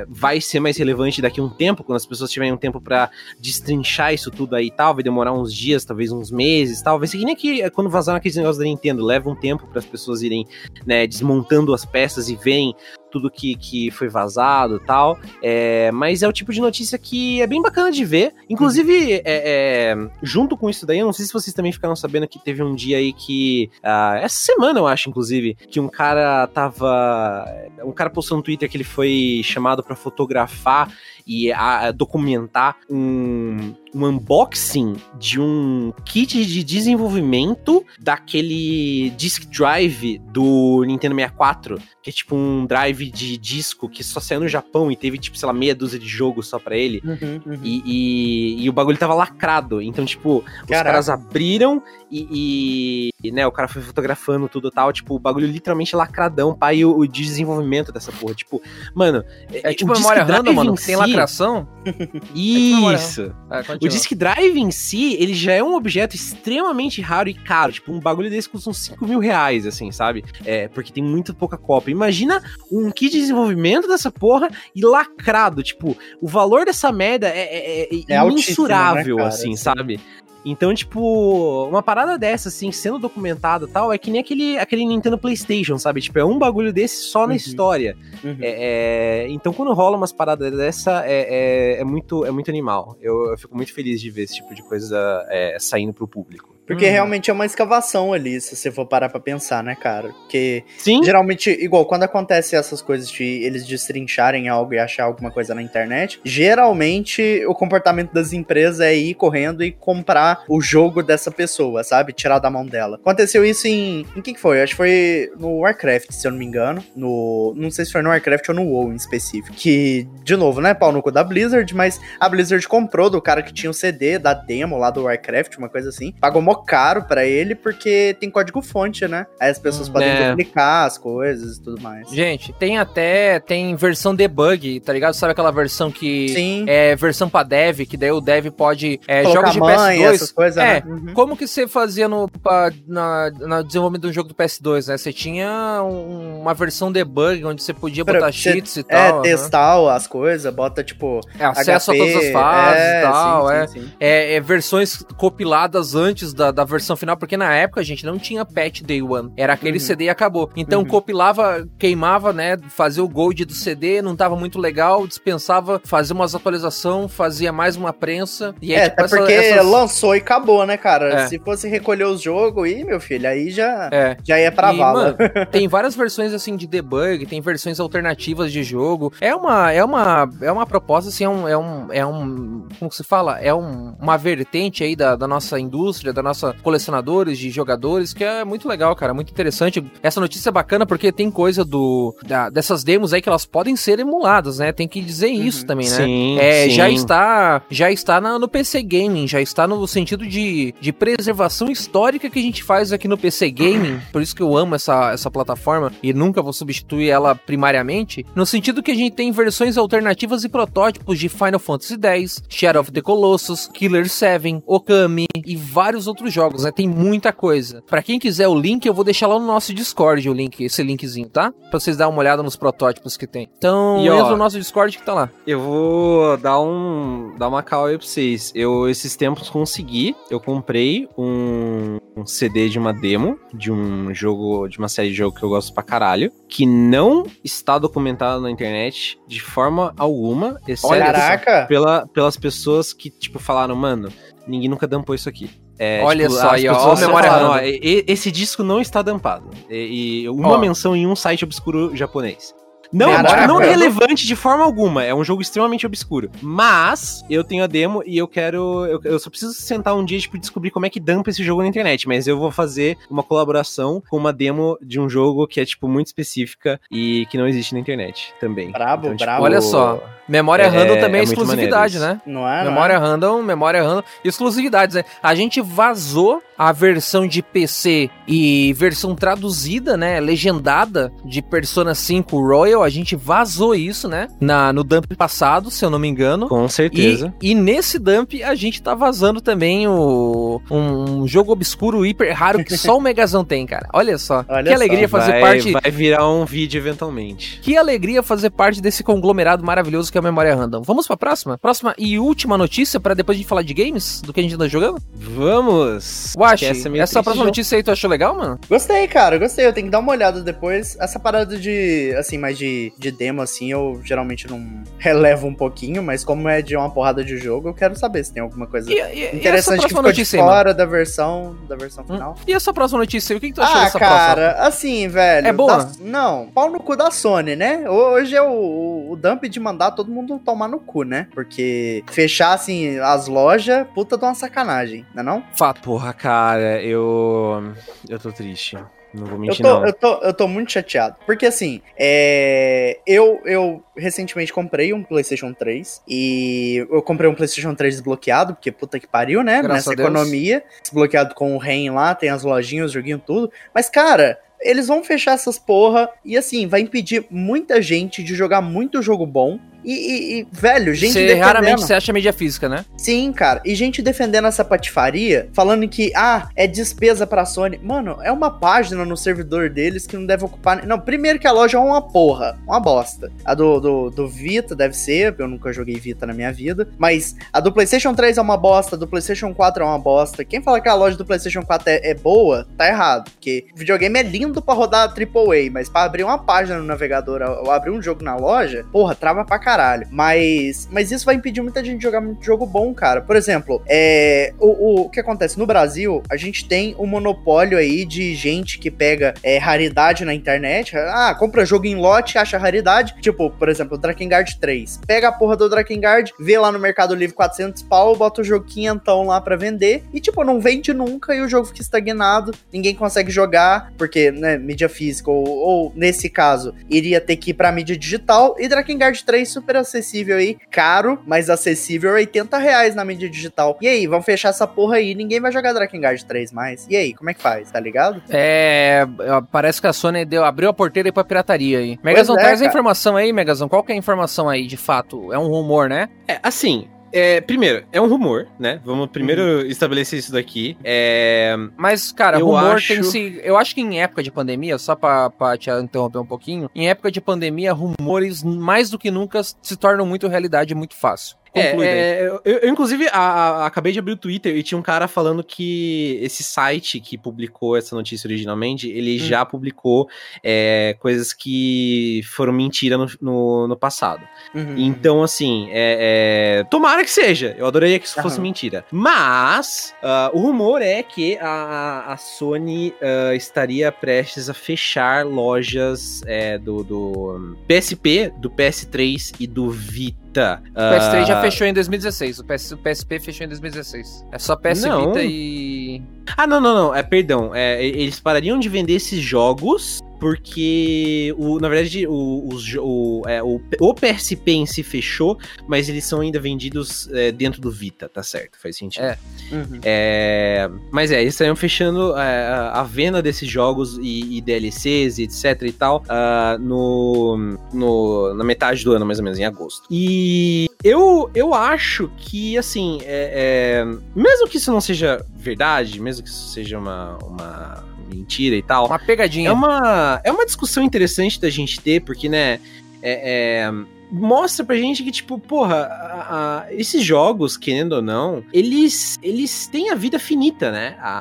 [0.00, 2.80] é, vai ser mais relevante daqui a um tempo, quando as pessoas tiverem um tempo
[2.80, 6.98] pra destrinchar isso tudo aí e tal, vai demorar uns dias, talvez uns meses tal.
[6.98, 9.66] Vai ser que nem que é, quando vazaram aqueles negócios da Nintendo, leva um tempo
[9.66, 10.46] para as pessoas irem,
[10.86, 12.74] né, desmontando as peças e verem
[13.12, 15.18] tudo que, que foi vazado e tal.
[15.42, 18.34] É, mas é o tipo de notícia que é bem bacana de ver.
[18.48, 22.26] Inclusive, é, é, junto com isso daí, eu não sei se vocês também ficaram sabendo
[22.26, 23.70] que teve um dia aí que.
[23.82, 27.46] ah, essa semana, eu acho, inclusive, que um cara tava.
[27.84, 30.90] Um cara postou no Twitter que ele foi chamado pra fotografar
[31.26, 40.18] e a, a documentar um, um unboxing de um kit de desenvolvimento daquele disk drive
[40.18, 44.90] do Nintendo 64, que é tipo um drive de disco que só saiu no Japão
[44.90, 47.02] e teve, tipo, sei lá, meia dúzia de jogos só pra ele.
[47.04, 47.60] Uhum, uhum.
[47.62, 49.80] E, e, e o bagulho tava lacrado.
[49.80, 50.84] Então, tipo, os Caraca.
[50.84, 51.82] caras abriram
[52.12, 54.92] e, e, né, o cara foi fotografando tudo e tal.
[54.92, 58.34] Tipo, o bagulho literalmente lacradão, pai, e o, o desenvolvimento dessa porra.
[58.34, 58.60] Tipo,
[58.94, 59.24] mano.
[59.50, 61.68] É tipo o disk memória random, mano, tem si- lacração.
[62.34, 63.34] memória Isso.
[63.50, 67.72] É, O disk drive em si, ele já é um objeto extremamente raro e caro.
[67.72, 70.24] Tipo, um bagulho desse custa uns 5 mil reais, assim, sabe?
[70.44, 71.90] É, porque tem muito pouca cópia.
[71.92, 75.62] Imagina um kit de desenvolvimento dessa porra e lacrado.
[75.62, 79.56] Tipo, o valor dessa merda é, é, é É imensurável, né, assim, Assim.
[79.56, 80.00] sabe?
[80.44, 84.84] Então, tipo, uma parada dessa, assim, sendo documentada e tal, é que nem aquele, aquele
[84.84, 86.00] Nintendo PlayStation, sabe?
[86.00, 87.36] Tipo, é um bagulho desse só na Uhum.
[87.36, 87.96] história.
[88.24, 88.36] Uhum.
[88.40, 92.96] É, é, então, quando rola umas paradas dessa, é, é, é muito, é muito animal.
[93.00, 96.51] Eu, eu fico muito feliz de ver esse tipo de coisa é, saindo pro público.
[96.72, 96.92] Porque Uhum.
[96.92, 100.08] realmente é uma escavação ali, se você for parar pra pensar, né, cara?
[100.08, 105.30] Porque Sim, geralmente, igual, quando acontece essas coisas de eles destrincharem algo e achar alguma
[105.30, 111.02] coisa na internet, geralmente o comportamento das empresas é ir correndo e comprar o jogo
[111.02, 112.12] dessa pessoa, sabe?
[112.12, 112.96] Tirar da mão dela.
[112.96, 114.06] Aconteceu isso em.
[114.16, 114.62] Em que que foi?
[114.62, 116.82] Acho que foi no Warcraft, se eu não me engano.
[116.94, 117.52] No.
[117.56, 119.54] Não sei se foi no Warcraft ou no WoW em específico.
[119.56, 120.74] Que, de novo, né?
[120.74, 124.18] Pau no cu da Blizzard, mas a Blizzard comprou do cara que tinha o CD
[124.18, 126.12] da demo lá do Warcraft, uma coisa assim.
[126.20, 129.26] Pagou mó caro pra ele porque tem código fonte, né?
[129.40, 130.30] Aí as pessoas Hum, podem é.
[130.30, 132.08] duplicar as coisas e tudo mais.
[132.10, 135.14] Gente, tem até tem versão debug, tá ligado?
[135.14, 136.64] Sabe aquela versão que Sim.
[136.68, 140.14] é versão pra dev, que daí o dev pode é, jogos de mãe, PS2.
[140.14, 140.82] essas coisas, é, né?
[140.86, 141.14] Uhum.
[141.14, 144.96] Como que você fazia no, pa- na, na desenvolvimento do jogo do PS2, né?
[144.96, 149.14] Você tinha um- uma versão debug onde você podia Pra botar cheats e É, tal.
[149.14, 149.22] aham.
[149.22, 151.20] testar as coisas, bota tipo.
[151.38, 153.66] É, acesso HP, a todas as fases é, e tal, sim, é.
[153.66, 153.92] sim, sim.
[154.00, 158.44] É, é, versões compiladas antes da, da versão final, porque na época, gente, não tinha
[158.44, 159.32] patch day one.
[159.36, 159.84] Era aquele Uhum.
[159.84, 160.50] CD e acabou.
[160.56, 160.86] Então Uhum.
[160.86, 162.56] compilava, queimava, né?
[162.70, 167.76] Fazia o gold do CD, não tava muito legal, dispensava, fazia umas atualização, fazia mais
[167.76, 168.54] uma prensa.
[168.60, 171.22] E aí, É, tipo, até essa- porque essas- lançou e acabou, né, cara?
[171.22, 171.26] É.
[171.26, 174.16] Se fosse recolher os jogos aí, meu filho, aí já, É.
[174.24, 175.02] já ia pra E, vala.
[175.02, 175.16] mano,
[175.50, 179.12] tem várias versões assim de debug, tem versões alternativas de jogo.
[179.20, 182.90] É uma é uma é uma proposta assim, é um é um, é um como
[182.90, 183.38] se fala?
[183.40, 186.31] É um, uma vertente aí da, da nossa indústria, da nossa
[186.62, 189.82] colecionadores de jogadores, que é muito legal, cara, muito interessante.
[190.02, 193.76] Essa notícia é bacana porque tem coisa do da- dessas demos aí que elas podem
[193.76, 194.72] ser emuladas, né?
[194.72, 195.66] Tem que dizer isso Uhum.
[195.66, 195.96] também, né?
[195.96, 196.70] sim, É, sim.
[196.70, 201.70] já está já está na- no PC Gaming, já está no sentido de, de preservação
[201.70, 205.12] histórica que a gente faz aqui no PC Gaming, por isso que eu amo essa,
[205.12, 209.76] essa plataforma e nunca vou substituir ela primariamente, no sentido que a gente tem versões
[209.76, 215.56] alternativas e protótipos de Final Fantasy X, Shadow of the Colossus, Killer 7, Okami e
[215.56, 216.70] vários outros jogos, né?
[216.70, 217.82] Tem muita coisa.
[217.86, 220.82] Pra quem quiser o link, eu vou deixar lá no nosso Discord o link, esse
[220.82, 221.52] linkzinho, tá?
[221.70, 223.48] Pra vocês darem uma olhada nos protótipos que tem.
[223.56, 225.30] Então, E, ó, entra no nosso Discord que tá lá.
[225.46, 228.52] Eu vou dar um dar uma call aí pra vocês.
[228.54, 234.68] Eu esses tempos consegui, eu comprei um, um CD de uma demo de um jogo,
[234.68, 238.50] de uma série de jogo que eu gosto pra caralho, que não está documentado na
[238.50, 241.66] internet de forma alguma, exceto Caraca!
[241.66, 244.10] pela, pelas pessoas que tipo falaram, mano,
[244.46, 245.50] ninguém nunca dampou isso aqui.
[245.78, 249.50] É, Olha só as aí, ó, memória ó, e- e- esse disco não está dampado.
[249.70, 250.58] E, e uma Ó.
[250.58, 252.54] menção em um site obscuro japonês.
[252.92, 253.36] Não, Caraca.
[253.36, 255.02] tipo, não relevante de forma alguma.
[255.02, 256.30] É um jogo extremamente obscuro.
[256.42, 258.84] Mas eu tenho a demo e eu quero.
[258.84, 261.62] Eu, eu só preciso sentar um dia tipo, descobrir como é que dampa esse jogo
[261.62, 262.06] na internet.
[262.06, 265.88] Mas eu vou fazer uma colaboração com uma demo de um jogo que é, tipo,
[265.88, 268.70] muito específica e que não existe na internet também.
[268.70, 269.44] Brabo, tipo, brabo.
[269.44, 270.02] Olha só.
[270.32, 272.18] Memória É- random também é é muito exclusividade, né?
[272.26, 272.64] Não é?
[272.64, 272.96] não Memória é?
[272.96, 275.04] random, memória random, exclusividades, né?
[275.22, 280.20] A gente vazou a versão de PC e versão traduzida, né?
[280.20, 282.82] Legendada de Persona 5 Royal.
[282.82, 284.28] A gente vazou isso, né?
[284.40, 286.48] Na, no dump passado, se eu não me engano.
[286.48, 287.34] Com certeza.
[287.42, 292.64] E, e nesse dump a gente tá vazando também o, um jogo obscuro hiper raro
[292.64, 293.88] que só o Megazão tem, cara.
[293.92, 294.44] Olha só.
[294.48, 294.74] Olha que só.
[294.76, 295.72] alegria fazer vai, parte.
[295.72, 297.60] vai virar um vídeo eventualmente.
[297.60, 300.82] Que alegria fazer parte desse conglomerado maravilhoso que é a Memória Random.
[300.82, 301.58] Vamos pra próxima?
[301.58, 304.54] Próxima e última notícia pra depois a gente falar de games, do que a gente
[304.54, 305.00] anda jogando?
[305.14, 306.34] Vamos!
[306.36, 308.58] Washi, Esquece, é essa triste, próxima notícia aí tu achou legal, mano?
[308.68, 309.66] Gostei, cara, gostei.
[309.66, 310.96] Eu tenho que dar uma olhada depois.
[311.00, 314.64] Essa parada de, assim, mais de de, de demo, assim, eu geralmente não
[314.98, 318.32] relevo um pouquinho, mas como é de uma porrada de jogo, eu quero saber se
[318.32, 322.04] tem alguma coisa E, e, interessante e que ficou de fora da versão, da versão
[322.04, 322.36] final.
[322.46, 323.36] E essa próxima notícia?
[323.36, 324.68] O que, que tu achou Ah, dessa cara, próxima?
[324.68, 325.46] assim, velho.
[325.48, 325.78] É boa?
[325.78, 327.88] da- não, pau no cu da Sony, né?
[327.90, 331.28] Hoje é o, o dump de mandar todo mundo tomar no cu, né?
[331.32, 335.44] Porque fechar, assim, as lojas, puta de uma sacanagem, não é não?
[335.54, 335.80] Fato.
[335.80, 337.72] Porra, cara, eu.
[338.08, 338.76] Eu tô triste.
[339.14, 339.86] Não vou Eu mentir, tô, não.
[339.86, 341.16] eu, tô, eu tô muito chateado.
[341.26, 347.74] Porque assim, é, eu, eu recentemente comprei um PlayStation 3 e eu comprei um PlayStation
[347.74, 349.62] 3 desbloqueado, porque puta que pariu, né?
[349.62, 350.64] Graças Nessa economia.
[350.80, 353.52] Desbloqueado com o REM lá, tem as lojinhas, o joguinho, tudo.
[353.74, 354.38] Mas, cara.
[354.64, 359.26] Eles vão fechar essas porra e assim, vai impedir muita gente de jogar muito jogo
[359.26, 359.58] bom.
[359.84, 361.44] E, e- velho, gente Você defendendo.
[361.44, 362.84] raramente você acha mídia física, né?
[362.96, 363.60] Sim, cara.
[363.64, 367.78] E gente defendendo essa patifaria, falando que, ah, é despesa pra Sony.
[367.82, 370.86] Mano, é uma página no servidor deles que não deve ocupar.
[370.86, 373.30] Não, primeiro que a loja é uma porra, uma bosta.
[373.44, 376.88] A do, do, do Vita deve ser, eu nunca joguei Vita na minha vida.
[376.98, 380.44] Mas a do PlayStation 3 é uma bosta, a do PlayStation 4 é uma bosta.
[380.44, 383.30] Quem fala que a loja do PlayStation 4 é, é boa, tá errado.
[383.30, 387.42] Porque o videogame é lindo pra rodar AAA, mas pra abrir uma página no navegador
[387.42, 389.71] ou abrir um jogo na loja, porra, trava pra caralho.
[390.10, 393.20] Mas, mas isso vai impedir muita gente de jogar muito jogo bom, cara.
[393.20, 395.58] Por exemplo, é, o, o, o que acontece?
[395.58, 400.34] No Brasil, a gente tem um monopólio aí de gente que pega é, raridade na
[400.34, 400.96] internet.
[400.96, 403.14] Ah, compra jogo em lote, acha raridade.
[403.20, 405.00] Tipo, por exemplo, o Drakengard 3.
[405.06, 408.64] Pega a porra do Drakengard, vê lá no Mercado Livre 400 pau, bota o jogo
[408.64, 410.04] quinhentão lá pra vender.
[410.12, 412.52] E, tipo, não vende nunca e o jogo fica estagnado.
[412.72, 417.54] Ninguém consegue jogar, porque, né, mídia física, ou, ou, nesse caso, iria ter que ir
[417.54, 418.56] pra mídia digital.
[418.58, 423.78] E Drakengard 3 super acessível aí, caro, mas acessível, 80 reais na mídia digital.
[423.80, 426.86] E aí, vão fechar essa porra aí, ninguém vai jogar Drakengard 3 mais.
[426.90, 428.20] E aí, como é que faz, tá ligado?
[428.28, 429.06] É.
[429.50, 431.98] Parece que a Sony deu, abriu a porteira aí pra pirataria aí.
[432.02, 433.68] Megazão, é, traz a informação aí, Megazão.
[433.68, 435.32] Qual que é a informação aí, de fato?
[435.32, 436.08] É um rumor, né?
[436.26, 436.88] É, assim.
[437.12, 438.80] É, primeiro, é um rumor, né?
[438.84, 440.76] Vamos primeiro estabelecer isso daqui.
[440.82, 443.40] É, Mas, cara, Eu rumor acho- tem se.
[443.44, 446.88] Eu acho que em época de pandemia, só pra, pra te interromper um pouquinho, em
[446.88, 451.36] época de pandemia, rumores mais do que nunca se tornam muito realidade muito fácil.
[451.52, 451.86] Conclui.
[451.86, 451.90] É,
[452.22, 455.06] é, eu, eu, inclusive, a- a- acabei de abrir o Twitter e tinha um cara
[455.06, 459.18] falando que esse site que publicou essa notícia originalmente, ele Hum.
[459.26, 460.08] já publicou
[460.42, 464.26] é, coisas que foram mentira no, no, no passado.
[464.54, 464.74] Uhum.
[464.78, 467.54] Então, assim, é, é, tomara que seja.
[467.58, 468.42] Eu adoraria que isso fosse Aham.
[468.42, 468.84] mentira.
[468.90, 476.22] Mas, ah, o rumor é que a, a Sony ah, estaria prestes a fechar lojas
[476.26, 480.21] é, do, do PSP, do PS3 e do Vita.
[480.40, 482.38] O PS3 já Ah, fechou em 2016.
[482.38, 484.24] O, PS, o PSP fechou em 2016.
[484.32, 485.06] É só PS Não.
[485.08, 486.02] Vita e.
[486.36, 486.94] Ah, não, não, não.
[486.94, 487.54] É, perdão.
[487.54, 493.42] É, eles parariam de vender esses jogos porque, o, na verdade, o, os o, é,
[493.42, 495.36] o, o PSP em si fechou,
[495.66, 498.56] mas eles são ainda vendidos é, dentro do Vita, tá certo?
[498.62, 499.02] Faz sentido.
[499.02, 499.18] É.
[499.50, 499.80] Uhum.
[499.82, 505.18] É, mas é, eles estariam fechando é, a a venda desses jogos e, e DLCs
[505.18, 509.44] e etc e tal ah, no, no- na metade do ano, mais ou menos, em
[509.44, 509.82] agosto.
[509.90, 513.84] E eu, eu acho que, assim, é- é,
[514.14, 518.86] mesmo que isso não seja verdade, mesmo que isso seja uma, uma mentira e tal,
[518.86, 519.48] Uma pegadinha.
[519.48, 522.60] é uma, é uma discussão interessante da gente ter, porque, né,
[523.02, 523.72] é, é,
[524.12, 529.66] mostra pra gente que, tipo, porra, a- a- esses jogos, querendo ou não, eles, eles
[529.66, 530.96] têm a vida finita, né?
[531.00, 531.18] A,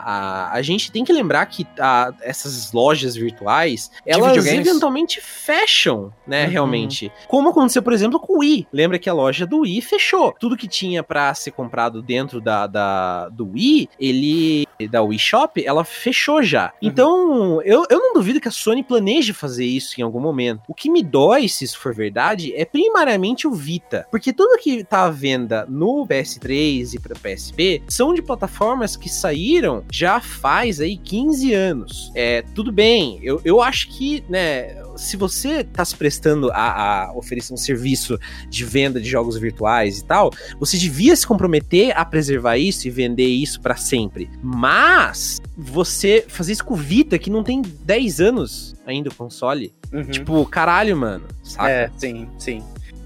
[0.51, 4.67] a, a gente tem que lembrar que a- essas lojas virtuais, elas videogames?
[4.67, 6.51] eventualmente fecham, né, Uhum.
[6.51, 7.11] realmente.
[7.27, 8.67] Como aconteceu, por exemplo, com o Wii.
[8.73, 10.33] Lembra que a loja do Wii fechou.
[10.39, 15.63] Tudo que tinha pra ser comprado dentro da, da, do Wii, ele da Wii Shop,
[15.63, 16.73] ela fechou já.
[16.81, 20.61] Então, eu, eu não duvido que a Sony planeje fazer isso em algum momento.
[20.67, 24.07] O que me dói, se isso for verdade, é primariamente o Vita.
[24.09, 29.07] Porque tudo que tá à venda no PS3 e para PSP são de plataformas que
[29.07, 32.11] saíram já faz aí 15 anos.
[32.15, 37.13] É, tudo bem, eu, eu acho que, né, se você tá se prestando a, a
[37.13, 38.17] oferecer um serviço
[38.49, 42.91] de venda de jogos virtuais e tal, você devia se comprometer a preservar isso e
[42.91, 44.27] vender isso pra sempre.
[44.41, 49.71] Mas você fazer isso com o Vita, que não tem 10 anos ainda o console,
[49.93, 50.03] Uhum.
[50.03, 51.69] tipo, caralho, mano, saca?
[51.69, 52.63] É, sim, sim.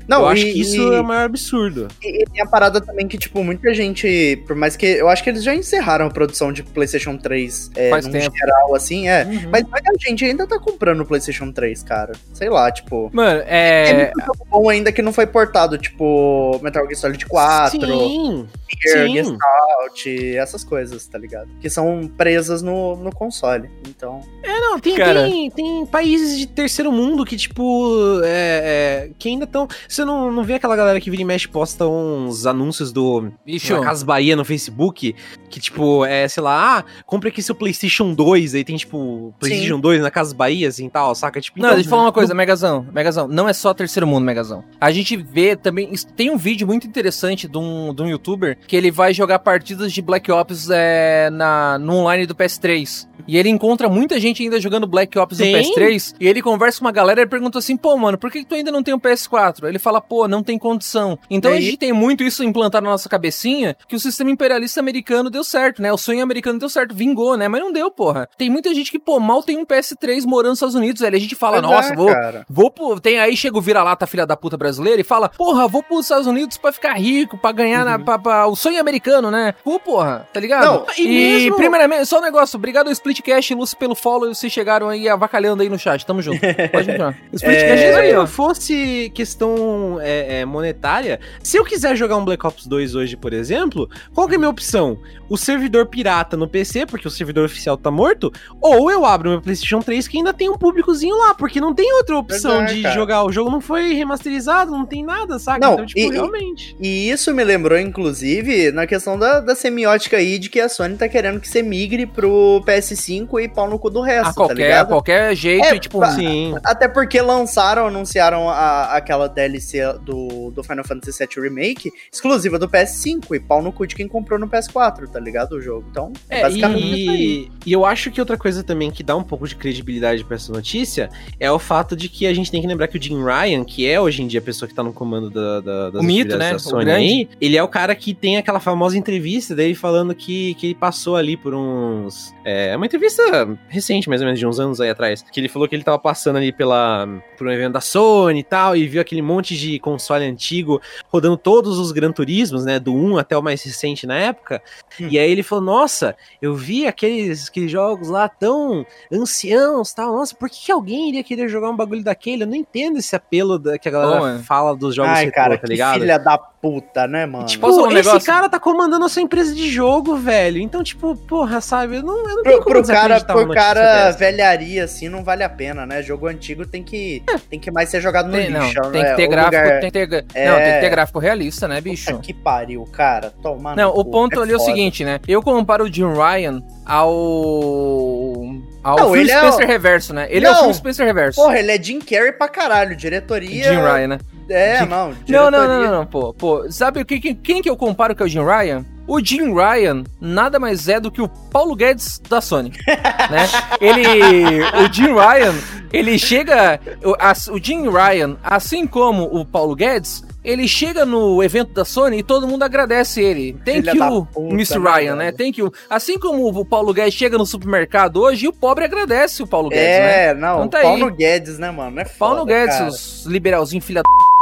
[0.07, 1.87] Não, eu acho e- que isso e- é o maior absurdo.
[2.03, 4.41] E, e tem a parada também que, tipo, muita gente.
[4.47, 4.85] Por mais que.
[4.85, 8.35] Eu acho que eles já encerraram a produção de PlayStation 3 é, Faz num tempo.
[8.35, 9.23] geral, assim, é.
[9.25, 9.49] Uhum.
[9.51, 12.13] Mas muita gente ainda tá comprando o PlayStation 3, cara.
[12.33, 13.09] Sei lá, tipo.
[13.13, 14.11] Mano, É, é.
[14.15, 18.47] muito jogo bom ainda que não foi portado, tipo, Metal Gear Solid 4, Sim,
[18.83, 19.13] Gear, sim.
[19.13, 20.07] Gestalt,
[20.37, 21.47] essas coisas, tá ligado?
[21.59, 23.69] Que são presas no, no console.
[23.87, 24.21] Então.
[24.43, 25.23] É, não, tem, Cara.
[25.29, 29.67] tem, tem países de terceiro mundo que, tipo, é, é, que ainda estão.
[29.95, 33.31] Você não, não vê aquela galera que vira e mexe e posta uns anúncios do
[33.45, 35.15] Bicho, na Casa Bahia no Facebook,
[35.49, 39.79] que, tipo, é, sei lá, ah, compre aqui seu PlayStation 2, aí tem, tipo, PlayStation
[39.79, 41.39] 2 na Casa Bahia, assim tal, saca?
[41.39, 42.85] Tipo, Não, então, deixa eu falar uma coisa, Megazão.
[42.91, 44.65] Megazão, não é só terceiro mundo, Megazão.
[44.81, 45.89] A gente vê também.
[46.13, 49.93] Tem um vídeo muito interessante de um, de um youtuber que ele vai jogar partidas
[49.93, 53.07] de Black Ops é, na, no online do PS3.
[53.27, 55.53] E ele encontra muita gente ainda jogando Black Ops no Sim.
[55.53, 56.15] PS3.
[56.19, 58.55] E ele conversa com uma galera e pergunta assim: pô, mano, por que que tu
[58.55, 59.67] ainda não tem um PS4?
[59.67, 61.17] Ele fala, pô, não tem condição.
[61.29, 64.29] Então E a aí- gente tem muito isso implantado na nossa cabecinha que o sistema
[64.31, 65.91] imperialista americano deu certo, né?
[65.93, 67.47] O sonho americano deu certo, vingou, né?
[67.47, 68.27] Mas não deu, porra.
[68.37, 71.15] Tem muita gente que, pô, mal tem um PS3 morando nos Estados Unidos, velho.
[71.15, 72.45] A gente fala, Pois nossa, é, vou, cara.
[72.49, 72.99] Vou pro.
[72.99, 76.27] Tem aí, chega o vira-lata, filha da puta brasileira, e fala: Porra, vou pros Estados
[76.27, 79.53] Unidos pra ficar rico, pra ganhar na, pra, pra- o sonho americano, né?
[79.63, 80.65] Pô, porra, tá ligado?
[80.65, 84.33] Não, e e, mesmo- primeiramente, só um negócio: obrigado ao Splitcast e Lúcio pelo follow,
[84.33, 86.05] vocês chegaram aí avacalhando aí no chat.
[86.05, 86.39] Tamo junto.
[86.71, 87.15] Pode continuar.
[87.33, 92.17] Splitcast é isso Se aí, não fosse questão é, é, monetária, se eu quiser jogar
[92.17, 94.97] um Black Ops 2 hoje, por exemplo, qual que é a minha opção?
[95.29, 98.31] O servidor pirata no PC, porque o servidor oficial tá morto,
[98.61, 101.91] ou eu abro meu PlayStation 3 que ainda tem um públicozinho lá, porque não tem
[101.93, 102.95] outra opção Verdade, de cara.
[102.95, 103.23] jogar.
[103.23, 105.59] O jogo não foi remasterizado, não tem nada, saca?
[105.65, 106.75] Não, então, tipo, e- realmente.
[106.79, 110.95] E isso me lembrou, inclusive, na questão da, da semiótica aí de que a Sony
[110.95, 114.33] tá querendo que você migre pro PS5 e pau no cu do resto, A tá
[114.35, 114.87] qualquer, a ligado?
[114.87, 116.05] qualquer jeito, É, e tipo.
[116.11, 116.55] Sim.
[116.63, 119.64] Até porque lançaram, anunciaram a- aquela DLC
[120.03, 124.07] do, do Final Fantasy VII Remake exclusiva do PS5 e pau no cu de quem
[124.07, 125.53] comprou no PS4, tá ligado?
[125.53, 125.85] O jogo.
[125.89, 127.17] Então, é, É, basicamente isso aí.
[127.17, 130.35] e, e eu acho que outra coisa também que dá um pouco de credibilidade pra
[130.35, 131.09] essa notícia
[131.39, 133.87] é o fato de que a gente tem que lembrar que o Jim Ryan, que
[133.87, 136.37] é hoje em dia a pessoa que tá no comando da, da, das O mito,
[136.37, 136.51] né?
[136.53, 140.53] da Sony aí, ele é o cara que tem aquela famosa entrevista dele falando que,
[140.55, 142.33] que ele passou ali por uns.
[142.43, 143.23] É uma entrevista
[143.67, 145.23] recente, mais ou menos, de uns anos aí atrás.
[145.31, 148.43] Que ele falou que ele tava passando ali pela, por um evento da Sony e
[148.43, 152.79] tal, e viu aquele monte de console antigo rodando todos os Gran Turismos, né?
[152.79, 154.61] Do 1 até o mais recente na época.
[154.99, 155.07] Hum.
[155.09, 160.15] E aí ele falou: Nossa, eu vi aqueles, aqueles jogos lá tão anciãos tal.
[160.15, 162.43] Nossa, por que, que alguém iria querer jogar um bagulho daquele?
[162.43, 164.43] Eu não entendo esse apelo da, que a galera Ô, mano.
[164.43, 165.99] fala dos jogos Ai, cara, tá ligado?
[165.99, 167.45] filha da puta, né, mano?
[167.45, 168.25] Tipo, um esse negócio?
[168.25, 170.59] cara tá comandando a sua empresa de jogo, velho.
[170.59, 171.97] Então, tipo, porra, sabe?
[171.97, 174.17] Eu não, eu não tenho pro, como pro cara, pro cara dessa.
[174.17, 176.01] velharia, assim, não vale a pena, né?
[176.01, 177.21] Jogo antigo tem que,
[177.51, 178.81] tem que mais ser jogado no Tem, não, lixo.
[178.91, 179.09] tem né?
[179.11, 180.49] que ter O gráfico, lugar- tem que ter, É.
[180.49, 182.09] não, tem que ter gráfico realista, né, bicho?
[182.11, 183.31] Puta que pariu, cara.
[183.43, 184.71] Toma Não, no o cu, ponto ali é o foda.
[184.71, 185.19] seguinte, né?
[185.27, 188.55] Eu comparo o Jim Ryan ao.
[188.91, 190.27] Ao Não, Phil ele é Spencer o- Reverso, né?
[190.29, 190.63] Ele é o Não.
[190.65, 191.41] Phil Spencer Reverso.
[191.41, 192.95] Porra, ele é Jim Carrey pra caralho.
[192.95, 193.63] Diretoria.
[193.63, 194.17] Jim Ryan, né?
[194.49, 195.07] É, Jim- não.
[195.09, 196.71] Não, diretoria- não, não, não, não, pô, pô.
[196.71, 198.85] Sabe o que, quem, quem que eu comparo com o Jim Ryan?
[199.07, 202.71] O Jim Ryan nada mais é do que o Paulo Guedes da Sony,
[203.29, 203.47] né?
[203.79, 205.53] Ele, o Jim Ryan,
[205.93, 211.73] ele chega, o, o Jim Ryan, assim como o Paulo Guedes, ele chega no evento
[211.73, 213.53] da Sony e todo mundo agradece ele.
[213.53, 214.79] Da you, puta, Mr.
[214.79, 215.25] né, Ryan, né?
[215.25, 215.37] velho?
[215.37, 215.73] Thank you.
[215.89, 219.85] Assim como o Paulo Guedes chega no supermercado hoje, o pobre agradece o Paulo Guedes,
[219.85, 220.25] né?
[220.27, 220.65] É, não.
[220.65, 221.11] Então tá pau aí.
[221.11, 221.99] Guedes, né, mano?
[221.99, 222.89] É Paulo foda, Guedes, cara.
[222.89, 224.34] os liberalzinhos filha da...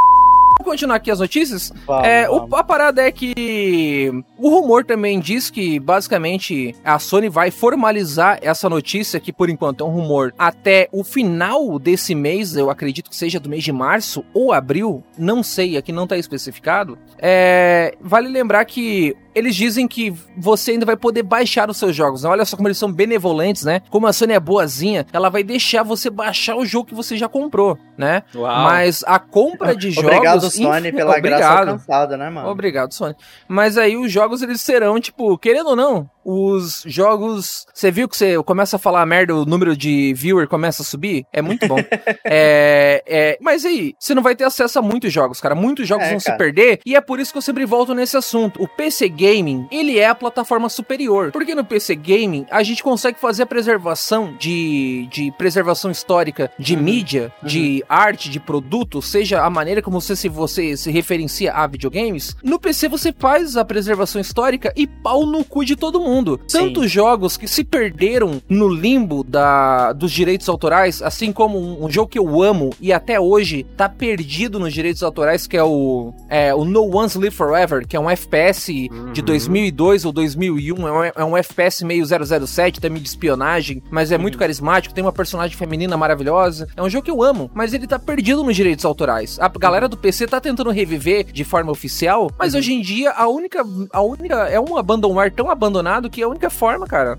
[0.63, 1.73] Vamos continuar aqui as notícias?
[1.85, 2.53] Vamos, É, o- vamos.
[2.53, 8.69] a parada é que o rumor também diz que basicamente a Sony vai formalizar essa
[8.69, 13.15] notícia, que por enquanto é um rumor, até o final desse mês, eu acredito que
[13.15, 16.97] seja do mês de março ou abril, não sei, aqui não tá especificado.
[17.19, 22.23] É, vale lembrar que eles dizem que você ainda vai poder baixar os seus jogos.
[22.23, 22.29] né?
[22.29, 23.81] Olha só como eles são benevolentes, né?
[23.89, 27.27] Como a Sony é boazinha, ela vai deixar você baixar o jogo que você já
[27.27, 28.23] comprou, né?
[28.35, 28.63] Uau.
[28.63, 30.09] Mas a compra de jogos.
[30.11, 31.67] Obrigado, Sony, inf- pela graça Obrigado.
[31.69, 32.49] alcançada, né, mano?
[32.49, 33.15] Obrigado, Sony.
[33.47, 37.65] Mas aí os jogos eles serão, tipo, querendo ou não, os jogos.
[37.73, 41.25] Você viu que você começa a falar merda, o número de viewer começa a subir?
[41.31, 41.77] É muito bom.
[42.25, 45.55] é, é, mas aí, você não vai ter acesso a muitos jogos, cara.
[45.55, 46.37] Muitos jogos É, vão se cara.
[46.37, 46.79] perder.
[46.85, 48.61] E é por isso que eu sempre volto nesse assunto.
[48.61, 51.31] O PC Gaming, ele é a plataforma superior.
[51.31, 56.73] Porque no PC Gaming, a gente consegue fazer a preservação de, de preservação histórica de
[56.75, 56.81] Uhum.
[56.81, 61.67] mídia, de arte, de produto, seja a maneira como você se, você se referencia a
[61.67, 62.35] videogames.
[62.43, 66.12] No PC você faz a preservação histórica e pau no cu de todo mundo.
[66.13, 66.39] Mundo.
[66.47, 66.59] Sim.
[66.59, 71.91] Tantos jogos que se perderam no limbo da, dos direitos autorais, assim como um, um
[71.91, 76.13] jogo que eu amo e até hoje tá perdido nos direitos autorais, que é o,
[76.29, 78.71] é, o No One's Live Forever, que é um FPS
[79.11, 79.25] de Uhum.
[79.25, 84.17] 2002 ou 2001, é um, é um FPS meio 007, também de espionagem, mas é
[84.17, 86.67] muito carismático, tem uma personagem feminina maravilhosa.
[86.75, 89.39] É um jogo que eu amo, mas ele tá perdido nos direitos autorais.
[89.39, 93.27] A galera do PC tá tentando reviver de forma oficial, mas hoje em dia a
[93.27, 97.17] única, a única é um abandonware tão abandonado que é a única forma, cara,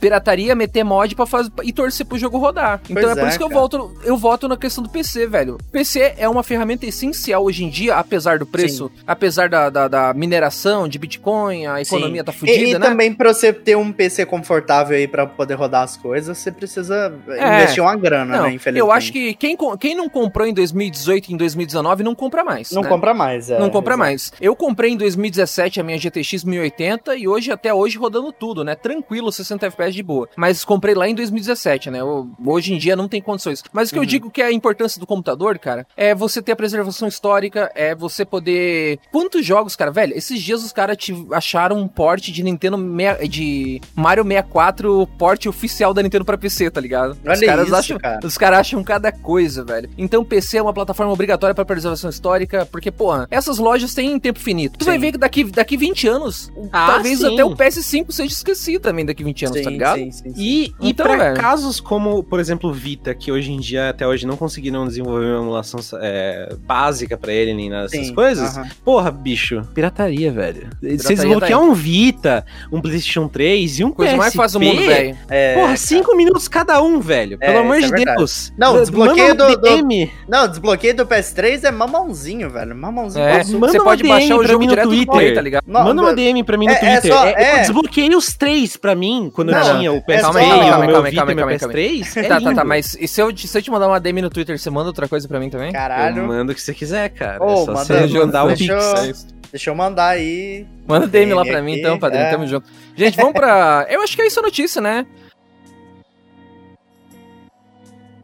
[0.00, 2.80] pirataria, meter mod pra fazer e torcer pro jogo rodar.
[2.88, 3.60] Então Pois é por é, isso que eu cara.
[3.60, 5.58] volto, eu voto na questão do PC, velho.
[5.72, 10.14] PC é uma ferramenta essencial hoje em dia, apesar do preço, apesar da, da, da
[10.14, 12.80] mineração de Bitcoin, a economia tá E, fudida, e né?
[12.88, 17.12] também pra você ter um PC confortável aí pra poder rodar as coisas, você precisa
[17.28, 17.56] É.
[17.62, 18.52] investir uma grana, Não, né?
[18.54, 18.78] Infelizmente.
[18.80, 22.70] eu acho que quem, quem não comprou em 2018 e em 2019 não compra mais.
[22.70, 22.88] Não né?
[22.88, 23.58] compra mais, é.
[23.58, 23.98] Não compra exato.
[23.98, 24.32] mais.
[24.40, 28.74] Eu comprei em 2017 a minha GTX 1080 e hoje, até hoje, rodando tudo, né?
[28.74, 30.28] Tranquilo, 60 FPS de boa.
[30.36, 32.00] Mas comprei lá em 2017, né?
[32.00, 33.62] Eu- hoje em dia não tem condições.
[33.72, 34.06] Mas o que eu Uhum.
[34.08, 37.94] digo que é a importância do computador, cara, é você ter a preservação histórica, é
[37.94, 38.98] você poder.
[39.10, 40.16] Quantos jogos, cara, velho?
[40.16, 42.76] Esses dias os caras te- acharam um port de Nintendo.
[42.78, 47.12] mea- de Mario 64, port oficial da Nintendo pra PC, tá ligado?
[47.12, 47.98] os Olha caras isso, acham.
[47.98, 48.26] cara.
[48.26, 49.88] Os caras acham cada coisa, velho.
[49.96, 54.38] Então PC é uma plataforma obrigatória pra preservação histórica, porque, porra, essas lojas têm tempo
[54.40, 54.78] finito.
[54.78, 55.00] Tu vai Sim.
[55.00, 57.32] ver que daqui, daqui 20 anos, Ah, talvez sim.
[57.34, 59.98] até o PS5 seja esquecido também daqui 20 anos, tá Sim, ligado?
[59.98, 60.34] sim, sim, sim.
[60.36, 61.36] E, e Então, pra velho.
[61.40, 65.26] casos como, por exemplo, o Vita, que hoje em dia, até hoje, não conseguiram desenvolver
[65.26, 68.56] uma emulação é, básica pra ele, nem nada dessas coisas.
[68.56, 68.68] aham.
[68.84, 70.68] Porra, bicho, pirataria, velho.
[70.82, 74.66] Você desbloquear tá um Vita, um PlayStation 3 e um Coisa PSP, mais fácil do
[74.66, 75.16] mundo, velho.
[75.28, 75.76] É, Porra, cara.
[75.76, 77.36] cinco minutos cada um, velho.
[77.40, 78.14] É, Pelo amor isso de é.
[78.16, 78.52] Deus.
[78.56, 80.10] Não, desbloqueio do- do- DM.
[80.28, 82.74] Não, desbloqueio do PS3 é mamãozinho, velho.
[82.74, 83.24] Mamãozinho.
[83.24, 85.34] É, você pode DM baixar o pra jogo mim no Twitter.
[85.34, 85.64] Tá ligado?
[85.66, 87.12] Manda uma DM pra mim no É- é Twitter.
[87.12, 87.64] só- É, é.
[88.08, 90.38] Desbloqueei os três pra mim quando Não, eu tinha o é PSP, só- o Calma
[90.40, 91.58] aí, calma Vita calma e aí, calma aí.
[91.58, 92.16] PS3.
[92.16, 94.22] É tá, tá, tá, mas e se eu, te- se eu te mandar uma DM
[94.22, 95.72] no Twitter, você manda outra coisa pra mim também?
[95.72, 96.18] Caralho.
[96.22, 97.42] Eu mando o que você quiser, cara.
[97.42, 98.94] Ô, é só manda- você mandar um deixa pix.
[99.04, 99.26] É isso.
[99.52, 100.66] Deixa eu mandar aí.
[100.86, 102.24] Manda DM lá pra mim aqui, então, padrinho.
[102.24, 102.30] é.
[102.30, 102.68] Tamo junto.
[102.96, 103.86] Gente, vamos pra.
[103.90, 105.06] Eu acho que é isso a notícia, né?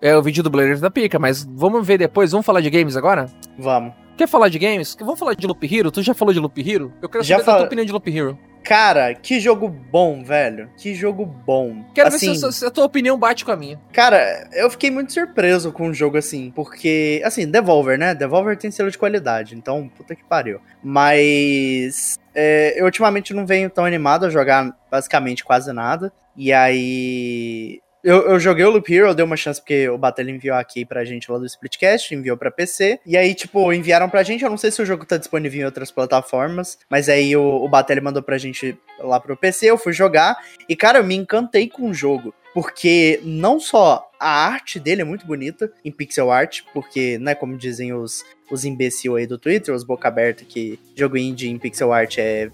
[0.00, 2.32] É o vídeo do Blazer da Pica, mas vamos ver depois.
[2.32, 3.26] Vamos falar de games agora?
[3.58, 3.92] Vamos.
[4.16, 4.96] Quer falar de games?
[4.98, 5.90] Vamos falar de Loop Hero?
[5.90, 6.92] Tu já falou de Loop Hero?
[7.00, 8.38] Eu quero Já saber da tua fala- opinião de Loop Hero.
[8.64, 10.70] Cara, que jogo bom, velho.
[10.76, 11.84] Que jogo bom.
[11.94, 13.78] Quero assim, ver se, a- se a tua opinião bate com a minha.
[13.92, 18.14] Cara, eu fiquei muito surpreso com o jogo assim, porque, assim, Devolver, né?
[18.14, 20.60] Devolver tem selo de qualidade, então, puta que pariu.
[20.82, 26.12] Mas é, eu ultimamente não venho tão animado a jogar basicamente quase nada.
[26.36, 27.81] E aí.
[28.04, 30.84] Eu, eu joguei o Loop Hero, eu dei uma chance porque o Batalha enviou aqui
[30.84, 32.98] pra gente lá do Splitcast, enviou pra PC.
[33.06, 34.42] E aí, tipo, enviaram pra gente.
[34.42, 37.68] Eu não sei se o jogo tá disponível em outras plataformas, mas aí o, o
[37.68, 40.36] Batalha mandou pra gente lá pro PC, eu fui jogar.
[40.68, 42.34] E, cara, eu me encantei com o jogo.
[42.54, 47.56] Porque não só a arte dele é muito bonita em pixel art, porque, né, como
[47.56, 51.92] dizem os, os imbecil aí do Twitter, os boca aberta, que jogo indie em pixel
[51.92, 52.50] art é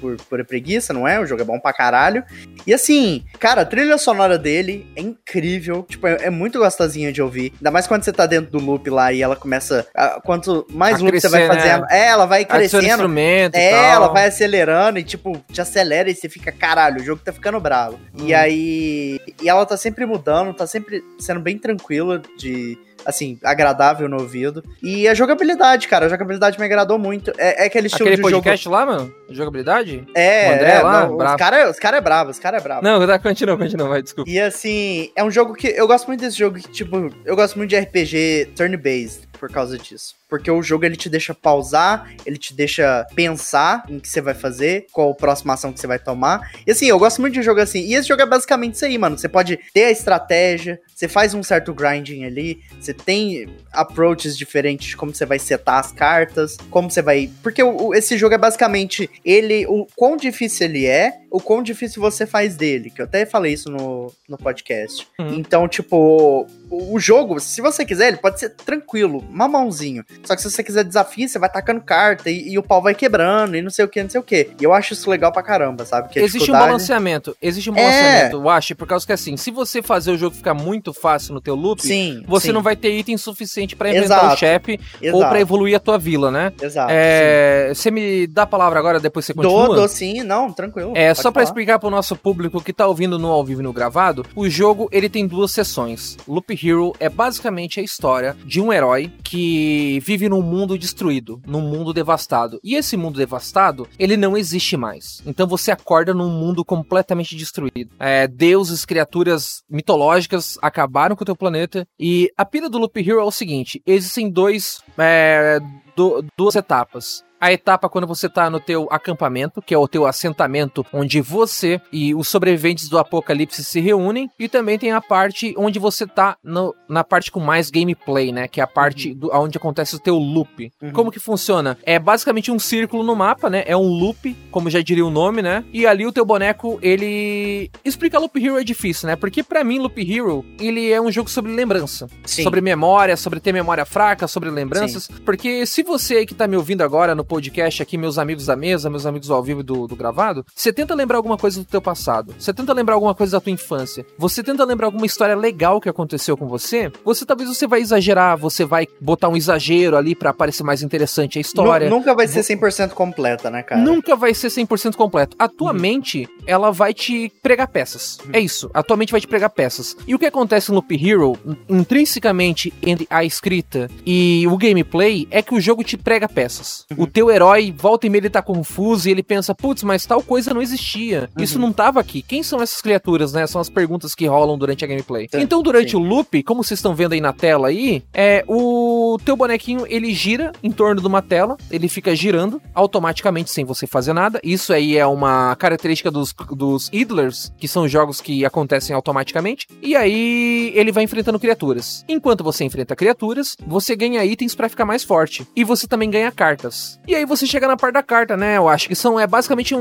[0.00, 1.18] por pura preguiça, não é?
[1.20, 2.24] O jogo é bom pra caralho.
[2.66, 7.20] E assim, cara, a trilha sonora dele é incrível, tipo, é, é muito gostosinha de
[7.22, 7.52] ouvir.
[7.56, 9.86] Ainda mais quando você tá dentro do loop lá e ela começa.
[9.94, 11.70] a- quanto mais A loop você vai crescer, né?
[11.70, 12.84] fazendo, é, ela vai crescendo.
[12.86, 13.84] instrumento É, tal.
[13.84, 17.58] ela vai acelerando e, tipo, te acelera e você fica, caralho, o jogo tá ficando
[17.60, 17.98] bravo.
[18.18, 18.36] E Hum.
[18.36, 19.20] aí.
[19.42, 22.78] E ela tá sempre mudando, tá sempre sendo bem tranquila, de.
[23.06, 24.64] Assim, agradável no ouvido.
[24.82, 27.32] E a jogabilidade, cara, a jogabilidade me agradou muito.
[27.38, 29.14] É, é aquele estilo Aquele de podcast lá, mano?
[29.30, 29.98] Jogabilidade?
[29.98, 30.10] jogo.
[30.14, 31.34] É, o André é, lá, não, bravo.
[31.34, 32.82] os caras os cara é bravo, os caras é bravo.
[32.82, 34.28] Não, tá, continua, continua, vai, desculpa.
[34.28, 35.68] E assim, é um jogo que.
[35.68, 39.78] Eu gosto muito desse jogo que, tipo, eu gosto muito de RPG turn-based por causa
[39.78, 40.15] disso.
[40.28, 44.34] Porque o jogo ele te deixa pausar, ele te deixa pensar em que você vai
[44.34, 46.50] fazer, qual a próxima ação que você vai tomar.
[46.66, 47.80] E assim, eu gosto muito de jogo assim.
[47.80, 49.16] E esse jogo é basicamente isso aí, mano.
[49.16, 54.88] Você pode ter a estratégia, você faz um certo grinding ali, você tem approaches diferentes
[54.88, 57.30] de como você vai setar as cartas, como você vai.
[57.42, 61.62] Porque o- o- esse jogo é basicamente ele, o quão difícil ele é, o quão
[61.62, 62.90] difícil você faz dele.
[62.90, 65.06] Que eu até falei isso no, no podcast.
[65.18, 65.34] Uhum.
[65.34, 70.04] Então, tipo, o, o jogo, se você quiser, ele pode ser tranquilo, mamãozinho.
[70.26, 72.94] Só que se você quiser desafio, você vai tacando carta e, e o pau vai
[72.94, 74.50] quebrando e não sei o que, não sei o que.
[74.60, 76.08] E eu acho isso legal pra caramba, sabe?
[76.10, 77.36] Que Existe um dificuldade- balanceamento.
[77.40, 77.80] Existe um É.
[77.82, 81.34] balanceamento, eu acho, por causa que assim, se você fazer o jogo ficar muito fácil
[81.34, 82.22] no teu loop, Sim.
[82.26, 82.52] você sim.
[82.52, 84.78] não vai ter item suficiente para enfrentar o chefe
[85.12, 86.52] ou para evoluir a tua vila, né?
[86.60, 86.90] Exato.
[86.92, 89.66] É, você me dá a palavra agora, depois você continua?
[89.66, 90.92] Dou, dou sim, não, tranquilo.
[90.94, 93.72] É, só para explicar pro nosso público que tá ouvindo no ao vivo e no
[93.72, 96.16] gravado, o jogo ele tem duas sessões.
[96.26, 101.60] Loop Hero é basicamente a história de um herói que vive num mundo destruído, num
[101.60, 102.60] mundo devastado.
[102.62, 105.20] E esse mundo devastado, ele não existe mais.
[105.26, 107.90] Então você acorda num mundo completamente destruído.
[107.98, 111.88] É, deuses, criaturas mitológicas acabaram com o teu planeta.
[111.98, 114.80] E a pira do Loop Hero é o seguinte: existem dois.
[114.96, 115.58] É,
[115.96, 120.06] do, duas etapas a etapa quando você tá no teu acampamento, que é o teu
[120.06, 125.54] assentamento, onde você e os sobreviventes do apocalipse se reúnem, e também tem a parte
[125.56, 129.18] onde você tá no, na parte com mais gameplay, né, que é a parte uhum.
[129.18, 130.72] do, onde acontece o teu loop.
[130.80, 130.92] Uhum.
[130.92, 131.76] Como que funciona?
[131.82, 135.42] É basicamente um círculo no mapa, né, é um loop, como já diria o nome,
[135.42, 137.70] né, e ali o teu boneco, ele...
[137.84, 141.28] Explicar Loop Hero é difícil, né, porque para mim Loop Hero, ele é um jogo
[141.28, 142.42] sobre lembrança, Sim.
[142.42, 145.14] sobre memória, sobre ter memória fraca, sobre lembranças, Sim.
[145.24, 148.88] porque se você que tá me ouvindo agora no podcast aqui, meus amigos da mesa,
[148.88, 152.34] meus amigos ao vivo do, do gravado, você tenta lembrar alguma coisa do teu passado,
[152.38, 155.88] você tenta lembrar alguma coisa da tua infância, você tenta lembrar alguma história legal que
[155.88, 160.32] aconteceu com você, você talvez você vai exagerar, você vai botar um exagero ali para
[160.32, 161.90] parecer mais interessante a história.
[161.90, 163.80] Nunca vai ser 100% completa, né, cara?
[163.80, 165.36] Nunca vai ser 100% completo.
[165.38, 165.80] A tua uhum.
[165.80, 168.18] mente, ela vai te pregar peças.
[168.24, 168.30] Uhum.
[168.32, 168.70] É isso.
[168.72, 169.96] A tua mente vai te pregar peças.
[170.06, 171.38] E o que acontece no Loop Hero,
[171.68, 176.84] intrinsecamente entre a escrita e o gameplay, é que o jogo te prega peças.
[176.90, 177.04] Uhum.
[177.16, 180.52] Teu herói volta e meia ele tá confuso e ele pensa, putz, mas tal coisa
[180.52, 181.30] não existia.
[181.34, 181.42] Uhum.
[181.42, 182.20] Isso não tava aqui.
[182.20, 183.46] Quem são essas criaturas, né?
[183.46, 185.26] São as perguntas que rolam durante a gameplay.
[185.30, 185.40] Sim.
[185.40, 185.96] Então, durante Sim.
[185.96, 188.85] o loop, como vocês estão vendo aí na tela aí, é o
[189.18, 193.86] teu bonequinho ele gira em torno de uma tela, ele fica girando automaticamente sem você
[193.86, 194.40] fazer nada.
[194.42, 199.66] Isso aí é uma característica dos, dos idlers, que são jogos que acontecem automaticamente.
[199.82, 202.04] E aí ele vai enfrentando criaturas.
[202.08, 205.46] Enquanto você enfrenta criaturas, você ganha itens para ficar mais forte.
[205.54, 206.98] E você também ganha cartas.
[207.06, 208.56] E aí você chega na parte da carta, né?
[208.56, 209.78] Eu acho que são é basicamente um,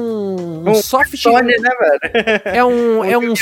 [0.66, 1.16] um, um soft.
[1.16, 2.42] Sony, né, velho?
[2.46, 3.34] É um, é um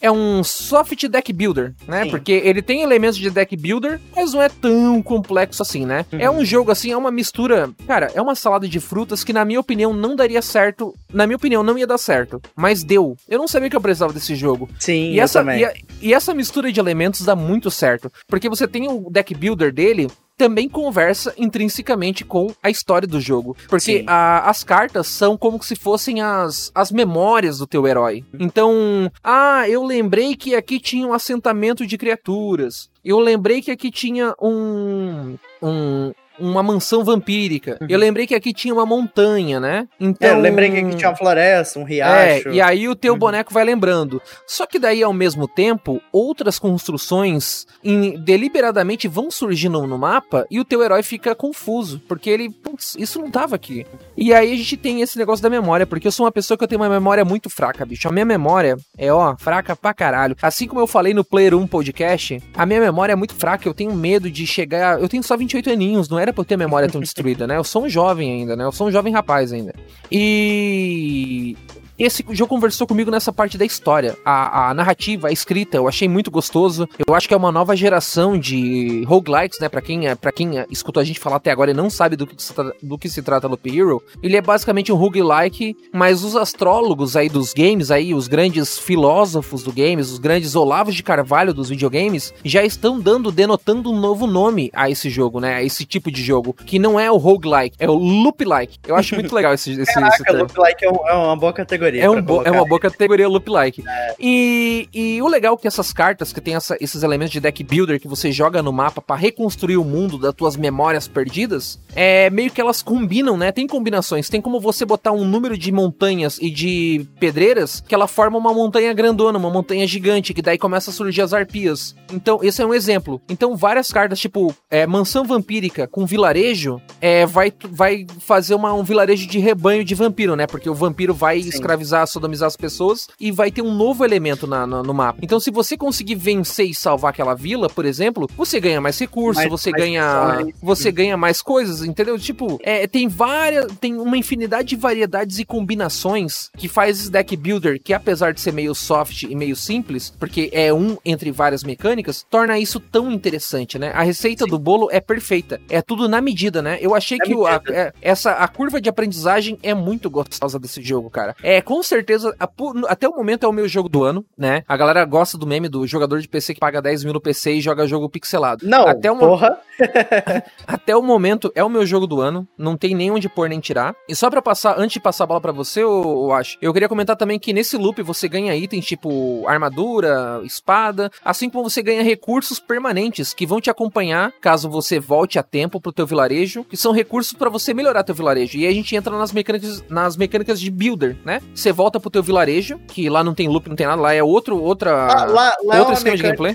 [0.00, 2.04] é um soft deck builder, né?
[2.04, 2.10] Sim.
[2.10, 6.04] Porque ele tem elementos de deck builder, mas não é tão complexo assim, né?
[6.12, 6.20] Uhum.
[6.20, 7.70] É um jogo assim, é uma mistura.
[7.86, 10.94] Cara, é uma salada de frutas que, na minha opinião, não daria certo.
[11.12, 12.40] Na minha opinião, não ia dar certo.
[12.54, 13.16] Mas deu.
[13.28, 14.68] Eu não sabia que eu precisava desse jogo.
[14.78, 15.62] Sim, e essa, também.
[15.62, 18.10] E, e essa mistura de elementos dá muito certo.
[18.26, 23.56] Porque você tem o deck builder dele, também conversa intrinsecamente com a história do jogo.
[23.68, 28.24] Porque a, as cartas são como se fossem as, as memórias do teu herói.
[28.38, 32.90] Então, ah, eu lembrei que aqui tinha um assentamento de criaturas.
[33.04, 35.36] Eu lembrei que aqui tinha um.
[35.62, 37.78] um uma mansão vampírica.
[37.80, 37.86] Uhum.
[37.88, 39.88] Eu lembrei que aqui tinha uma montanha, né?
[39.98, 40.28] Então.
[40.28, 42.48] É, eu lembrei que aqui tinha uma floresta, um riacho.
[42.48, 43.18] É, e aí o teu uhum.
[43.18, 44.20] boneco vai lembrando.
[44.46, 50.60] Só que daí, ao mesmo tempo, outras construções em, deliberadamente vão surgindo no mapa e
[50.60, 52.00] o teu herói fica confuso.
[52.06, 53.86] Porque ele, putz, isso não tava aqui.
[54.16, 56.64] E aí a gente tem esse negócio da memória, porque eu sou uma pessoa que
[56.64, 58.08] eu tenho uma memória muito fraca, bicho.
[58.08, 60.36] A minha memória é, ó, fraca pra caralho.
[60.42, 63.68] Assim como eu falei no Player 1 podcast, a minha memória é muito fraca.
[63.68, 65.00] Eu tenho medo de chegar.
[65.00, 66.25] Eu tenho só 28 aninhos, não é?
[66.26, 67.56] Era por ter a memória tão destruída, né?
[67.56, 68.64] Eu sou um jovem ainda, né?
[68.64, 69.72] Eu sou um jovem rapaz ainda.
[70.10, 71.56] E
[72.04, 74.16] esse jogo conversou comigo nessa parte da história.
[74.24, 76.88] A, a, narrativa, a escrita, eu achei muito gostoso.
[77.06, 79.68] Eu acho que é uma nova geração de roguelikes, né?
[79.68, 82.16] Pra quem, é, pra quem é, escutou a gente falar até agora e não sabe
[82.16, 82.52] do que, se,
[82.82, 87.28] do que se trata Loop Hero, ele é basicamente um roguelike, mas os astrólogos aí
[87.28, 92.34] dos games, aí, os grandes filósofos do games, os grandes Olavos de Carvalho dos videogames,
[92.44, 95.56] já estão dando, denotando um novo nome a esse jogo, né?
[95.56, 98.78] A esse tipo de jogo, que não é o roguelike, é o loop-like.
[98.86, 101.85] Eu acho muito legal esse, esse, Caraca, esse loop-like é, um, é uma boa categoria
[101.86, 102.04] categoria.
[102.04, 103.84] É, um é uma boa categoria loop-like.
[103.86, 104.14] É.
[104.18, 107.62] E, e o legal é que essas cartas que tem essa, esses elementos de deck
[107.62, 112.30] builder que você joga no mapa para reconstruir o mundo das tuas memórias perdidas, é
[112.30, 113.52] meio que elas combinam, né?
[113.52, 114.28] Tem combinações.
[114.28, 118.52] Tem como você botar um número de montanhas e de pedreiras que ela forma uma
[118.52, 121.94] montanha grandona, uma montanha gigante, que daí começa a surgir as arpias.
[122.12, 123.20] Então, esse é um exemplo.
[123.28, 128.82] Então, várias cartas, tipo, é, mansão vampírica com vilarejo, é, vai, vai fazer uma, um
[128.82, 130.46] vilarejo de rebanho de vampiro, né?
[130.46, 134.46] Porque o vampiro vai escravizar escravizar, sodomizar as pessoas e vai ter um novo elemento
[134.46, 135.18] na, na, no mapa.
[135.22, 139.36] Então, se você conseguir vencer e salvar aquela vila, por exemplo, você ganha mais recursos,
[139.36, 142.18] mais, você mais ganha você ganha mais coisas, entendeu?
[142.18, 147.36] Tipo, é, tem várias, tem uma infinidade de variedades e combinações que faz esse deck
[147.36, 151.62] builder, que apesar de ser meio soft e meio simples, porque é um entre várias
[151.62, 153.92] mecânicas, torna isso tão interessante, né?
[153.94, 154.50] A receita Sim.
[154.50, 156.78] do bolo é perfeita, é tudo na medida, né?
[156.80, 160.82] Eu achei que o, a, é, essa a curva de aprendizagem é muito gostosa desse
[160.82, 161.34] jogo, cara.
[161.42, 162.48] É com certeza, a-
[162.88, 164.62] até o momento é o meu jogo do ano, né?
[164.68, 167.54] A galera gosta do meme do jogador de PC que paga 10 mil no PC
[167.54, 168.64] e joga jogo pixelado.
[168.66, 169.58] Não, até uma- porra.
[170.66, 173.60] Até o momento é o meu jogo do ano, não tem nem onde pôr nem
[173.60, 173.94] tirar.
[174.08, 176.88] E só pra passar, antes de passar a bola pra você, eu, acho, eu queria
[176.88, 182.02] comentar também que nesse loop você ganha itens tipo armadura, espada, assim como você ganha
[182.02, 186.76] recursos permanentes que vão te acompanhar caso você volte a tempo pro teu vilarejo, que
[186.76, 188.56] são recursos pra você melhorar teu vilarejo.
[188.58, 191.40] E aí a gente entra nas mecânicas, nas mecânicas de builder, né?
[191.56, 194.22] Você volta pro teu vilarejo, que lá não tem loop, não tem nada, lá é
[194.22, 196.54] outro outra Ah, lá, lá é outro uma esquema de gameplay.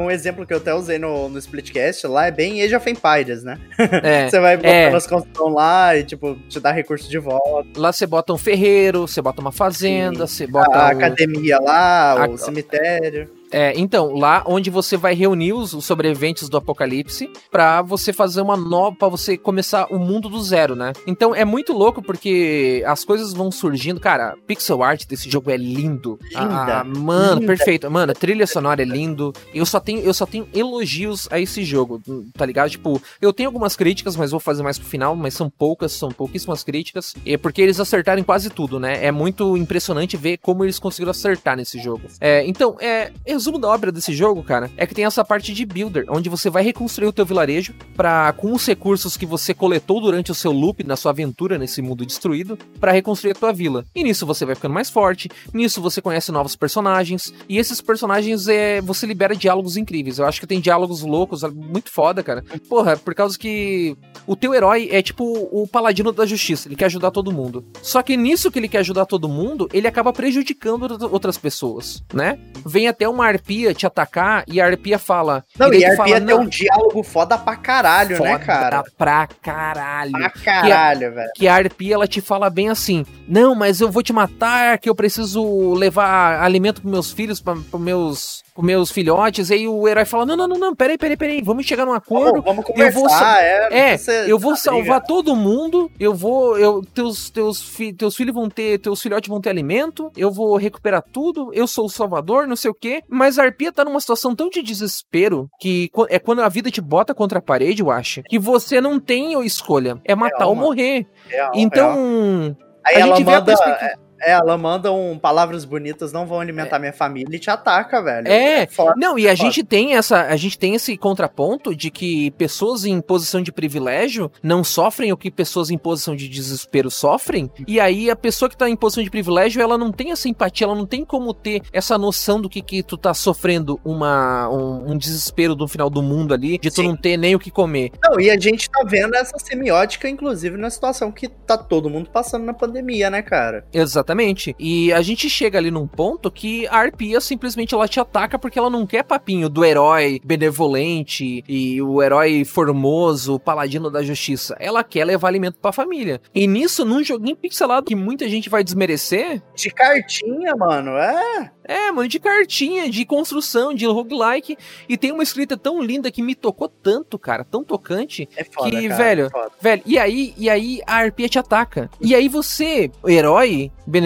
[0.00, 3.44] um exemplo que eu até usei no, no Splitcast, lá é bem Age of Empires,
[3.44, 3.58] né?
[4.02, 4.88] é, Você vai botando é.
[4.94, 7.68] as construções lá e, tipo, te dá recurso de volta.
[7.76, 12.24] lá você bota um ferreiro, você bota uma fazenda, você bota A um- academia lá,
[12.24, 13.30] A- o cemitério.
[13.52, 18.40] É, então, lá onde você vai reunir os, os sobreviventes do apocalipse pra você fazer
[18.40, 20.92] uma nova, pra você começar o mundo do zero, né?
[21.06, 25.56] Então é muito louco porque as coisas vão surgindo, cara, pixel art desse jogo é
[25.56, 26.18] lindo.
[26.30, 27.46] Linda, Ah, mano, linda.
[27.46, 27.90] perfeito.
[27.90, 29.32] Mano, a trilha sonora é lindo.
[29.54, 32.00] Eu só tenho eu só tenho elogios a esse jogo,
[32.34, 32.70] tá ligado?
[32.70, 36.10] Tipo, eu tenho algumas críticas, mas vou fazer mais pro final, mas são poucas, são
[36.10, 37.14] pouquíssimas críticas.
[37.26, 39.04] É porque eles acertaram em quase tudo, né?
[39.04, 42.02] É muito impressionante ver como eles conseguiram acertar nesse jogo.
[42.20, 43.12] É, então, é,
[43.42, 46.48] resumo da obra desse jogo, cara, é que tem essa parte de builder, onde você
[46.48, 50.52] vai reconstruir o teu vilarejo para com os recursos que você coletou durante o seu
[50.52, 53.84] loop na sua aventura nesse mundo destruído, para reconstruir a tua vila.
[53.92, 58.46] E nisso você vai ficando mais forte, nisso você conhece novos personagens, e esses personagens
[58.46, 60.18] é você libera diálogos incríveis.
[60.18, 62.44] Eu acho que tem diálogos loucos, muito foda, cara.
[62.68, 66.84] Porra, por causa que o teu herói é tipo o paladino da justiça, ele quer
[66.84, 67.64] ajudar todo mundo.
[67.82, 72.04] Só que nisso que ele quer ajudar todo mundo, ele acaba prejudicando outra- outras pessoas,
[72.14, 72.38] né?
[72.64, 75.44] Vem até uma arpia te atacar e a arpia fala.
[75.58, 78.38] Não, e tu a fala, Arpia tem "Não, um diálogo foda pra caralho, né, foda
[78.38, 78.84] cara?
[78.96, 80.12] Pra caralho.
[80.12, 81.30] Pra caralho, velho.
[81.34, 84.88] Que a arpia ela te fala bem assim: Não, mas eu vou te matar, que
[84.88, 89.50] eu preciso levar alimento pros meus filhos, pra, pros meus, pros meus filhotes.
[89.50, 92.42] Aí o herói fala: Não, não, não, não, peraí, peraí, peraí, vamos chegar num acordo.
[92.42, 93.68] Vamos, vamos eu vou é.
[93.94, 93.96] É,
[94.26, 98.48] eu vou tá salvar todo mundo, eu vou, eu, teus, teus, fi, teus filhos vão
[98.48, 102.56] ter, teus filhotes vão ter alimento, eu vou recuperar tudo, eu sou o salvador, não
[102.56, 106.18] sei o quê, mas a arpia tá numa situação tão de desespero, que qu- é
[106.18, 110.00] quando a vida te bota contra a parede, eu acho, que você não tem escolha,
[110.04, 111.06] é matar Real, ou morrer.
[111.26, 111.52] Real, real.
[111.54, 113.46] Então, Aí a ela gente vê a manda.
[113.46, 118.02] perspectiva- É, ela manda um palavras bonitas não vão alimentar minha família e te ataca,
[118.02, 118.28] velho.
[118.28, 118.94] É, foda.
[118.96, 123.00] Não, e a gente tem essa, a gente tem esse contraponto de que pessoas em
[123.00, 127.50] posição de privilégio não sofrem o que pessoas em posição de desespero sofrem.
[127.66, 130.66] E aí a pessoa que tá em posição de privilégio, ela não tem essa empatia,
[130.66, 134.92] ela não tem como ter essa noção do que que tu tá sofrendo uma um,
[134.92, 136.88] um desespero do final do mundo ali, de tu Sim.
[136.88, 137.90] não ter nem o que comer.
[138.02, 142.10] Não, e a gente tá vendo essa semiótica, inclusive, na situação que tá todo mundo
[142.10, 143.64] passando na pandemia, né, cara?
[143.72, 144.11] Exatamente.
[144.58, 148.58] E a gente chega ali num ponto que a arpia simplesmente ela te ataca porque
[148.58, 154.56] ela não quer papinho do herói benevolente e o herói formoso, o paladino da justiça.
[154.58, 156.20] Ela quer levar alimento pra família.
[156.34, 161.50] E nisso, num joguinho pixelado que muita gente vai desmerecer, De cartinha, mano, é.
[161.64, 164.56] é, mano, de cartinha, de construção, de roguelike.
[164.88, 168.70] E tem uma escrita tão linda que me tocou tanto, cara, tão tocante, É foda,
[168.70, 169.50] Que, cara, velho, é foda.
[169.60, 171.90] Velho, e aí, e aí a arpia te ataca.
[172.00, 174.01] E aí você, herói benevolente,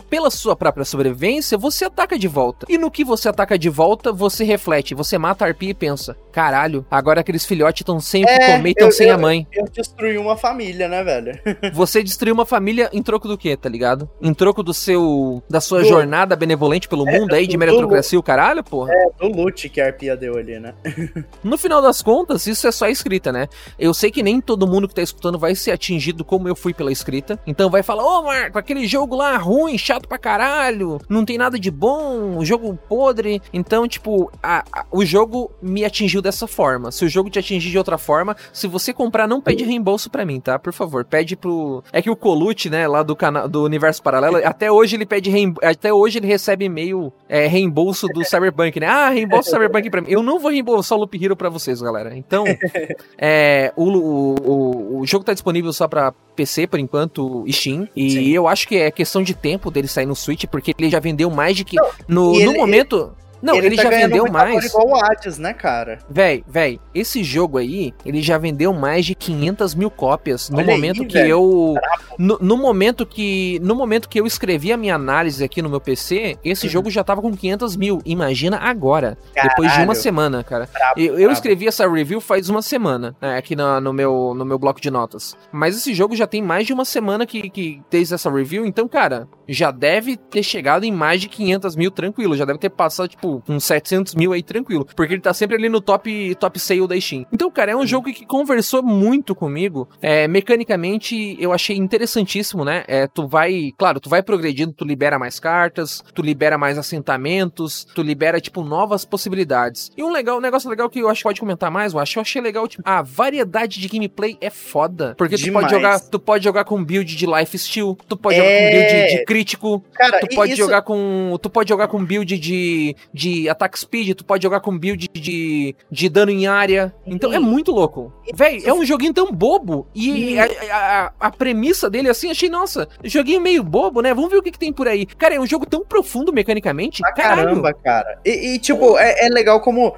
[0.00, 2.66] pela sua própria sobrevivência, você ataca de volta.
[2.68, 6.16] E no que você ataca de volta, você reflete, você mata a arpia e pensa:
[6.32, 9.46] caralho, agora aqueles filhotes estão sem É, comer e estão eu- sem a eu- mãe.
[9.52, 11.38] Eu destruí uma família, né, velho?
[11.74, 14.08] Você destruiu uma família em troco do quê, tá ligado?
[14.20, 15.42] Em troco do seu.
[15.48, 18.92] da sua Do- jornada benevolente pelo mundo aí, de do- meritocracia e o caralho, porra.
[19.20, 20.74] Do loot que a arpia deu ali, né?
[21.44, 23.48] No final das contas, isso é só escrita, né?
[23.78, 26.72] Eu sei que nem todo mundo que tá escutando vai ser atingido como eu fui
[26.72, 27.38] pela escrita.
[27.46, 31.58] Então vai falar, ô Marco, aquele jogo lá ruim, chato pra caralho, não tem nada
[31.58, 33.42] de bom, jogo podre.
[33.52, 36.90] Então, tipo, a- a- o jogo me atingiu dessa forma.
[36.90, 40.24] Se o jogo te atingir de outra forma, se você comprar, não pede reembolso pra
[40.24, 40.58] mim, tá?
[40.58, 41.82] Por favor, pede pro.
[41.92, 45.28] É que o Colute, né, lá do canal do Universo Paralelo, até hoje ele pede
[45.30, 45.68] reembolso.
[45.68, 48.86] Até hoje ele recebe e-mail é, reembolso do Cyberpunk, né?
[48.86, 50.08] Ah, reembolso do Cyberpunk pra mim.
[50.10, 52.16] Eu não vou reembolsar o Loop Hero pra vocês, galera.
[52.16, 52.44] Então,
[53.18, 57.88] é, o, o, o, jogo tá disponível só pra PC por enquanto e Steam.
[57.94, 58.28] E Sim.
[58.28, 61.30] eu acho que é questão de tempo dele sair no Switch, porque ele já vendeu
[61.30, 61.76] mais de que.
[62.08, 63.12] no no ele- momento.
[63.42, 64.64] Não, ele, tá já vendeu mais.
[64.66, 65.98] igual o Hades, né, cara?
[66.08, 70.68] Véi, véi, esse jogo aí, ele já vendeu mais de 500 mil cópias no Olha
[70.70, 71.28] aí, momento que velho.
[71.30, 71.74] eu.
[72.18, 73.58] No, no momento que.
[73.62, 76.72] No momento que eu escrevi a minha análise aqui no meu PC, esse Uhum.
[76.72, 78.00] jogo já tava com 500 mil.
[78.04, 79.16] Imagina agora.
[79.34, 79.94] Depois de uma Caralho.
[79.96, 80.68] semana, cara.
[80.72, 84.44] Brabo, Eu, eu escrevi essa review faz uma semana, né, aqui na- no, meu, no
[84.44, 85.36] meu bloco de notas.
[85.50, 88.86] Mas esse jogo já tem mais de uma semana que, que fez essa review, então,
[88.86, 92.36] cara, já deve ter chegado em mais de 500 mil tranquilo.
[92.36, 94.86] Já deve ter passado, tipo, uns 700 mil aí tranquilo.
[94.96, 97.24] Porque ele tá sempre ali no top, top sale da Steam.
[97.32, 99.88] Então, cara, é um jogo que conversou muito comigo.
[100.00, 102.84] É, mecanicamente, eu achei interessantíssimo, né?
[102.86, 107.84] É, tu vai, claro, tu vai progredindo, tu libera mais cartas, tu libera mais assentamentos,
[107.94, 109.90] tu libera, tipo, novas possibilidades.
[109.96, 112.18] E um legal, um negócio legal que eu acho que pode comentar mais, eu acho,
[112.18, 115.14] eu achei legal, tipo, a variedade de gameplay é foda.
[115.16, 118.38] Porque tu pode jogar, tu pode jogar com build de life steal, tu pode É.
[118.38, 122.04] jogar com build de crítico, Cara, tu pode isso- jogar com, tu pode jogar com
[122.04, 126.94] build de de attack speed, tu pode jogar com build de, de dano em área.
[127.06, 128.12] Então é muito louco.
[128.34, 132.88] Véi, é um joguinho tão bobo e a, a- a premissa dele assim, achei, nossa,
[133.04, 134.14] joguinho meio bobo, né?
[134.14, 135.06] Vamos ver o que, que tem por aí.
[135.06, 137.02] Cara, é um jogo tão profundo mecanicamente.
[137.14, 137.42] Caralho.
[137.44, 138.18] caramba, cara.
[138.24, 139.94] E, e, tipo, é, é legal como.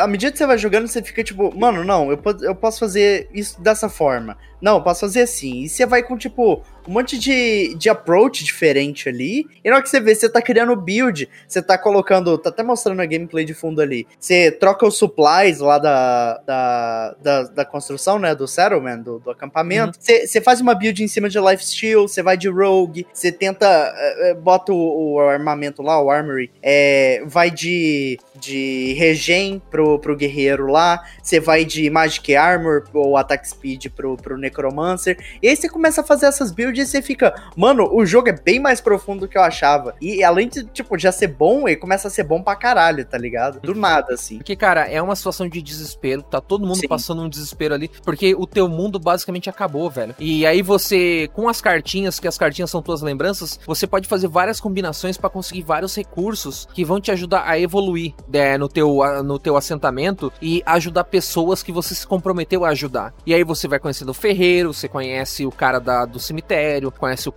[0.00, 3.28] À medida que você vai jogando, você fica tipo, mano, não, eu, eu posso fazer
[3.34, 4.34] isso dessa forma.
[4.58, 5.60] Não, eu posso fazer assim.
[5.64, 9.46] E você vai com, tipo, um monte de, de approach diferente ali.
[9.64, 12.36] E na hora que você vê, você tá criando build, você tá colocando.
[12.38, 14.06] Tá até mostrando a gameplay de fundo ali.
[14.18, 18.34] Você troca os supplies lá da, da, da, da construção, né?
[18.34, 19.96] Do settlement, do, do acampamento.
[20.00, 23.66] Você você faz uma build em cima de lifesteal, você vai de rogue, você tenta.
[23.66, 26.50] eh, eh, bota o, o armamento lá, o armory.
[26.62, 31.02] É, vai de, de regen pro, pro guerreiro lá.
[31.22, 35.18] Você vai de magic armor ou attack speed pro, pro necromancer.
[35.42, 38.32] E aí você começa a fazer essas builds e você fica, mano, o jogo é
[38.32, 39.94] bem mais profundo do que eu achava.
[40.00, 43.18] E além de, tipo, já ser bom, ele começa a ser bom pra caralho, tá
[43.18, 43.60] ligado?
[43.60, 44.38] Do nada, assim.
[44.38, 46.88] Porque, cara, é uma situação de desespero, tá todo mundo Sim.
[46.88, 50.14] passando um desespero ali, porque o teu mundo basicamente acabou, velho.
[50.18, 54.28] E aí você, com as cartinhas, que as cartinhas são tuas lembranças, você pode fazer
[54.28, 59.00] várias combinações pra conseguir vários recursos que vão te ajudar a evoluir né, no, teu,
[59.24, 63.14] no teu assentamento e ajudar pessoas que você se comprometeu a ajudar.
[63.26, 66.63] E aí você vai conhecendo o ferreiro, você conhece o cara da, do cemitério,
[66.98, 67.32] conhece o,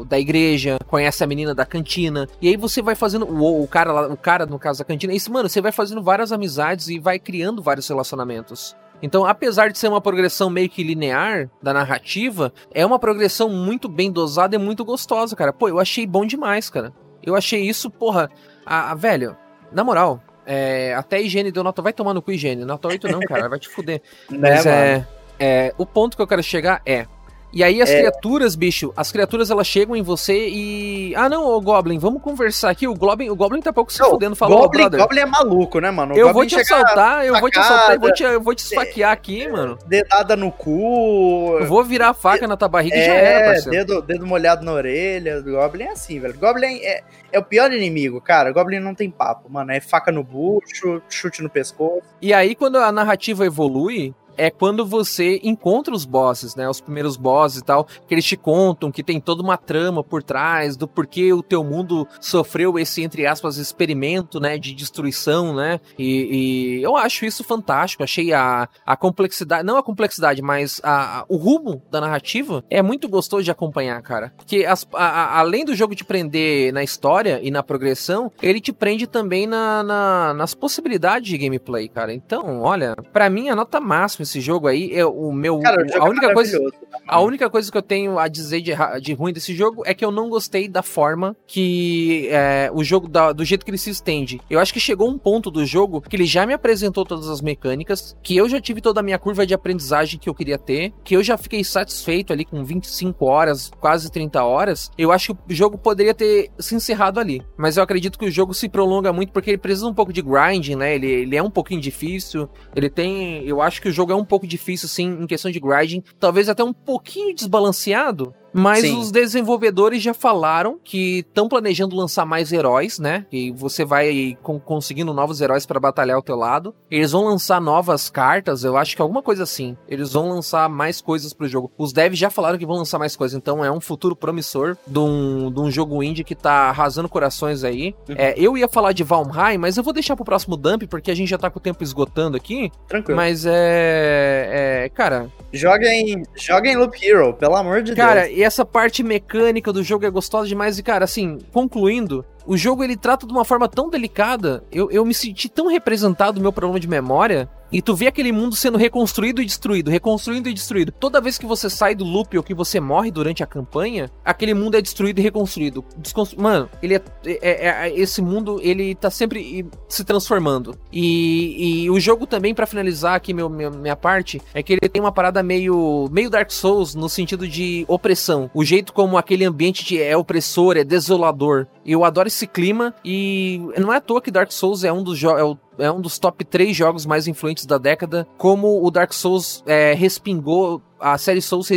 [0.00, 3.68] o- da igreja, conhece a menina da cantina, e aí você vai fazendo o, o
[3.68, 6.88] cara lá, o cara no caso da cantina, isso, mano, você vai fazendo várias amizades
[6.88, 8.76] e vai criando vários relacionamentos.
[9.02, 13.88] Então, apesar de ser uma progressão meio que linear da narrativa, é uma progressão muito
[13.88, 15.52] bem dosada e muito gostosa, cara.
[15.52, 16.92] Pô, eu achei bom demais, cara.
[17.22, 18.30] Eu achei isso, porra.
[18.64, 19.36] A, a- velho,
[19.72, 21.82] na moral, é, até a higiene deu nota.
[21.82, 22.64] Vai tomar no cu, higiene.
[22.64, 23.48] Nota 8 não, cara.
[23.48, 24.00] Vai te fuder.
[24.30, 25.06] Mas né, mano?
[25.38, 25.74] é, é.
[25.76, 27.06] O ponto que eu quero chegar é.
[27.54, 28.00] E aí as É.
[28.00, 31.14] criaturas, bicho, as criaturas elas chegam em você e.
[31.14, 32.88] Ah, não, ô Goblin, vamos conversar aqui.
[32.88, 35.00] O Goblin, o Goblin tá pouco se Não, fudendo, falou, Goblin, brother.
[35.00, 36.14] Goblin é maluco, né, mano?
[36.14, 38.54] O eu Goblin vou te assaltar, eu vou te assaltar, eu vou te, eu vou
[38.54, 39.78] te esfaquear aqui, mano.
[39.86, 41.58] Dedada no cu.
[41.60, 43.70] Eu vou virar a faca na tua barriga e já era, É, parceiro.
[43.86, 45.38] dedo, dedo molhado na orelha.
[45.38, 46.34] O Goblin é assim, velho.
[46.38, 47.02] Goblin é,
[47.32, 48.50] é o pior inimigo, cara.
[48.52, 49.70] Goblin não tem papo, mano.
[49.70, 52.02] É faca no bucho, chute no pescoço.
[52.20, 56.68] E aí, quando a narrativa evolui, é quando você encontra os bosses, né?
[56.68, 60.22] Os primeiros bosses e tal, que eles te contam que tem toda uma trama por
[60.22, 64.58] trás do porquê o teu mundo sofreu esse, entre aspas, experimento, né?
[64.58, 65.80] De destruição, né?
[65.98, 68.02] E, e eu acho isso fantástico.
[68.02, 72.82] Achei a, a complexidade, não a complexidade, mas a, a- o rumo da narrativa é
[72.82, 74.32] muito gostoso de acompanhar, cara.
[74.36, 78.72] Porque as- a- além do jogo te prender na história e na progressão, ele te
[78.72, 82.12] prende também na, na- nas possibilidades de gameplay, cara.
[82.12, 85.60] Então, olha, pra mim a nota máxima esse jogo aí é o meu.
[85.60, 86.58] Cara, o a é única coisa.
[86.58, 86.84] maravilhoso.
[87.06, 88.72] A única coisa que eu tenho a dizer de,
[89.02, 93.08] de ruim desse jogo é que eu não gostei da forma que é, o jogo,
[93.08, 94.40] da- do jeito que ele se estende.
[94.48, 97.40] Eu acho que chegou um ponto do jogo que ele já me apresentou todas as
[97.40, 100.92] mecânicas, que eu já tive toda a minha curva de aprendizagem que eu queria ter,
[101.04, 104.90] que eu já fiquei satisfeito ali com 25 horas, quase 30 horas.
[104.96, 107.42] Eu acho que o jogo poderia ter se encerrado ali.
[107.56, 110.22] Mas eu acredito que o jogo se prolonga muito porque ele precisa um pouco de
[110.22, 110.94] grinding, né?
[110.94, 112.48] Ele, ele é um pouquinho difícil.
[112.74, 113.44] Ele tem.
[113.46, 116.02] Eu acho que o jogo é um pouco difícil, sim, em questão de grinding.
[116.18, 118.34] Talvez até um pouquinho desbalanceado.
[118.54, 118.98] Mas Sim.
[118.98, 123.26] os desenvolvedores já falaram que estão planejando lançar mais heróis, né?
[123.32, 126.74] E você vai con- conseguindo novos heróis para batalhar ao teu lado.
[126.90, 129.76] Eles vão lançar novas cartas, eu acho que alguma coisa assim.
[129.88, 131.72] Eles vão lançar mais coisas pro jogo.
[131.76, 134.98] Os devs já falaram que vão lançar mais coisas, então é um futuro promissor de
[134.98, 137.94] um, de um jogo indie que tá arrasando corações aí.
[138.08, 138.14] Uhum.
[138.16, 141.14] É, eu ia falar de Valheim, mas eu vou deixar pro próximo dump, porque a
[141.14, 142.70] gente já tá com o tempo esgotando aqui.
[142.86, 143.16] Tranquilo.
[143.16, 144.84] Mas é.
[144.84, 148.38] é cara, Joga em, joga em Loop Hero, pelo amor de Cara, Deus.
[148.38, 150.78] e essa parte mecânica do jogo é gostosa demais.
[150.78, 155.04] E, cara, assim, concluindo, o jogo ele trata de uma forma tão delicada, eu, eu
[155.04, 158.78] me senti tão representado do meu problema de memória, e tu vê aquele mundo sendo
[158.78, 160.92] reconstruído e destruído, reconstruído e destruído.
[160.92, 164.54] Toda vez que você sai do loop ou que você morre durante a campanha, aquele
[164.54, 165.84] mundo é destruído e reconstruído.
[165.98, 166.40] Desconstru...
[166.40, 170.78] Mano, ele é, é, é, é esse mundo ele tá sempre se transformando.
[170.92, 174.88] E, e o jogo também para finalizar aqui meu, minha, minha parte é que ele
[174.88, 178.48] tem uma parada meio meio Dark Souls no sentido de opressão.
[178.54, 181.66] O jeito como aquele ambiente de, é opressor, é desolador.
[181.84, 185.18] Eu adoro esse clima e não é à toa que Dark Souls é um dos
[185.18, 188.26] jogos é é um dos top 3 jogos mais influentes da década.
[188.36, 191.68] Como o Dark Souls é, respingou a série Souls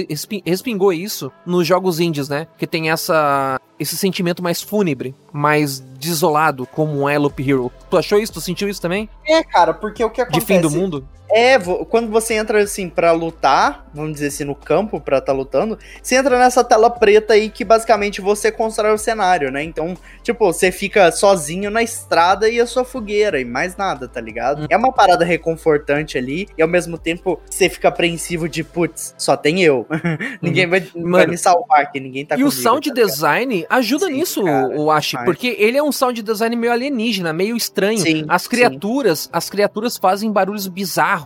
[0.45, 2.47] respingou isso nos jogos indies, né?
[2.57, 7.71] Que tem essa esse sentimento mais fúnebre, mais desolado, como é Loop Hero.
[7.89, 8.33] Tu achou isso?
[8.33, 9.07] Tu sentiu isso também?
[9.25, 10.39] É, cara, porque o que acontece...
[10.39, 11.07] De fim do mundo?
[11.29, 11.57] É,
[11.89, 15.77] quando você entra assim para lutar, vamos dizer assim, no campo para estar tá lutando,
[16.01, 19.63] você entra nessa tela preta aí que basicamente você constrói o cenário, né?
[19.63, 24.21] Então, tipo, você fica sozinho na estrada e a sua fogueira e mais nada, tá
[24.21, 24.63] ligado?
[24.63, 24.67] Hum.
[24.69, 29.35] É uma parada reconfortante ali e ao mesmo tempo você fica apreensivo de, putz, só
[29.35, 29.85] tem eu.
[30.41, 30.71] ninguém uhum.
[30.71, 34.07] vai, Mano, vai, me salvar aqui, ninguém tá E comigo, o sound tá design ajuda
[34.07, 37.99] Sim, nisso, cara, o Ashi, porque ele é um sound design meio alienígena, meio estranho.
[37.99, 39.29] Sim, as criaturas, sim.
[39.33, 41.16] as criaturas fazem barulhos bizarros,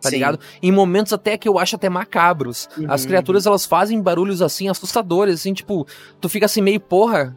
[0.00, 0.38] tá ligado?
[0.62, 2.68] Em momentos até que eu acho até macabros.
[2.76, 2.86] Uhum.
[2.88, 5.86] As criaturas elas fazem barulhos assim assustadores, assim, tipo,
[6.20, 7.36] tu fica assim meio porra,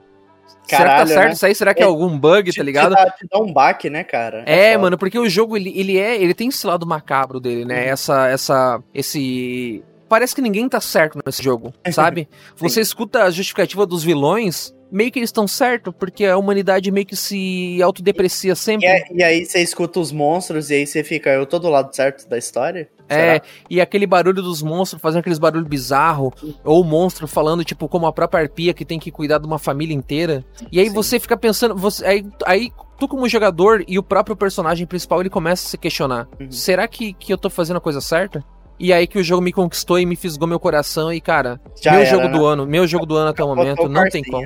[0.68, 1.34] Caralho, Será que tá certo né?
[1.34, 1.56] isso aí?
[1.56, 2.96] Será que é, é algum bug, te, tá ligado?
[2.96, 4.44] Te dá, te dá, um baque, né, cara?
[4.46, 7.66] É, é mano, porque o jogo, ele, ele é, ele tem esse lado macabro dele,
[7.66, 7.84] né?
[7.84, 7.90] Uhum.
[7.92, 9.84] Essa, essa, esse
[10.14, 12.30] parece que ninguém tá certo nesse jogo, sabe?
[12.58, 17.04] Você escuta a justificativa dos vilões, meio que eles estão certo, porque a humanidade meio
[17.04, 18.86] que se autodeprecia sempre.
[18.86, 21.96] E, e, aí você escuta os monstros e aí você fica, eu tô do lado
[21.96, 22.88] certo da história?
[23.10, 26.32] É, e aquele barulho dos monstros fazendo aqueles barulhos bizarros,
[26.64, 29.58] ou o monstro falando, tipo, como a própria arpia que tem que cuidar de uma
[29.58, 30.46] família inteira.
[30.72, 30.94] E aí Sim.
[30.94, 35.30] você fica pensando, você, aí, aí tu como jogador e o próprio personagem principal, ele
[35.32, 36.52] começa a se questionar, uhum.
[36.52, 38.46] será que, que eu tô fazendo a coisa certa?
[38.84, 41.14] E aí que o jogo me conquistou e me fisgou meu coração.
[41.14, 42.38] E, cara, Já meu era, jogo né?
[42.38, 44.46] do ano, meu jogo do ano até o momento, não tem como.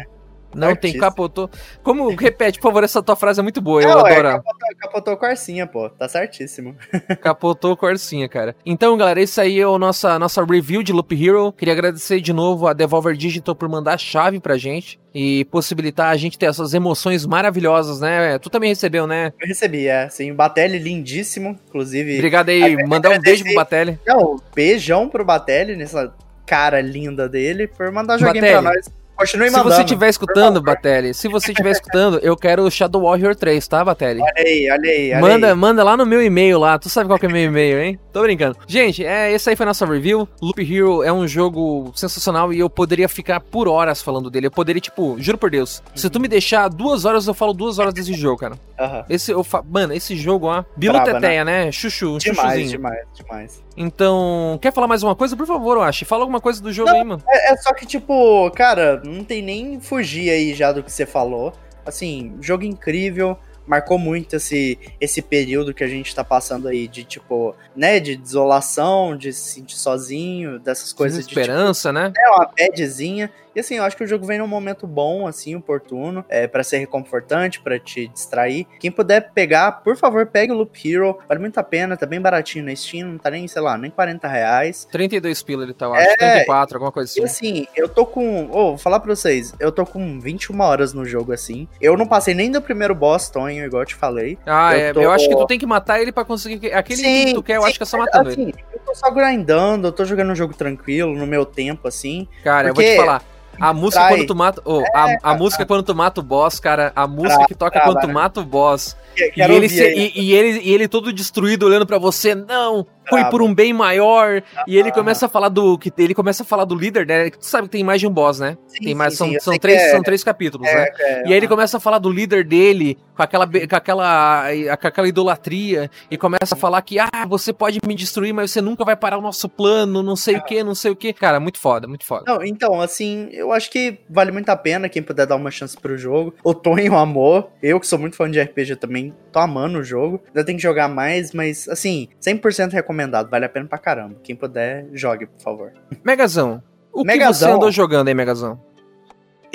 [0.55, 0.93] Não Artista.
[0.93, 1.49] tem capotou.
[1.83, 3.81] Como repete, por favor, essa tua frase é muito boa.
[3.81, 4.27] Não, eu é, adoro.
[4.29, 5.89] Capotou, capotou Corsinha, pô.
[5.89, 6.75] Tá certíssimo.
[7.21, 8.55] capotou Corsinha, cara.
[8.65, 11.51] Então, galera, esse aí é a nossa, nossa review de Loop Hero.
[11.51, 16.11] Queria agradecer de novo a Devolver Digital por mandar a chave pra gente e possibilitar
[16.11, 18.37] a gente ter essas emoções maravilhosas, né?
[18.39, 19.33] Tu também recebeu, né?
[19.39, 20.07] Eu recebi, é.
[20.09, 22.15] Sim, o Batelli lindíssimo, inclusive.
[22.15, 23.99] Obrigado aí, mandar um beijo pro Batelli.
[24.05, 26.13] Não, beijão pro Batelli nessa
[26.45, 28.61] cara linda dele por mandar joguinho Batelli.
[28.61, 28.96] pra nós.
[29.17, 29.69] Continue mandando.
[29.69, 33.67] Se você estiver escutando, Batelli, se você estiver escutando, eu quero o Shadow Warrior 3,
[33.67, 34.21] tá, Batelli?
[34.21, 35.55] Olha aí, olha aí, olha manda, aí.
[35.55, 37.99] Manda lá no meu e-mail lá, tu sabe qual que é meu e-mail, hein?
[38.13, 38.55] Tô brincando.
[38.67, 40.27] Gente, é, esse aí foi a nossa review.
[40.39, 44.47] Loop Hero é um jogo sensacional e eu poderia ficar por horas falando dele.
[44.47, 45.97] Eu poderia, tipo, juro por Deus, uhum.
[45.97, 48.53] se tu me deixar duas horas, eu falo duas horas desse jogo, cara.
[48.79, 49.03] Uhum.
[49.09, 49.63] Esse, eu fa...
[49.67, 51.65] Mano, esse jogo, ó, biluteteia, né?
[51.65, 51.71] né?
[51.71, 52.69] Chuchu, demais, chuchuzinho.
[52.69, 53.66] Demais, demais.
[53.79, 55.37] Então, quer falar mais uma coisa?
[55.37, 57.23] Por favor, Ash, fala alguma coisa do jogo não, aí, mano.
[57.29, 61.05] É, é, só que, tipo, cara, não tem nem fugir aí já do que você
[61.05, 61.53] falou.
[61.85, 63.37] Assim, jogo incrível,
[63.67, 68.17] marcou muito esse, esse período que a gente tá passando aí de, tipo, né, de
[68.17, 71.31] desolação, de se sentir sozinho, dessas coisas de.
[71.31, 72.13] Esperança, tipo, né?
[72.17, 73.31] É, uma badzinha.
[73.57, 76.63] E assim, eu acho que o jogo vem num momento bom, assim, oportuno, é, para
[76.63, 78.67] ser reconfortante, para te distrair.
[78.79, 81.17] Quem puder pegar, por favor, pegue o Loop Hero.
[81.27, 83.89] Vale muito a pena, tá bem baratinho na Steam, não tá nem, sei lá, nem
[83.89, 84.87] 40 reais.
[84.91, 87.21] 32 pila ele tá, eu acho, é, 34, alguma coisa assim.
[87.21, 88.47] E assim, eu tô com.
[88.51, 91.67] Oh, vou falar pra vocês, eu tô com 21 horas no jogo, assim.
[91.81, 94.37] Eu não passei nem do primeiro boss, Tonho, igual eu te falei.
[94.45, 95.01] Ah, eu é, tô...
[95.01, 96.71] eu acho que tu tem que matar ele para conseguir.
[96.71, 98.55] Aquele sim, que tu quer, eu sim, acho que é só matando assim, ele.
[98.71, 102.27] Eu tô só grindando, eu tô jogando um jogo tranquilo, no meu tempo, assim.
[102.43, 102.83] Cara, porque...
[102.83, 103.37] eu vou te falar.
[103.59, 104.15] A música trai.
[104.15, 104.61] quando tu mata.
[104.65, 106.91] Oh, é, a, a música quando tu mata o boss, cara.
[106.95, 108.95] A música que toca quando tu mata o boss.
[109.35, 112.35] E ele, se, e, e, ele, e ele todo destruído olhando para você.
[112.35, 114.43] Não, foi por um bem maior.
[114.55, 115.77] Ah, e ele começa a falar do.
[115.77, 117.29] que Ele começa a falar do líder, né?
[117.29, 118.57] Tu sabe que tem mais de um boss, né?
[118.67, 120.87] Sim, tem mais, sim, são, sim, são, três, é, são três capítulos, é, né?
[120.99, 124.45] É, e aí ele começa a falar do líder dele, com aquela, com aquela,
[124.79, 128.61] com aquela idolatria, e começa a falar que, ah, você pode me destruir, mas você
[128.61, 131.13] nunca vai parar o nosso plano, não sei o que, não sei o que.
[131.13, 132.23] Cara, muito foda, muito foda.
[132.27, 135.77] Não, então, assim, eu acho que vale muito a pena quem puder dar uma chance
[135.77, 136.33] pro jogo.
[136.43, 140.21] O Tonho amor, eu que sou muito fã de RPG também, tô amando o jogo.
[140.27, 144.15] Ainda tem que jogar mais, mas, assim, 100% recomendado, vale a pena pra caramba.
[144.23, 145.73] Quem puder, jogue, por favor.
[146.03, 146.61] Megazão,
[146.93, 147.31] o Megazão.
[147.31, 148.66] que você andou jogando aí, Megazão?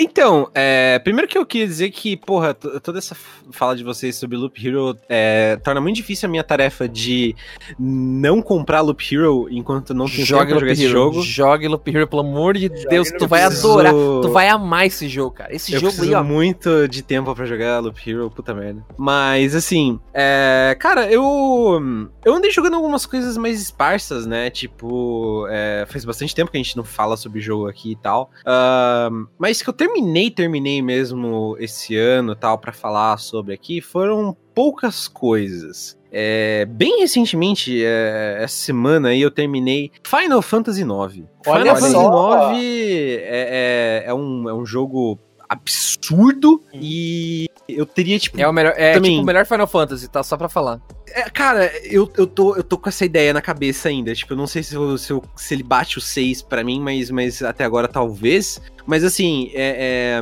[0.03, 3.15] Então, é, primeiro que eu queria dizer que, porra, toda essa
[3.51, 7.35] fala de vocês sobre Loop Hero é, torna muito difícil a minha tarefa de
[7.79, 11.21] não comprar Loop Hero enquanto não tenho Jogue tempo pra jogar esse jogo.
[11.21, 13.55] Jogue Loop Hero, pelo amor de Jogue Deus, tu vai Hero.
[13.57, 15.55] adorar, Preciso- tu vai amar esse jogo, cara.
[15.55, 16.23] Esse Eu jogo preciso aí, ó.
[16.23, 18.83] muito de tempo pra jogar Loop Hero, puta merda.
[18.97, 21.81] Mas, assim, é, cara, eu.
[22.25, 24.49] Eu andei jogando algumas coisas mais esparsas, né?
[24.49, 28.29] Tipo, é, faz bastante tempo que a gente não fala sobre jogo aqui e tal.
[28.45, 29.92] Ahn, mas que eu terminei,
[30.29, 35.97] terminei mesmo esse ano tal, pra falar sobre aqui, foram poucas coisas.
[36.11, 41.25] É, bem recentemente, é, essa semana aí, eu terminei Final Fantasy IX.
[41.47, 42.59] Olha Final Fantasy!
[42.59, 45.17] IX é, é, é um, é um jogo
[45.49, 48.39] absurdo e eu teria, tipo.
[48.39, 50.21] É o melhor, é Também- tipo o melhor Final Fantasy, tá?
[50.23, 50.79] Só pra falar.
[51.15, 54.13] é, cara, eu, eu, tô, eu tô com essa ideia na cabeça ainda.
[54.15, 56.79] Tipo, eu não sei se, eu- se, eu- se ele bate o 6 pra mim,
[56.81, 58.59] mas, mas até agora talvez.
[58.85, 60.21] Mas assim, é, é,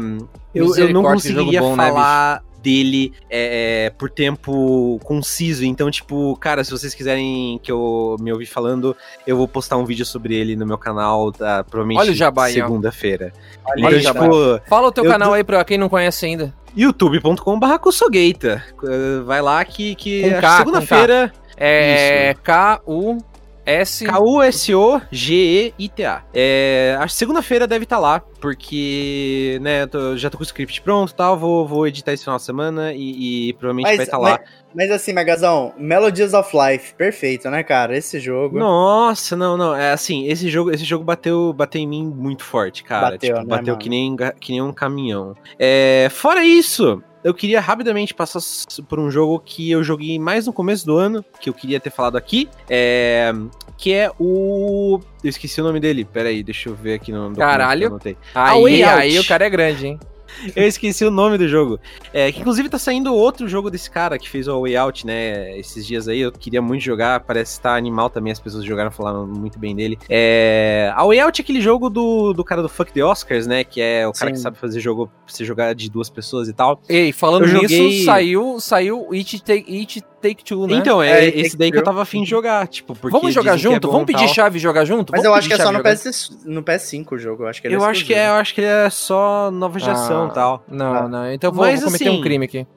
[0.53, 5.65] eu, eu não conseguiria bom, né, falar dele é, é, por tempo conciso.
[5.65, 9.85] Então, tipo, cara, se vocês quiserem que eu me ouvir falando, eu vou postar um
[9.85, 11.97] vídeo sobre ele no meu canal, tá, provavelmente
[12.53, 13.33] segunda-feira.
[13.65, 16.53] Olha Então, tipo, Fala o teu Eu canal tô- aí pra quem não conhece ainda.
[16.75, 17.65] youtube.com.br
[19.25, 20.23] Vai lá que, que
[20.57, 21.31] segunda-feira.
[21.57, 22.35] É
[23.71, 24.05] K-U-S.
[25.11, 26.23] K-U-S-O-G-E-I-T-A.
[26.33, 30.45] É, acho que segunda-feira deve estar lá, porque, né, eu tô- já tô com o
[30.45, 33.97] script pronto e tal, vou, vou editar esse final de semana e, e provavelmente Mas,
[33.97, 34.39] vai estar lá.
[34.73, 37.97] mas, mas assim, Megazão, Melodies of Life, perfeito, né, cara?
[37.97, 38.57] Esse jogo.
[38.59, 42.83] Nossa, não, não, é assim, esse jogo, esse jogo bateu, bateu em mim muito forte,
[42.83, 43.11] cara.
[43.11, 43.77] Bateu, tipo, né, bateu mano?
[43.77, 45.35] que nem, que nem um caminhão.
[45.59, 48.39] É, fora isso, eu queria rapidamente passar
[48.87, 51.89] por um jogo que eu joguei mais no começo do ano, que eu queria ter
[51.89, 53.31] falado aqui, é,
[53.77, 54.99] que é o...
[55.23, 57.79] Eu esqueci o nome dele, peraí, deixa eu ver aqui no documento Caralho.
[57.79, 58.17] que eu anotei.
[58.33, 59.99] Aí, aí o cara é grande, hein?
[60.55, 61.79] Eu esqueci o nome do jogo.
[62.13, 65.57] É, que inclusive tá saindo outro jogo desse cara que fez o Way Out, né?
[65.57, 66.21] Esses dias aí.
[66.21, 67.19] Eu queria muito jogar.
[67.21, 68.31] Parece estar animal também.
[68.31, 69.97] As pessoas jogaram falaram muito bem dele.
[70.09, 73.63] É, a Way Out é aquele jogo do, do cara do Fuck the Oscars, né?
[73.63, 74.33] Que é o cara Sim.
[74.33, 76.81] que sabe fazer jogo pra você jogar de duas pessoas e tal.
[76.89, 80.75] Ei, falando nisso, joguei- saiu, saiu It Take, It Take Two, né?
[80.75, 81.91] Então, é, É, esse daí que eu Two.
[81.91, 82.67] tava afim de jogar.
[82.67, 83.87] Tipo, porque Vamos jogar é junto?
[83.87, 85.11] bom Vamos pedir chave e jogar junto?
[85.11, 85.81] Mas Vamos eu acho que é só no?
[85.83, 87.43] PS, no PS5 o jogo.
[87.43, 89.79] Eu acho que ele Eu acho que é, eu acho que ele é só nova
[89.79, 90.63] geração e Ah, tal.
[90.69, 91.07] Não, Ah.
[91.07, 91.31] não.
[91.31, 92.67] Então eu vou, Mas, vou cometer assim, um crime aqui.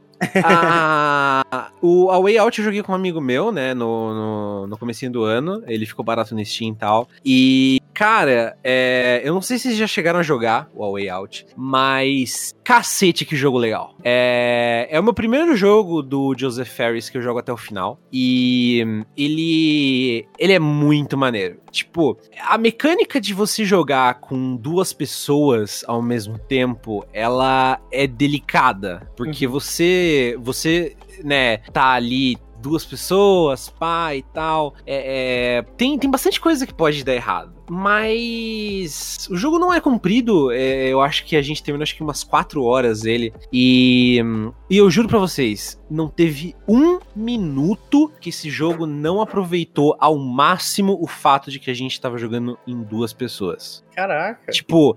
[0.42, 4.78] a, o, a Way Out eu joguei com um amigo meu, né, no, no, no
[4.78, 9.40] comecinho do ano, ele ficou barato no Steam e tal, e, cara, é, eu não
[9.40, 13.56] sei se vocês já chegaram a jogar o A Way Out, mas cacete que jogo
[13.56, 13.94] legal.
[14.02, 18.00] É, é o meu primeiro jogo do Joseph Ferris que eu jogo até o final,
[18.12, 21.60] e ele, ele é muito maneiro.
[21.70, 29.08] Tipo, a mecânica de você jogar com duas pessoas ao mesmo tempo, ela é delicada,
[29.16, 36.10] porque você, você, né, tá ali duas pessoas, pai e tal, é, é, tem, tem
[36.10, 37.53] bastante coisa que pode dar errado.
[37.68, 42.02] Mas o jogo não é comprido, é, eu acho que a gente terminou acho que
[42.02, 44.20] umas quatro horas ele, e,
[44.68, 50.18] e eu juro pra vocês, não teve um minuto que esse jogo não aproveitou ao
[50.18, 53.84] máximo o fato de que a gente tava jogando em duas pessoas.
[53.94, 54.52] Caraca.
[54.52, 54.96] Tipo,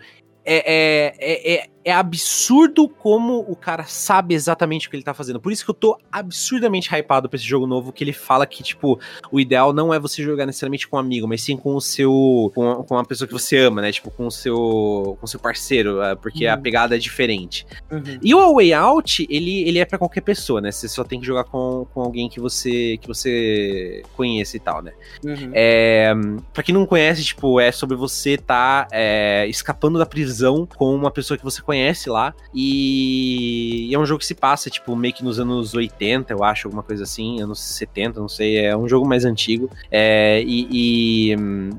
[0.50, 5.14] é, é, é, é, é absurdo como o cara sabe exatamente o que ele tá
[5.14, 5.40] fazendo.
[5.40, 8.62] Por isso que eu tô absurdamente hypado pra esse jogo novo, que ele fala que,
[8.62, 9.00] tipo,
[9.32, 12.52] o ideal não é você jogar necessariamente com um amigo, mas sim com o seu.
[12.54, 13.90] com, a- com a pessoa que você ama, né?
[13.92, 15.18] Tipo, com o seu.
[15.20, 16.62] com o seu parceiro, é, porque a Uhum.
[16.62, 17.66] pegada é diferente.
[17.90, 18.20] Uhum.
[18.22, 20.72] E o A Way Out, ele, ele é pra qualquer pessoa, né?
[20.72, 24.82] Você só tem que jogar com, com alguém que você, que você conheça e tal,
[24.82, 24.92] né?
[25.24, 25.52] Uhum.
[25.54, 26.12] É,
[26.54, 31.10] pra quem não conhece, tipo, é sobre você tá é, escapando da prisão com uma
[31.12, 31.77] pessoa que você conhece
[32.10, 32.34] lá.
[32.54, 36.44] E, e é um jogo que se passa, tipo, meio que nos anos 80, eu
[36.44, 38.58] acho, alguma coisa assim, anos 70, não sei.
[38.58, 39.70] É um jogo mais antigo.
[39.92, 41.36] É, e, e,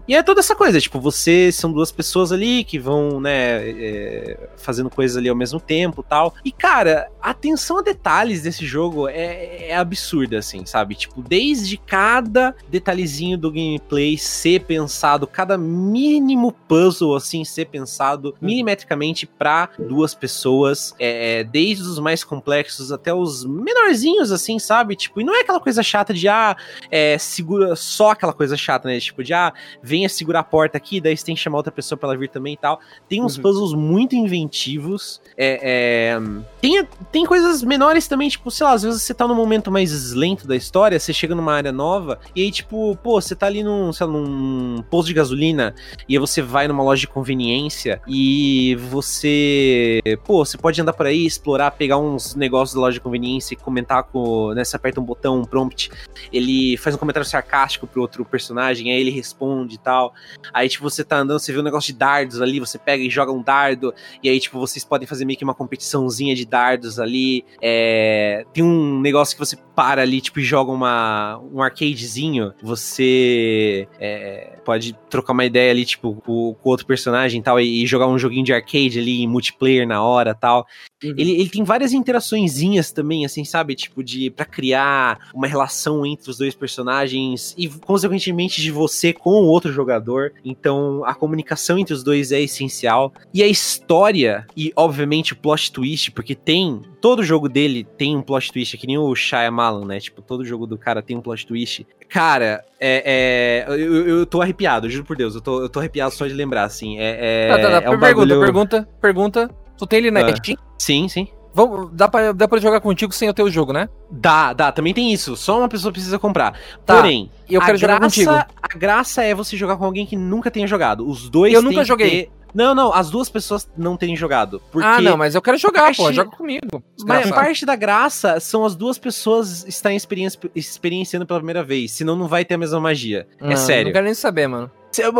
[0.07, 4.49] e é toda essa coisa, tipo, você são duas pessoas ali que vão, né, é,
[4.57, 6.35] fazendo coisas ali ao mesmo tempo tal.
[6.45, 10.95] E, cara, a atenção a detalhes desse jogo é, é absurda, assim, sabe?
[10.95, 19.27] Tipo, desde cada detalhezinho do gameplay ser pensado, cada mínimo puzzle, assim, ser pensado milimetricamente
[19.27, 24.95] pra duas pessoas, é, desde os mais complexos até os menorzinhos, assim, sabe?
[24.95, 26.57] Tipo, e não é aquela coisa chata de, ah,
[26.91, 29.01] é, segura só aquela coisa chata, né?
[29.01, 29.53] Tipo, de, ah,
[29.83, 32.29] venha segurar a porta aqui, daí você tem que chamar outra pessoa pra ela vir
[32.29, 32.81] também e tal.
[33.09, 33.43] Tem uns Uhum.
[33.43, 36.21] puzzles muito inventivos, é, é,
[36.61, 40.13] tem, tem coisas menores também, tipo, sei lá, às vezes você tá num momento mais
[40.13, 43.63] lento da história, você chega numa área nova, e aí, tipo, pô, você tá ali
[43.63, 45.75] num, sei lá, num posto de gasolina,
[46.09, 49.78] e aí você vai numa loja de conveniência, e você
[50.25, 53.57] pô, você pode andar por aí, explorar, pegar uns negócios da loja de conveniência e
[53.57, 55.91] comentar com, né, você aperta um botão, um prompt,
[56.33, 60.13] ele faz um comentário sarcástico pro outro personagem, aí ele responde e tal.
[60.53, 63.11] Aí, tipo, você tá andando, você vê um negócio de dardos ali, você pega e
[63.11, 66.99] joga um dardo, e aí, tipo, vocês podem fazer meio que uma competiçãozinha de dardos
[66.99, 67.45] ali.
[67.63, 73.87] É, tem um negócio que você para ali, tipo, e joga uma, um arcadezinho, você
[74.01, 77.87] é, pode trocar uma ideia ali, tipo, com, com outro personagem e tal, e, e,
[77.87, 79.27] jogar um joguinho de arcade ali em
[79.59, 80.67] multiplayer na hora tal.
[81.03, 81.15] Uhum.
[81.17, 83.75] Ele, ele tem várias interaçõezinhas também, assim, sabe?
[83.75, 89.31] Tipo, de para criar uma relação entre os dois personagens e, consequentemente, de você com
[89.31, 90.33] o outro jogador.
[90.45, 93.13] Então, a comunicação entre os dois é essencial.
[93.33, 96.81] E a história, e obviamente o plot twist, porque tem.
[97.01, 100.01] Todo jogo dele tem um plot twist, que nem o Shyamalan, né?
[100.01, 101.87] Tipo, todo jogo do cara tem um plot twist.
[102.09, 105.35] Cara, é, é eu, eu tô arrepiado, juro por Deus.
[105.35, 106.99] Eu tô, eu tô arrepiado só de lembrar, assim.
[106.99, 107.87] É, é, tá, tá, tá.
[107.87, 108.41] É um pergunta, bagulho...
[108.41, 109.51] pergunta, pergunta.
[109.77, 110.37] Tu tem ele na ah.
[110.37, 110.59] Steam?
[110.79, 111.29] Sim, sim.
[111.55, 113.89] Vamos, dá, pra, dá pra jogar contigo sem eu ter o jogo, né?
[114.11, 115.37] Dá, dá, também tem isso.
[115.37, 116.53] Só uma pessoa precisa comprar.
[116.85, 116.97] Tá.
[116.97, 118.31] Porém, eu quero jogar contigo.
[118.31, 121.09] A graça é você jogar com alguém que nunca tenha jogado.
[121.09, 122.27] Os dois Eu nunca joguei.
[122.27, 122.38] Ter...
[122.55, 124.61] Não, não, as duas pessoas não terem jogado.
[124.83, 125.97] Ah, não, mas eu quero jogar, parte...
[125.99, 126.83] pô, joga comigo.
[127.05, 130.39] Mas parte da graça são as duas pessoas estarem experienci...
[130.55, 133.27] experienciando pela primeira vez, senão não vai ter a mesma magia.
[133.41, 133.87] é sério.
[133.87, 134.71] Não quero nem saber, mano.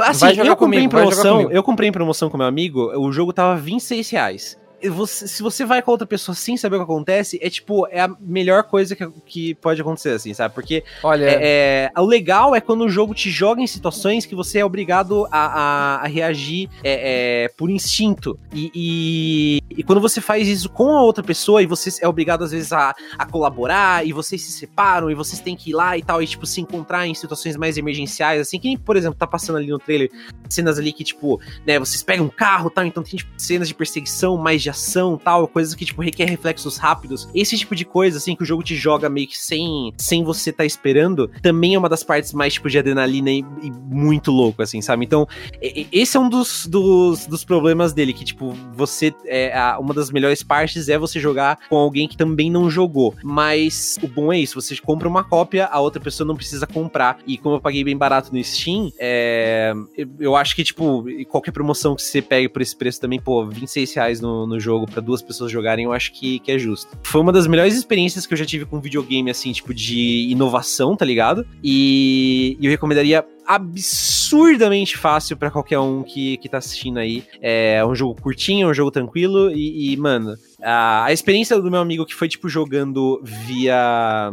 [0.03, 3.33] Assim, eu comprei comigo, em promoção, eu comprei em promoção com meu amigo, o jogo
[3.33, 7.39] tava 26 reais você, se você vai com outra pessoa sem saber o que acontece,
[7.43, 10.55] é tipo, é a melhor coisa que, que pode acontecer, assim, sabe?
[10.55, 11.25] Porque Olha...
[11.25, 14.65] é, é, o legal é quando o jogo te joga em situações que você é
[14.65, 18.39] obrigado a, a, a reagir é, é, por instinto.
[18.53, 22.45] E, e, e, quando você faz isso com a outra pessoa e você é obrigado,
[22.45, 25.97] às vezes, a, a colaborar, e vocês se separam, e vocês têm que ir lá
[25.97, 29.27] e tal, e, tipo, se encontrar em situações mais emergenciais, assim, que por exemplo, tá
[29.27, 30.11] passando ali no trailer,
[30.49, 33.69] cenas ali que, tipo, né, vocês pegam um carro e tal, então tem, tipo, cenas
[33.69, 37.29] de perseguição mais de ação tal, coisas que, tipo, requer reflexos rápidos.
[37.35, 40.53] Esse tipo de coisa, assim, que o jogo te joga meio que sem, sem você
[40.53, 44.63] tá esperando, também é uma das partes mais, tipo, de adrenalina e, e muito louco,
[44.63, 45.05] assim, sabe?
[45.05, 45.27] Então,
[45.61, 50.11] esse é um dos, dos, dos problemas dele, que, tipo, você, é, a, uma das
[50.11, 53.15] melhores partes é você jogar com alguém que também não jogou.
[53.23, 57.19] Mas o bom é isso, você compra uma cópia, a outra pessoa não precisa comprar.
[57.27, 59.73] E como eu paguei bem barato no Steam, é,
[60.19, 63.95] eu acho que, tipo, qualquer promoção que você pegue por esse preço também, pô, 26
[63.95, 66.97] reais no, no jogo para duas pessoas jogarem, eu acho que, que é justo.
[67.03, 70.97] Foi uma das melhores experiências que eu já tive com videogame, assim, tipo, de inovação,
[70.97, 71.47] tá ligado?
[71.63, 77.25] E, eu recomendaria absurdamente fácil para qualquer um que, que tá assistindo aí.
[77.41, 81.71] É um jogo curtinho, é um jogo tranquilo e, e mano, a, a experiência do
[81.71, 84.31] meu amigo que foi, tipo, jogando via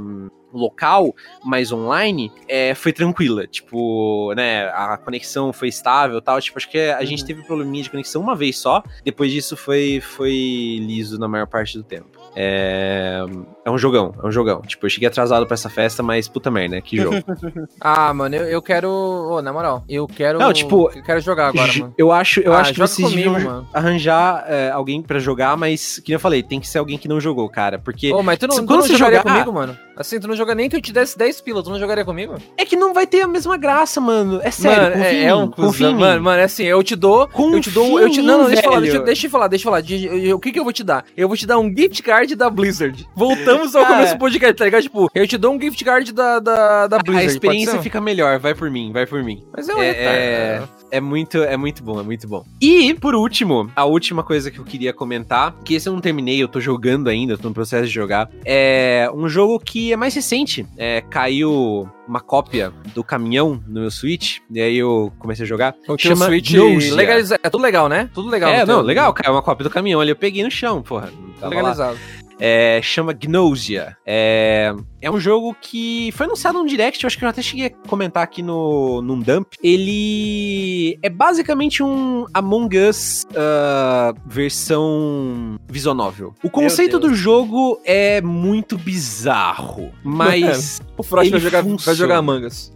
[0.55, 1.13] local,
[1.43, 3.45] mas online, é, foi tranquila.
[3.45, 6.39] Tipo, né, a conexão foi estável tal.
[6.41, 7.05] Tipo, acho que a uhum.
[7.05, 8.83] gente teve probleminha de conexão uma vez só.
[9.03, 12.15] Depois disso foi, foi liso na maior parte do tempo.
[12.35, 13.23] É,
[13.63, 14.61] é um jogão, é um jogão.
[14.61, 17.15] Tipo, eu cheguei atrasado pra essa festa, mas puta merda, que jogo.
[17.79, 18.89] ah, mano, eu, eu quero.
[18.89, 20.37] Oh, na moral, eu quero.
[20.37, 20.91] Não, tipo.
[20.93, 21.93] Eu quero jogar agora, mano.
[21.97, 23.67] Eu acho, eu ah, acho que vocês mano.
[23.73, 27.21] arranjar é, alguém pra jogar, mas, que eu falei, tem que ser alguém que não
[27.21, 27.79] jogou, cara.
[27.79, 28.11] Porque.
[28.13, 29.23] Oh, mas tu não, tu não você jogar...
[29.23, 29.77] comigo, mano?
[29.95, 32.35] Assim, tu não joga nem que eu te desse 10 pila, tu não jogaria comigo?
[32.57, 34.39] É que não vai ter a mesma graça, mano.
[34.43, 37.27] É sério, mano, é, é um confia Mano, mano, é assim, eu te dou.
[37.27, 37.99] Confia eu te dou.
[37.99, 39.81] Eu te, não, não, deixa eu falar, deixa, deixa eu falar, deixa eu falar.
[39.81, 41.05] De, eu, o que que eu vou te dar?
[41.15, 43.07] Eu vou te dar um gift card da Blizzard.
[43.15, 44.83] Voltamos ao começo do podcast, tá ligado?
[44.83, 47.27] Tipo, eu te dou um gift card da, da, da Blizzard.
[47.27, 49.43] A experiência fica melhor, vai por mim, vai por mim.
[49.55, 52.45] Mas é, é, é, é muito, é muito bom, é muito bom.
[52.61, 56.41] E, por último, a última coisa que eu queria comentar, que esse eu não terminei,
[56.41, 60.13] eu tô jogando ainda, tô no processo de jogar, é um jogo que é mais
[60.13, 60.65] recente.
[60.77, 65.75] É, caiu uma cópia do caminhão no meu Switch, e aí eu comecei a jogar.
[65.87, 66.51] O chama Switch
[66.93, 67.39] legaliza...
[67.41, 68.09] É tudo legal, né?
[68.13, 68.51] Tudo legal.
[68.51, 71.11] É, não, legal, caiu uma cópia do caminhão ali, eu peguei no chão, porra.
[71.41, 71.93] Legalizado.
[71.93, 72.24] Lá.
[72.39, 73.95] É, chama Gnosia.
[74.05, 77.67] É, é um jogo que foi anunciado no Direct, eu acho que eu até cheguei
[77.67, 79.55] a comentar aqui no, num dump.
[79.63, 86.33] Ele é basicamente um Among Us uh, versão visual novel.
[86.43, 90.81] O conceito do jogo é muito bizarro, mas...
[90.97, 92.73] o Frost vai jogar, vai jogar Among Us.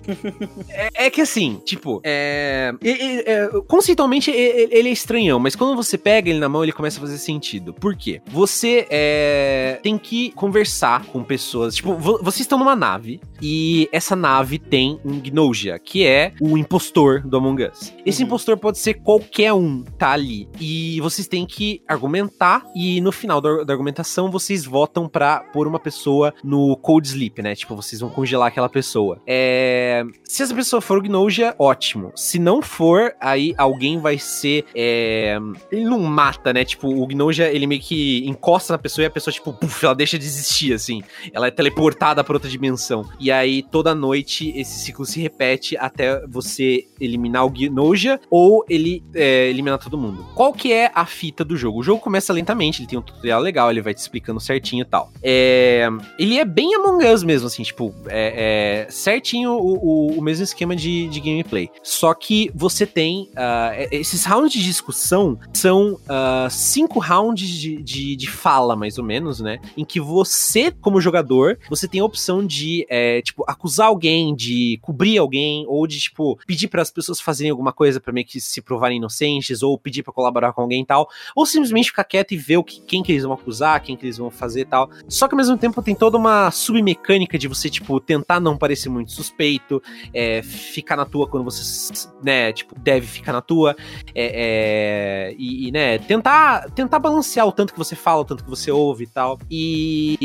[0.70, 6.30] é, é, que assim, tipo, é, é, conceitualmente ele é estranhão, mas quando você pega
[6.30, 7.74] ele na mão, ele começa a fazer sentido.
[7.74, 8.22] Por quê?
[8.28, 11.76] Você é é, tem que conversar com pessoas.
[11.76, 17.22] Tipo, vocês estão numa nave e essa nave tem um Gnoja, que é o impostor
[17.26, 17.94] do Among Us.
[18.06, 18.28] Esse uhum.
[18.28, 20.48] impostor pode ser qualquer um, tá ali.
[20.60, 25.68] E vocês têm que argumentar e no final da, da argumentação vocês votam pra pôr
[25.68, 27.56] uma pessoa no cold sleep, né?
[27.56, 29.22] Tipo, vocês vão congelar aquela pessoa.
[29.26, 30.04] É...
[30.24, 32.12] Se essa pessoa for o Gnoja, ótimo.
[32.16, 34.66] Se não for, aí alguém vai ser.
[34.76, 35.38] É...
[35.72, 36.64] Ele não mata, né?
[36.64, 39.96] Tipo, o Gnoja, ele meio que encosta na pessoa e a pessoa, tipo, puf, ela
[39.96, 41.02] deixa de existir, assim.
[41.34, 43.08] Ela é teleportada pra outra dimensão.
[43.20, 49.04] E aí, toda noite, esse ciclo se repete até você eliminar o Gnoja ou ele
[49.14, 50.26] é, eliminar todo mundo.
[50.36, 51.80] Qual que é a fita do jogo?
[51.80, 54.86] O jogo começa lentamente, ele tem um tutorial legal, ele vai te explicando certinho e
[54.86, 55.12] tal.
[55.22, 55.88] É,
[56.18, 60.44] ele é bem Among Us mesmo, assim, tipo, é, é certinho o, o, o, mesmo
[60.44, 61.70] esquema de, de gameplay.
[61.84, 63.30] Só que você tem.
[63.32, 69.04] Uh, esses rounds de discussão são uh, cinco rounds de, de, de, fala, mais ou
[69.04, 69.60] menos, né?
[69.78, 74.80] Em que você, como jogador, você tem a opção de, é, tipo, acusar alguém, de
[74.82, 78.42] cobrir alguém, ou de, tipo, pedir para as pessoas fazerem alguma coisa para meio que
[78.42, 82.32] se provarem inocentes, ou pedir para colaborar com alguém e tal, ou simplesmente ficar quieto
[82.32, 84.66] e ver o que, quem que eles vão acusar, quem que eles vão fazer e
[84.66, 84.90] tal.
[85.08, 88.90] Só que ao mesmo tempo tem toda uma submecânica de você, tipo, tentar não parecer
[88.90, 89.82] muito suspeito,
[90.14, 93.76] é, ficar na tua quando você, né, tipo, deve ficar na tua,
[94.16, 98.44] é, é, e, e, né, tentar, tentar balancear o tanto que você fala, o tanto
[98.44, 99.19] que você ouve e tal,
[99.50, 100.18] e,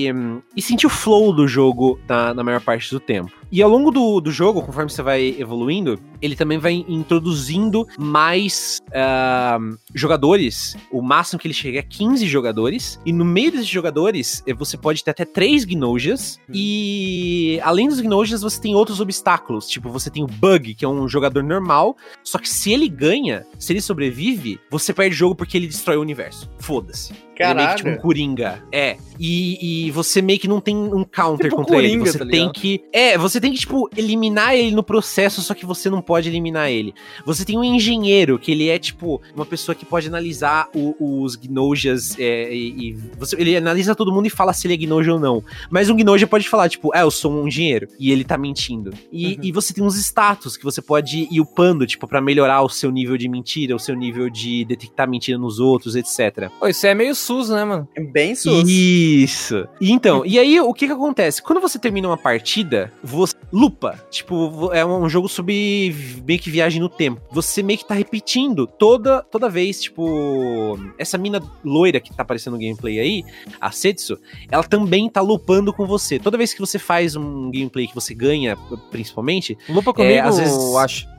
[0.57, 3.33] e sentir o flow do jogo na, na maior parte do tempo.
[3.51, 8.81] E ao longo do, do jogo, conforme você vai evoluindo, ele também vai introduzindo mais
[8.89, 10.77] uh, jogadores.
[10.91, 12.99] O máximo que ele chega é 15 jogadores.
[13.05, 16.39] E no meio desses jogadores, eh, você pode ter até 3 Gnojas.
[16.49, 16.53] Hum.
[16.55, 19.69] E além dos Gnojas, você tem outros obstáculos.
[19.69, 21.97] Tipo, você tem o Bug, que é um jogador normal.
[22.23, 25.97] Só que se ele ganha, se ele sobrevive, você perde o jogo porque ele destrói
[25.97, 26.51] o universo.
[26.59, 27.13] Foda-se.
[27.37, 27.37] Caralho.
[27.37, 28.63] Ele é meio que tipo um Coringa.
[28.73, 28.97] É.
[29.19, 32.11] E, e você meio que não tem um counter tipo contra Coringa, ele.
[32.11, 32.85] Você tá tem que.
[32.93, 36.71] É, você tem que, tipo, eliminar ele no processo, só que você não pode eliminar
[36.71, 36.95] ele.
[37.25, 41.37] Você tem um engenheiro, que ele é, tipo, uma pessoa que pode analisar o, os
[41.37, 45.13] Gnojas é, e, e você, ele analisa todo mundo e fala se ele é Gnoja
[45.13, 45.43] ou não.
[45.71, 47.89] Mas um Gnoja pode falar, tipo, é, eu sou um engenheiro.
[47.99, 48.93] E ele tá mentindo.
[49.13, 49.39] E, uhum.
[49.43, 52.91] e você tem uns status que você pode ir upando, tipo, para melhorar o seu
[52.91, 56.51] nível de mentira, o seu nível de detectar mentira nos outros, etc.
[56.59, 57.89] Pô, isso é meio SUS, né, mano?
[57.95, 58.69] É bem SUS.
[58.69, 59.67] Isso.
[59.81, 61.43] Então, e aí o que que acontece?
[61.43, 63.99] Quando você termina uma partida, você lupa.
[64.11, 65.95] Tipo, é um jogo sobre
[66.27, 67.21] meio que viagem no tempo.
[67.31, 72.55] Você meio que tá repetindo toda, toda vez, tipo, essa mina loira que tá aparecendo
[72.55, 73.25] no gameplay aí,
[73.61, 74.19] a Setsu,
[74.51, 76.19] ela também tá lupando com você.
[76.19, 78.57] Toda vez que você faz um gameplay que você ganha,
[78.91, 79.57] principalmente.
[79.69, 81.15] Lupa comigo, é, às vezes, acho.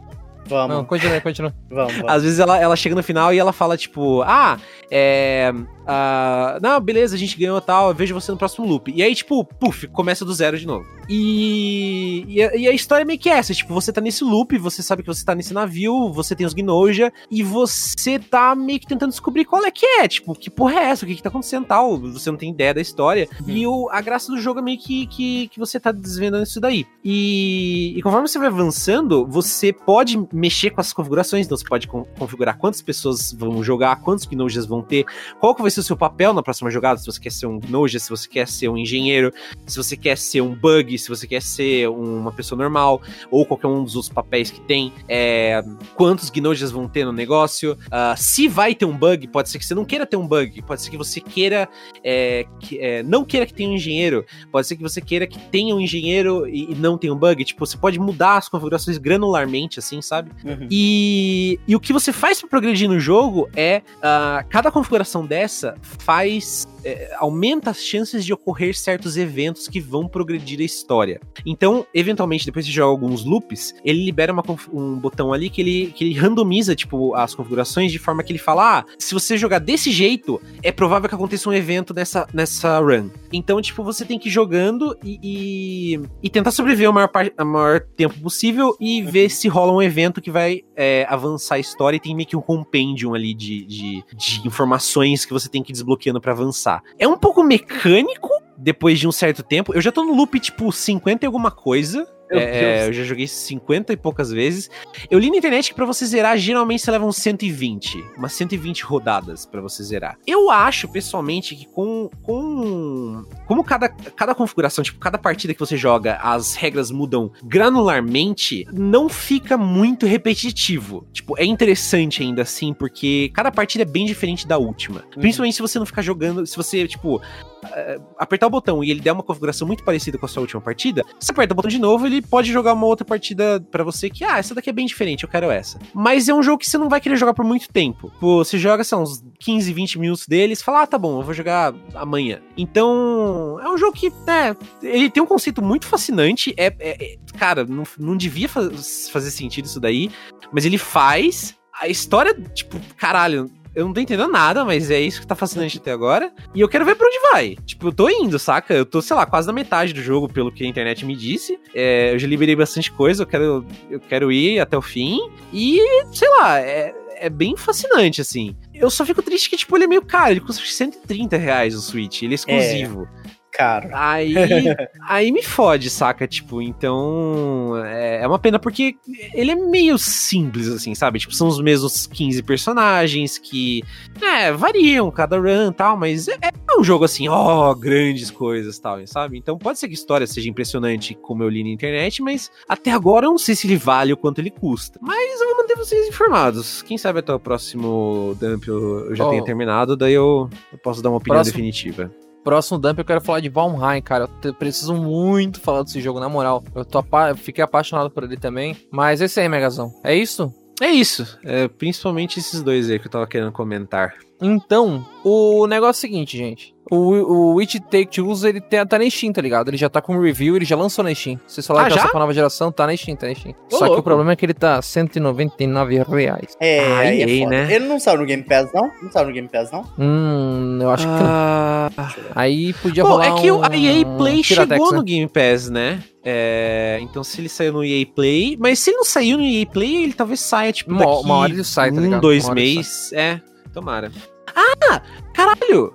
[0.48, 0.76] Vamos.
[0.76, 1.56] Não, continua, continua.
[1.69, 2.11] Vamos, vamos.
[2.11, 4.60] Às vezes ela, ela chega no final e ela fala, tipo, ah,
[4.91, 5.52] é.
[5.86, 8.91] Uh, não, beleza, a gente ganhou tal, eu vejo você no próximo loop.
[8.94, 10.86] E aí, tipo, puf, começa do zero de novo.
[11.07, 14.57] E, e, a, e, a, história é meio que essa, tipo, você tá nesse loop,
[14.57, 18.80] você sabe que você tá nesse navio, você tem os Gnoja, e você tá meio
[18.80, 21.22] que tentando descobrir qual é que é, tipo, que porra é essa, o que que
[21.22, 23.28] tá acontecendo tal, você não tem ideia da história.
[23.41, 23.49] Uhum.
[23.49, 26.60] E o, a graça do jogo é meio que, que, que você tá desvendando isso
[26.60, 26.88] daí.
[27.03, 31.88] E, e conforme você vai avançando, você pode mexer com as configurações, então você pode
[31.88, 35.06] configurar quantas pessoas vão jogar, quantos Gnojas vão ter,
[35.40, 37.60] qual que vai ser o seu papel na próxima jogada, se você quer ser um
[37.60, 39.31] Gnoja, se você quer ser um engenheiro,
[39.68, 43.68] se você quer ser um bug, se você quer ser uma pessoa normal, ou qualquer
[43.68, 45.64] um dos outros papéis que tem, é,
[45.95, 49.65] quantos Gnojas vão ter no negócio, uh, se vai ter um bug, pode ser que
[49.65, 51.68] você não queira ter um bug, pode ser que você queira,
[52.03, 55.39] é, que, é, não queira que tenha um engenheiro, pode ser que você queira que
[55.49, 58.97] tenha um engenheiro e, e não tenha um bug, tipo, você pode mudar as configurações
[58.97, 60.31] granularmente, assim, sabe?
[60.43, 60.68] Uhum.
[60.69, 65.65] E, e o que você faz para progredir no jogo é, uh, cada configuração dessa
[65.82, 71.20] faz é, aumenta as chances de ocorrer certos eventos que vão progredir a história.
[71.46, 75.88] Então, eventualmente, depois de jogar alguns loops, ele libera uma, um botão ali que ele,
[75.96, 79.60] que ele randomiza, tipo, as configurações de forma que ele fala: ah, se você jogar
[79.60, 83.10] desse jeito, é provável que aconteça um evento nessa, nessa run.
[83.34, 87.10] Então, tipo, você tem que ir jogando e, e, e tentar sobreviver o maior,
[87.40, 91.60] o maior tempo possível e ver se rola um evento que vai é, avançar a
[91.60, 95.64] história e tem meio que um compendium ali de, de, de informações que você tem
[95.64, 96.84] que ir desbloqueando para avançar.
[96.99, 99.73] É um pouco mecânico depois de um certo tempo.
[99.73, 102.06] Eu já tô no loop, tipo, 50 e alguma coisa.
[102.30, 104.69] É, é, eu já joguei 50 e poucas vezes.
[105.10, 108.03] Eu li na internet que pra você zerar, geralmente você leva uns 120.
[108.18, 110.18] Umas 120 rodadas para você zerar.
[110.26, 112.10] Eu acho, pessoalmente, que com.
[112.23, 118.65] com como cada, cada configuração, tipo, cada partida que você joga, as regras mudam granularmente,
[118.73, 121.07] não fica muito repetitivo.
[121.14, 125.02] Tipo, é interessante ainda assim, porque cada partida é bem diferente da última.
[125.15, 125.22] Uhum.
[125.22, 126.45] Principalmente se você não ficar jogando.
[126.45, 130.26] Se você, tipo, uh, apertar o botão e ele der uma configuração muito parecida com
[130.26, 133.06] a sua última partida, você aperta o botão de novo, ele pode jogar uma outra
[133.06, 135.80] partida para você que, ah, essa daqui é bem diferente, eu quero essa.
[135.94, 138.12] Mas é um jogo que você não vai querer jogar por muito tempo.
[138.20, 141.74] Você joga, sei uns 15, 20 minutos deles, fala, ah, tá bom, eu vou jogar
[141.94, 142.40] amanhã.
[142.58, 147.18] Então, é um jogo que, né, ele tem um conceito muito fascinante, é, é, é
[147.38, 150.10] cara, não, não devia faz, fazer sentido isso daí,
[150.52, 151.56] mas ele faz.
[151.78, 155.77] A história, tipo, caralho, eu não tô entendendo nada, mas é isso que tá fascinante
[155.77, 156.31] até agora.
[156.53, 157.57] E eu quero ver pra onde vai.
[157.65, 158.73] Tipo, eu tô indo, saca?
[158.73, 161.60] Eu tô, sei lá, quase na metade do jogo, pelo que a internet me disse.
[161.73, 165.19] É, eu já liberei bastante coisa, eu quero, eu quero ir até o fim.
[165.52, 165.80] E,
[166.14, 168.56] sei lá, é, é bem fascinante, assim.
[168.73, 170.31] Eu só fico triste que, tipo, ele é meio caro.
[170.31, 172.23] Ele custa 130 reais o Switch.
[172.23, 173.07] Ele é exclusivo.
[173.26, 173.90] É caro.
[173.94, 174.34] Aí,
[175.07, 176.27] aí me fode, saca?
[176.27, 177.73] Tipo, então.
[177.86, 178.95] É, é, uma pena porque
[179.34, 181.19] ele é meio simples, assim, sabe?
[181.19, 183.84] Tipo, são os mesmos 15 personagens que.
[184.22, 188.77] É, variam cada run e tal, mas é, é, um jogo assim, ó, grandes coisas
[188.77, 189.38] tal, sabe?
[189.38, 192.91] Então pode ser que a história seja impressionante, como eu li na internet, mas até
[192.91, 194.99] agora eu não sei se ele vale o quanto ele custa.
[195.02, 196.82] Mas eu vou manter vocês informados.
[196.82, 199.30] Quem sabe até o próximo dump eu, eu já oh.
[199.30, 202.11] tenha terminado, daí eu, eu posso dar uma opinião próximo, definitiva.
[202.45, 204.30] Próximo dump eu quero falar de Valheim, cara.
[204.43, 206.63] Eu preciso muito falar desse jogo, na moral.
[206.76, 208.77] Eu, tô apa fiquei apaixonado por ele também.
[208.91, 209.91] Mas esse aí, Megazão.
[210.03, 210.53] É isso?
[210.80, 211.39] É isso.
[211.43, 214.13] É, principalmente esses dois aí que eu tava querendo comentar.
[214.41, 216.76] Então, o negócio é o seguinte, gente.
[216.91, 219.70] O, o It Take Two, ele tá, tá na Steam, tá ligado?
[219.70, 221.40] Ele já tá com review, ele já lançou na Steam.
[221.48, 223.56] Vocês falaram ah, que lançou pra nova geração, tá na Steam, tá na Steam.
[223.72, 223.95] Ô, Só louco.
[223.95, 226.56] que o problema é que ele tá 199 reais.
[226.60, 227.74] É, aí, aí é né?
[227.74, 228.91] Ele não saiu no Game Pass, não?
[229.02, 229.84] Não saiu no Game Pass, não?
[229.98, 231.90] Hum, eu acho ah...
[231.90, 232.28] que não.
[232.36, 235.70] Aí podia Bom, rolar é que um, a EA Play um chegou no Game Pass,
[235.70, 236.03] né?
[236.24, 239.66] É, então se ele saiu no EA Play, mas se ele não saiu no EA
[239.66, 243.14] Play, ele talvez saia, tipo, daqui uma, uma hora ele sai, tá um, dois meses.
[243.14, 243.40] É,
[243.76, 244.10] tomara.
[244.56, 245.02] Ah,
[245.34, 245.93] caralho!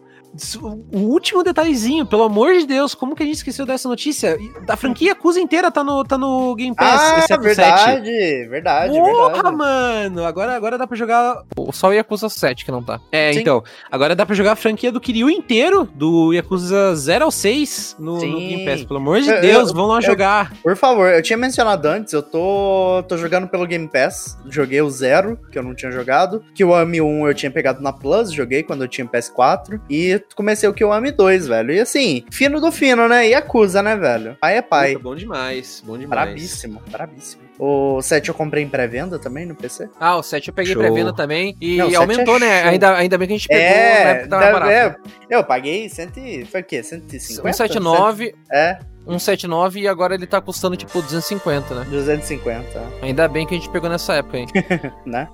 [0.92, 4.38] O último detalhezinho, pelo amor de Deus, como que a gente esqueceu dessa notícia?
[4.68, 8.48] A franquia Acusa inteira tá no, tá no Game Pass, ah, verdade, 7.
[8.48, 9.56] verdade, Porra, verdade.
[9.56, 10.24] mano!
[10.24, 11.42] Agora, agora dá pra jogar...
[11.72, 13.00] Só o Yakuza 7 que não tá.
[13.10, 13.40] É, Sim.
[13.40, 13.62] então.
[13.90, 18.14] Agora dá pra jogar a franquia do Kiryu inteiro, do Yakuza 0 ao 6 no,
[18.14, 18.84] no Game Pass.
[18.84, 20.52] Pelo amor de Deus, eu, vão lá eu, jogar.
[20.62, 24.38] Por favor, eu tinha mencionado antes, eu tô, tô jogando pelo Game Pass.
[24.48, 26.44] Joguei o 0, que eu não tinha jogado.
[26.54, 29.80] Que o Ami 1 eu tinha pegado na Plus, joguei quando eu tinha PS4.
[29.90, 31.72] E comecei o Kiwami 2, velho.
[31.72, 33.28] E assim, fino do fino, né?
[33.28, 34.36] E acusa, né, velho?
[34.40, 34.92] Pai é pai.
[34.92, 36.24] Puta, bom demais, bom demais.
[36.24, 37.42] Brabíssimo, brabíssimo.
[37.58, 39.90] O 7 eu comprei em pré-venda também no PC.
[40.00, 41.54] Ah, o 7 eu peguei pré-venda também.
[41.60, 42.62] E Não, aumentou, é né?
[42.62, 44.70] Ainda, ainda bem que a gente pegou é, na época tava barato.
[44.70, 46.20] É, eu paguei cento,
[46.50, 46.82] foi o quê?
[46.82, 47.52] 150?
[47.52, 48.34] 179.
[48.50, 48.78] É.
[49.06, 51.86] 179 e agora ele tá custando tipo 250, né?
[51.90, 52.82] 250.
[53.02, 54.46] Ainda bem que a gente pegou nessa época, hein?
[55.04, 55.28] né?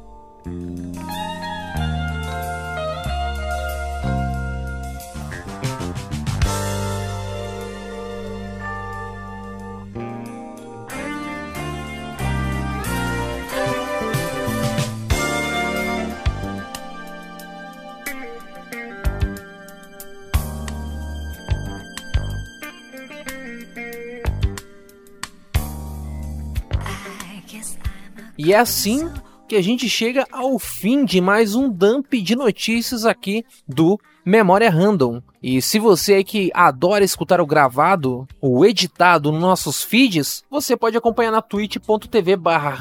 [28.39, 29.09] E é assim
[29.49, 34.69] que a gente chega ao fim de mais um dump de notícias aqui do Memória
[34.69, 35.23] Random.
[35.41, 40.77] E se você é que adora escutar o gravado, o editado nos nossos feeds, você
[40.77, 42.77] pode acompanhar na twitch.tv barra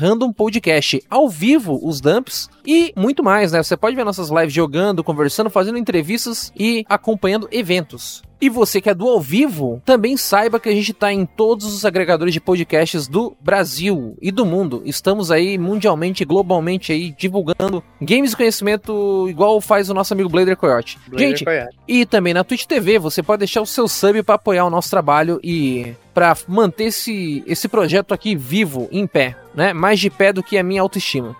[1.07, 3.61] ao vivo os dumps e muito mais, né?
[3.61, 8.23] Você pode ver nossas lives jogando, conversando, fazendo entrevistas e acompanhando eventos.
[8.45, 11.65] E você que é do ao vivo, também saiba que a gente está em todos
[11.65, 14.83] os agregadores de podcasts do Brasil e do mundo.
[14.85, 20.55] Estamos aí mundialmente, globalmente aí divulgando games e conhecimento igual faz o nosso amigo Blader
[20.55, 20.99] Coyote.
[21.07, 21.75] Blader gente, Coyote.
[21.87, 24.91] e também na Twitch TV, você pode deixar o seu sub para apoiar o nosso
[24.91, 29.73] trabalho e para manter esse, esse projeto aqui vivo, em pé, né?
[29.73, 31.35] Mais de pé do que a minha autoestima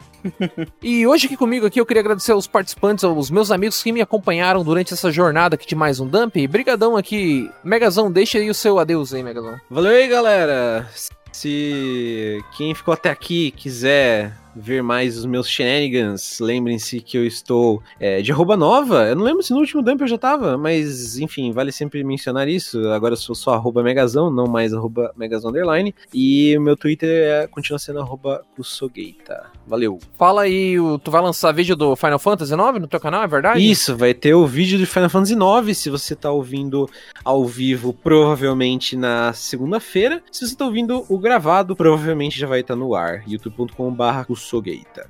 [0.81, 4.01] e hoje aqui comigo aqui eu queria agradecer aos participantes, aos meus amigos que me
[4.01, 6.35] acompanharam durante essa jornada aqui de mais um Dump.
[6.47, 7.49] Brigadão aqui.
[7.63, 9.59] Megazão, deixa aí o seu adeus aí, Megazão.
[9.69, 10.87] Valeu aí, galera.
[11.31, 17.81] Se quem ficou até aqui quiser ver mais os meus shenanigans, lembrem-se que eu estou
[17.99, 19.07] é, de arroba nova.
[19.07, 22.47] Eu não lembro se no último dump eu já tava, mas enfim, vale sempre mencionar
[22.47, 22.87] isso.
[22.89, 25.93] Agora eu sou só arroba megazão, não mais arroba megazão underline.
[26.13, 29.47] E o meu Twitter é, continua sendo arroba kusogeita.
[29.67, 29.99] Valeu.
[30.17, 33.69] Fala aí, tu vai lançar vídeo do Final Fantasy IX no teu canal, é verdade?
[33.69, 36.89] Isso, vai ter o vídeo do Final Fantasy IX, se você tá ouvindo
[37.23, 40.21] ao vivo, provavelmente na segunda-feira.
[40.31, 43.23] Se você tá ouvindo o gravado, provavelmente já vai estar no ar.
[43.27, 45.07] youtube.com.br kusogeita.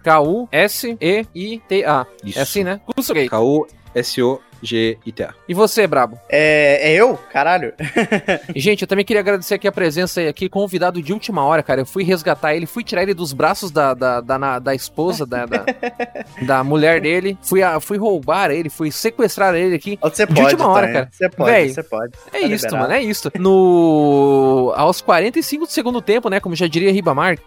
[0.96, 2.06] K-U-S-E-I-T-A.
[2.24, 2.40] Isso.
[2.40, 2.80] É assim, né?
[2.86, 3.30] Kusugeita.
[3.32, 5.34] K-U-S-O-G-I-T-A.
[5.48, 6.18] E você, Brabo?
[6.30, 7.16] É, é eu?
[7.32, 7.74] Caralho.
[8.56, 11.82] Gente, eu também queria agradecer aqui a presença aqui, convidado de última hora, cara.
[11.82, 15.26] Eu fui resgatar ele, fui tirar ele dos braços da, da, da, na- da esposa,
[15.26, 15.66] da, da,
[16.46, 17.38] da mulher dele.
[17.42, 20.00] Fui, a, fui roubar ele, fui sequestrar ele aqui.
[20.02, 20.94] Você De pode, última hora, Tonho.
[20.94, 21.10] cara.
[21.12, 22.14] Você pode, Véi, você pode.
[22.34, 23.32] É Tá isso, mano, é isso.
[23.38, 24.74] No.
[24.76, 26.40] Aos 45 do segundo tempo, né?
[26.40, 27.38] Como já diria Ribamar.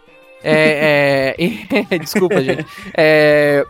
[0.43, 1.35] É.
[1.39, 1.99] é...
[1.99, 2.65] Desculpa, gente.
[2.97, 3.65] É,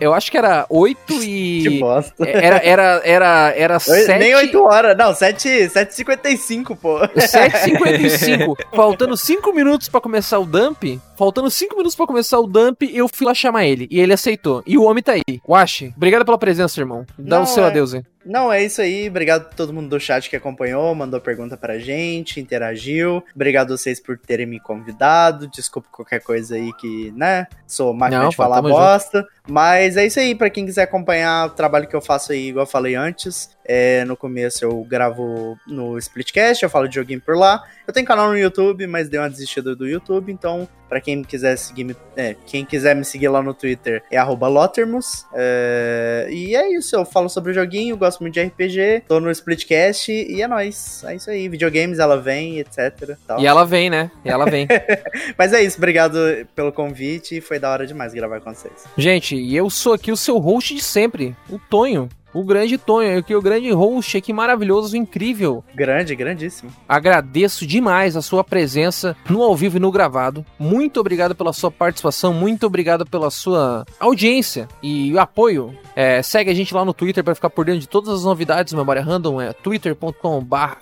[0.00, 1.78] Eu acho que era 8 Que e.
[1.80, 2.28] bosta.
[2.28, 4.18] Era, era, era, era Oi, 7.
[4.18, 6.98] Nem 8 horas, não, 7, 7h55, pô.
[7.00, 12.82] 7h55, faltando 5 minutos pra começar o dump, faltando 5 minutos pra começar o dump,
[12.92, 13.86] eu fui lá chamar ele.
[13.90, 14.62] E ele aceitou.
[14.66, 15.40] E o homem tá aí.
[15.48, 17.04] Washi, obrigado pela presença, irmão.
[17.18, 18.02] Dá Não, o seu é- adeus aí.
[18.24, 19.08] Não, é isso aí.
[19.08, 23.24] Obrigado a todo mundo do chat que acompanhou, mandou pergunta pra gente, interagiu.
[23.34, 25.48] Obrigado a vocês por terem me convidado.
[25.48, 27.46] Desculpa qualquer coisa aí que, né?
[27.66, 29.26] Sou máquina Não, de falar bosta.
[29.48, 32.64] Mas é isso aí, pra quem quiser acompanhar o trabalho que eu faço aí, igual
[32.64, 33.50] eu falei antes.
[33.64, 37.62] É, no começo eu gravo no Splitcast, eu falo de joguinho por lá.
[37.86, 41.56] Eu tenho canal no YouTube, mas dei uma desistida do YouTube, então pra quem quiser
[41.56, 45.24] seguir, me- é, quem quiser me seguir lá no Twitter é arroba Lotermus.
[45.32, 49.30] É, e é isso, eu falo sobre o joguinho, gosto muito de RPG, tô no
[49.30, 51.02] Splitcast e é nóis.
[51.04, 53.16] É isso aí, videogames ela vem, etc.
[53.26, 53.40] tal.
[53.40, 54.10] E ela vem, né?
[54.24, 54.66] E ela vem.
[55.38, 56.18] Mas é isso, obrigado
[56.54, 58.84] pelo convite, foi da hora demais gravar com vocês.
[58.98, 62.08] Gente, e eu sou aqui o seu host de sempre, o Tonho.
[62.32, 65.62] O grande Tonho, aqui o grande host aqui maravilhoso, incrível.
[65.74, 66.70] Grande, grandíssimo.
[66.88, 70.44] Agradeço demais a sua presença no ao vivo e no gravado.
[70.58, 75.76] Muito obrigado pela sua participação, muito obrigado pela sua audiência e apoio.
[75.94, 78.72] É, segue a gente lá no Twitter para ficar por dentro de todas as novidades
[78.72, 80.72] do Memória Random, é twitter.com.br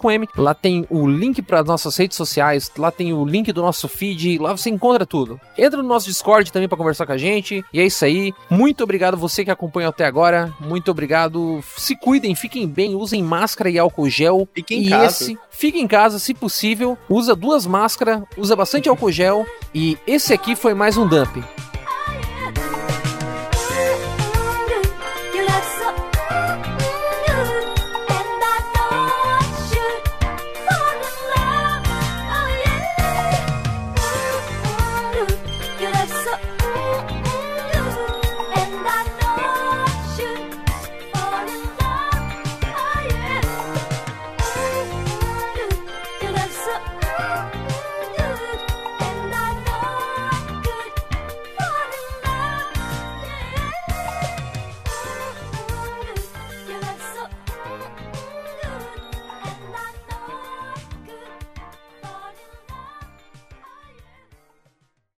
[0.00, 0.28] com M.
[0.36, 4.38] Lá tem o link para nossas redes sociais, lá tem o link do nosso feed,
[4.38, 5.40] lá você encontra tudo.
[5.56, 7.64] Entra no nosso Discord também para conversar com a gente.
[7.72, 8.32] E é isso aí.
[8.48, 10.53] Muito obrigado você que acompanhou até agora.
[10.60, 11.62] Muito obrigado.
[11.76, 14.48] Se cuidem, fiquem bem, usem máscara e álcool gel.
[14.54, 15.06] Fique em e casa.
[15.06, 16.96] esse, fique em casa, se possível.
[17.08, 19.46] Usa duas máscaras, usa bastante álcool gel.
[19.74, 21.42] E esse aqui foi mais um dump.